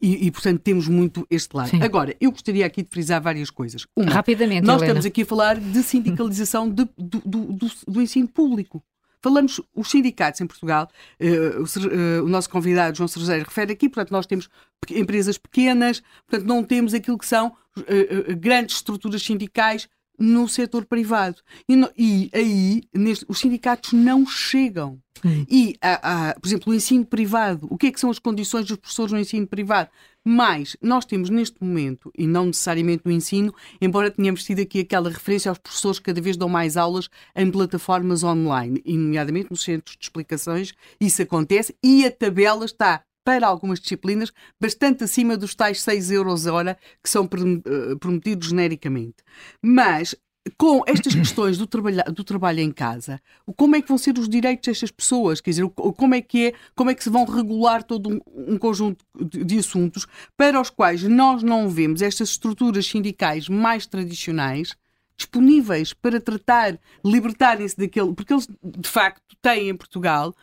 [0.00, 1.70] E, e, portanto, temos muito este lado.
[1.70, 1.82] Sim.
[1.82, 3.86] Agora, eu gostaria aqui de frisar várias coisas.
[3.96, 4.86] Uma, Rapidamente, nós Helena.
[4.86, 8.82] estamos aqui a falar de sindicalização de, do, do, do, do, ensino público.
[9.20, 10.88] Falamos, os sindicatos em Portugal,
[11.20, 14.48] uh, o, uh, o, nosso convidado João Sergeiro refere aqui, portanto, nós temos
[14.90, 19.88] empresas pequenas, portanto, não temos aquilo que são uh, grandes estruturas sindicais
[20.18, 21.36] no setor privado.
[21.68, 25.00] E, no, e aí, neste, os sindicatos não chegam.
[25.24, 25.44] Hum.
[25.48, 28.66] E, a, a, por exemplo, o ensino privado, o que é que são as condições
[28.66, 29.90] dos professores no ensino privado?
[30.24, 35.10] Mas nós temos neste momento, e não necessariamente no ensino, embora tenhamos tido aqui aquela
[35.10, 39.62] referência aos professores que cada vez dão mais aulas em plataformas online, e nomeadamente nos
[39.62, 45.54] centros de explicações, isso acontece, e a tabela está para algumas disciplinas, bastante acima dos
[45.54, 49.16] tais 6 euros a hora que são eh, prometidos genericamente.
[49.60, 50.14] Mas
[50.56, 53.20] com estas questões do trabalho, do trabalho em casa,
[53.56, 55.40] como é que vão ser os direitos destas pessoas?
[55.40, 58.20] Quer dizer, como é que é, como é que se vão regular todo um,
[58.54, 64.76] um conjunto de assuntos para os quais nós não vemos estas estruturas sindicais mais tradicionais
[65.16, 70.34] disponíveis para tratar, libertarem-se daquele, porque eles de facto têm em Portugal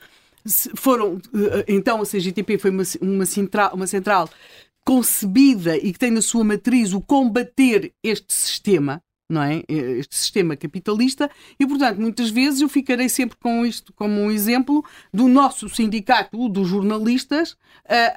[0.76, 4.30] foram eh, então a CGTP foi uma, uma, central, uma central
[4.86, 9.62] concebida e que tem na sua matriz o combater este sistema, não é?
[9.68, 11.30] Este sistema capitalista,
[11.60, 14.84] e portanto, muitas vezes eu ficarei sempre com isto como um exemplo
[15.14, 17.56] do nosso sindicato, dos jornalistas,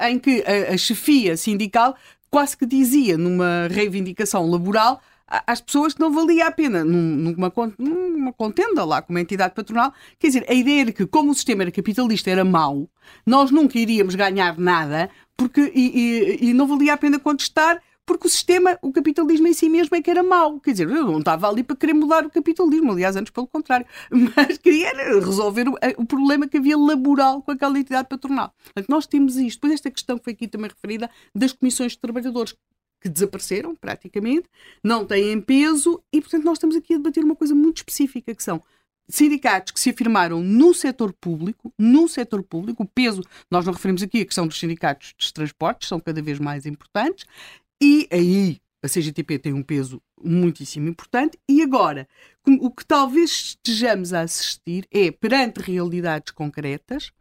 [0.01, 1.95] em que a chefia sindical
[2.31, 5.03] quase que dizia numa reivindicação laboral
[5.47, 9.93] às pessoas que não valia a pena numa, numa contenda lá com uma entidade patronal.
[10.19, 12.89] Quer dizer, a ideia era que, como o sistema era capitalista, era mau,
[13.27, 18.27] nós nunca iríamos ganhar nada porque, e, e, e não valia a pena contestar porque
[18.27, 20.61] o sistema, o capitalismo em si mesmo é que era mau.
[20.61, 23.87] Quer dizer, eu não estava ali para querer mudar o capitalismo, aliás, antes pelo contrário,
[24.11, 24.91] mas queria
[25.21, 28.53] resolver o, o problema que havia laboral com aquela entidade patronal.
[28.65, 29.59] Portanto, nós temos isto.
[29.59, 32.55] Depois esta questão que foi aqui também referida das comissões de trabalhadores,
[33.03, 34.49] que desapareceram praticamente,
[34.83, 38.43] não têm peso e, portanto, nós estamos aqui a debater uma coisa muito específica que
[38.43, 38.63] são
[39.09, 44.03] sindicatos que se afirmaram no setor público, no setor público, o peso, nós não referimos
[44.03, 47.27] aqui a questão dos sindicatos de transportes, são cada vez mais importantes,
[47.83, 52.09] e aí a CGTP tem um peso muitíssimo importante, e agora,
[52.47, 57.13] o que talvez estejamos a assistir é, perante realidades concretas,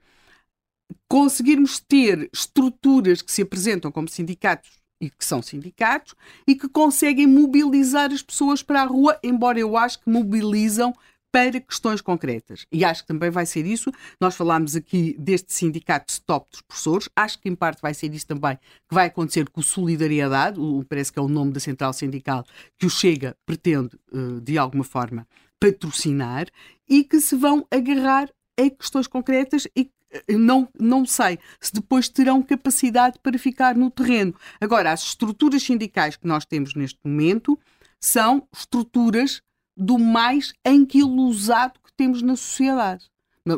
[1.07, 6.15] conseguirmos ter estruturas que se apresentam como sindicatos e que são sindicatos
[6.47, 10.93] e que conseguem mobilizar as pessoas para a rua, embora eu acho que mobilizam
[11.31, 12.65] para questões concretas.
[12.71, 13.91] E acho que também vai ser isso.
[14.19, 17.09] Nós falámos aqui deste sindicato stop dos professores.
[17.15, 20.83] Acho que em parte vai ser isso também que vai acontecer com o Solidariedade, o,
[20.87, 22.45] parece que é o nome da central sindical,
[22.77, 25.25] que o Chega pretende, eh, de alguma forma,
[25.59, 26.47] patrocinar
[26.89, 28.29] e que se vão agarrar
[28.59, 29.89] a questões concretas e
[30.29, 34.35] não, não sei se depois terão capacidade para ficar no terreno.
[34.59, 37.57] Agora, as estruturas sindicais que nós temos neste momento
[37.99, 39.41] são estruturas
[39.75, 43.09] do mais anquilosado que temos na sociedade.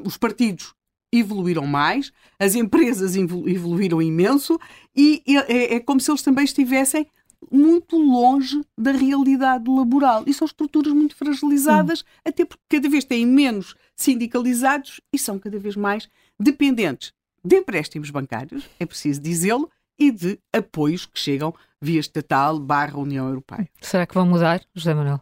[0.03, 0.73] Os partidos
[1.11, 4.59] evoluíram mais, as empresas evoluíram imenso
[4.95, 7.07] e é, é como se eles também estivessem
[7.51, 10.23] muito longe da realidade laboral.
[10.25, 12.05] E são estruturas muito fragilizadas, hum.
[12.25, 18.09] até porque cada vez têm menos sindicalizados e são cada vez mais dependentes de empréstimos
[18.09, 19.69] bancários, é preciso dizê-lo,
[19.99, 23.69] e de apoios que chegam via estatal barra União Europeia.
[23.81, 25.21] Será que vão mudar, José Manuel?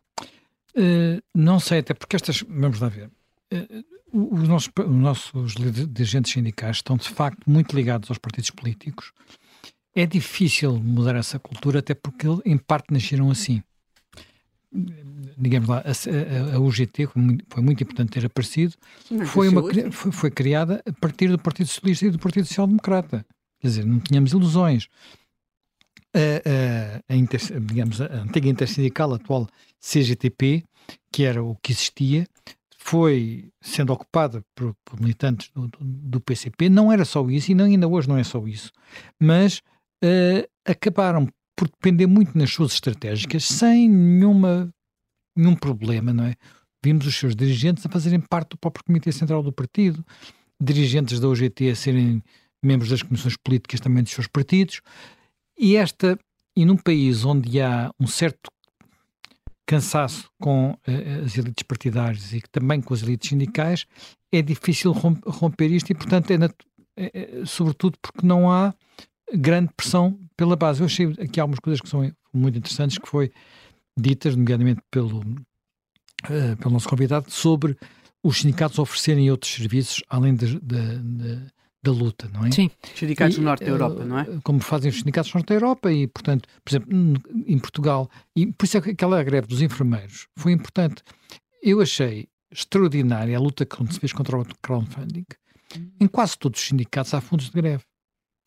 [0.75, 2.41] Uh, não sei, até porque estas.
[2.41, 3.09] Vamos lá ver.
[3.51, 3.83] Uh,
[4.13, 5.53] os, nossos, os nossos
[5.89, 9.11] dirigentes sindicais estão de facto muito ligados aos partidos políticos.
[9.93, 13.61] É difícil mudar essa cultura, até porque em parte nasceram assim
[15.37, 18.73] digamos lá, a, a, a UGT foi muito, foi muito, importante ter aparecido,
[19.25, 23.25] foi, uma, foi, foi, criada a partir do Partido Socialista e do Partido Social Democrata.
[23.59, 24.87] Quer dizer, não tínhamos ilusões.
[26.13, 29.47] A, a, inter, digamos, a antiga intersindical, atual
[29.79, 30.63] CGTP,
[31.11, 32.27] que era o que existia,
[32.77, 36.67] foi sendo ocupada por, por militantes do, do, do, PCP.
[36.67, 38.71] Não era só isso, e não, ainda hoje não é só isso,
[39.19, 39.61] mas
[40.03, 44.73] uh, acabaram por depender muito nas suas estratégicas, sem nenhuma,
[45.35, 46.35] nenhum problema, não é?
[46.83, 50.03] Vimos os seus dirigentes a fazerem parte do próprio Comitê Central do Partido,
[50.59, 52.23] dirigentes da UGT a serem
[52.63, 54.81] membros das comissões políticas também dos seus partidos,
[55.57, 56.17] e esta,
[56.55, 58.51] e num país onde há um certo
[59.65, 63.85] cansaço com uh, as elites partidárias e também com as elites sindicais,
[64.31, 66.35] é difícil romper isto e, portanto, é,
[66.97, 68.73] é, é sobretudo porque não há
[69.33, 70.81] grande pressão pela base.
[70.81, 73.31] Eu achei aqui algumas coisas que são muito interessantes que foi
[73.97, 77.77] ditas, nomeadamente pelo, uh, pelo nosso convidado, sobre
[78.23, 81.47] os sindicatos oferecerem outros serviços além de, de, de,
[81.83, 82.51] da luta, não é?
[82.51, 84.21] Sim, sindicatos do Norte da Europa, não é?
[84.23, 86.89] Eh, como fazem os sindicatos do Norte da Europa e, portanto, por exemplo,
[87.47, 91.03] em Portugal, e por isso é que aquela greve dos enfermeiros foi importante.
[91.63, 95.25] Eu achei extraordinária a luta que se fez contra o crowdfunding.
[95.99, 97.83] Em quase todos os sindicatos há fundos de greve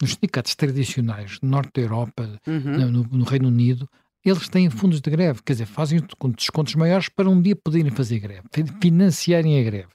[0.00, 2.90] nos sindicatos tradicionais no norte da Europa, uhum.
[2.90, 3.88] no, no, Reino Unido,
[4.24, 6.00] eles têm fundos de greve, quer dizer, fazem
[6.36, 8.42] descontos maiores para um dia poderem fazer greve,
[8.80, 9.88] financiarem a greve.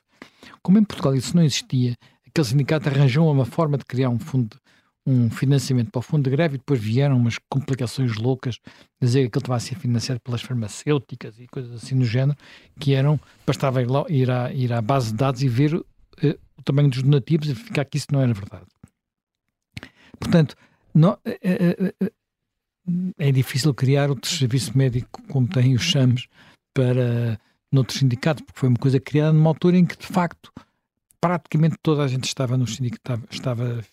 [0.61, 1.95] Como em Portugal isso não existia,
[2.27, 4.57] aquele sindicato arranjou uma forma de criar um fundo,
[5.05, 8.59] um financiamento para o fundo de greve e depois vieram umas complicações loucas,
[9.01, 12.37] dizer que aquilo estava a ser financiado pelas farmacêuticas e coisas assim do género,
[12.79, 15.85] que eram, bastava ir, lá, ir, à, ir à base de dados e ver uh,
[16.57, 18.65] o tamanho dos donativos e ficar que isso não era verdade.
[20.19, 20.55] Portanto,
[20.93, 22.11] não, é, é,
[23.17, 26.27] é, é, difícil criar outro serviço médico como tem os CHAMS
[26.73, 27.39] para
[27.71, 30.51] noutros sindicatos, porque foi uma coisa criada numa altura em que, de facto,
[31.21, 33.83] praticamente toda a gente estava nos sindicatos, estava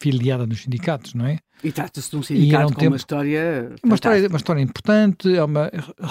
[0.00, 1.38] filiada nos sindicatos, não é?
[1.62, 5.34] E trata-se de um sindicato um com tempo, uma história uma história, uma história importante,
[5.34, 5.70] é uma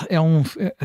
[0.09, 0.75] é um é,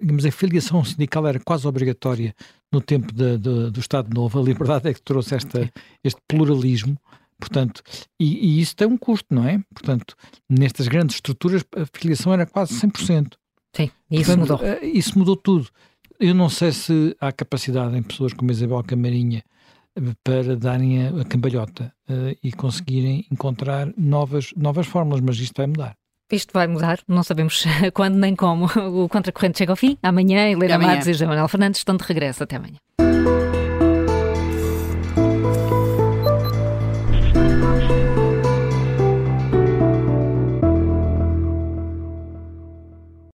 [0.00, 2.34] digamos, a filiação sindical era quase obrigatória
[2.72, 4.38] no tempo de, de, do Estado Novo.
[4.38, 5.70] A liberdade é que trouxe esta,
[6.02, 6.98] este pluralismo
[7.38, 7.82] Portanto,
[8.18, 9.60] e, e, isso tem um custo, não é?
[9.74, 10.14] Portanto,
[10.48, 13.34] nestas grandes estruturas a filiação era quase 100%.
[13.74, 14.60] Sim, isso Portanto, mudou.
[14.62, 15.68] Eh, isso mudou tudo.
[16.18, 19.44] Eu não sei se há capacidade em pessoas como Isabel Camarinha
[19.94, 25.54] eh, para darem a, a cambalhota uh, e conseguirem encontrar novas, novas fórmulas, mas isto
[25.58, 25.94] vai mudar.
[26.32, 28.66] Isto vai mudar, não sabemos quando nem como.
[28.66, 29.98] O Contracorrente chega ao fim.
[30.02, 32.42] Amanhã, Helena Matos e José Manuel Fernandes estão de regresso.
[32.42, 32.78] Até amanhã.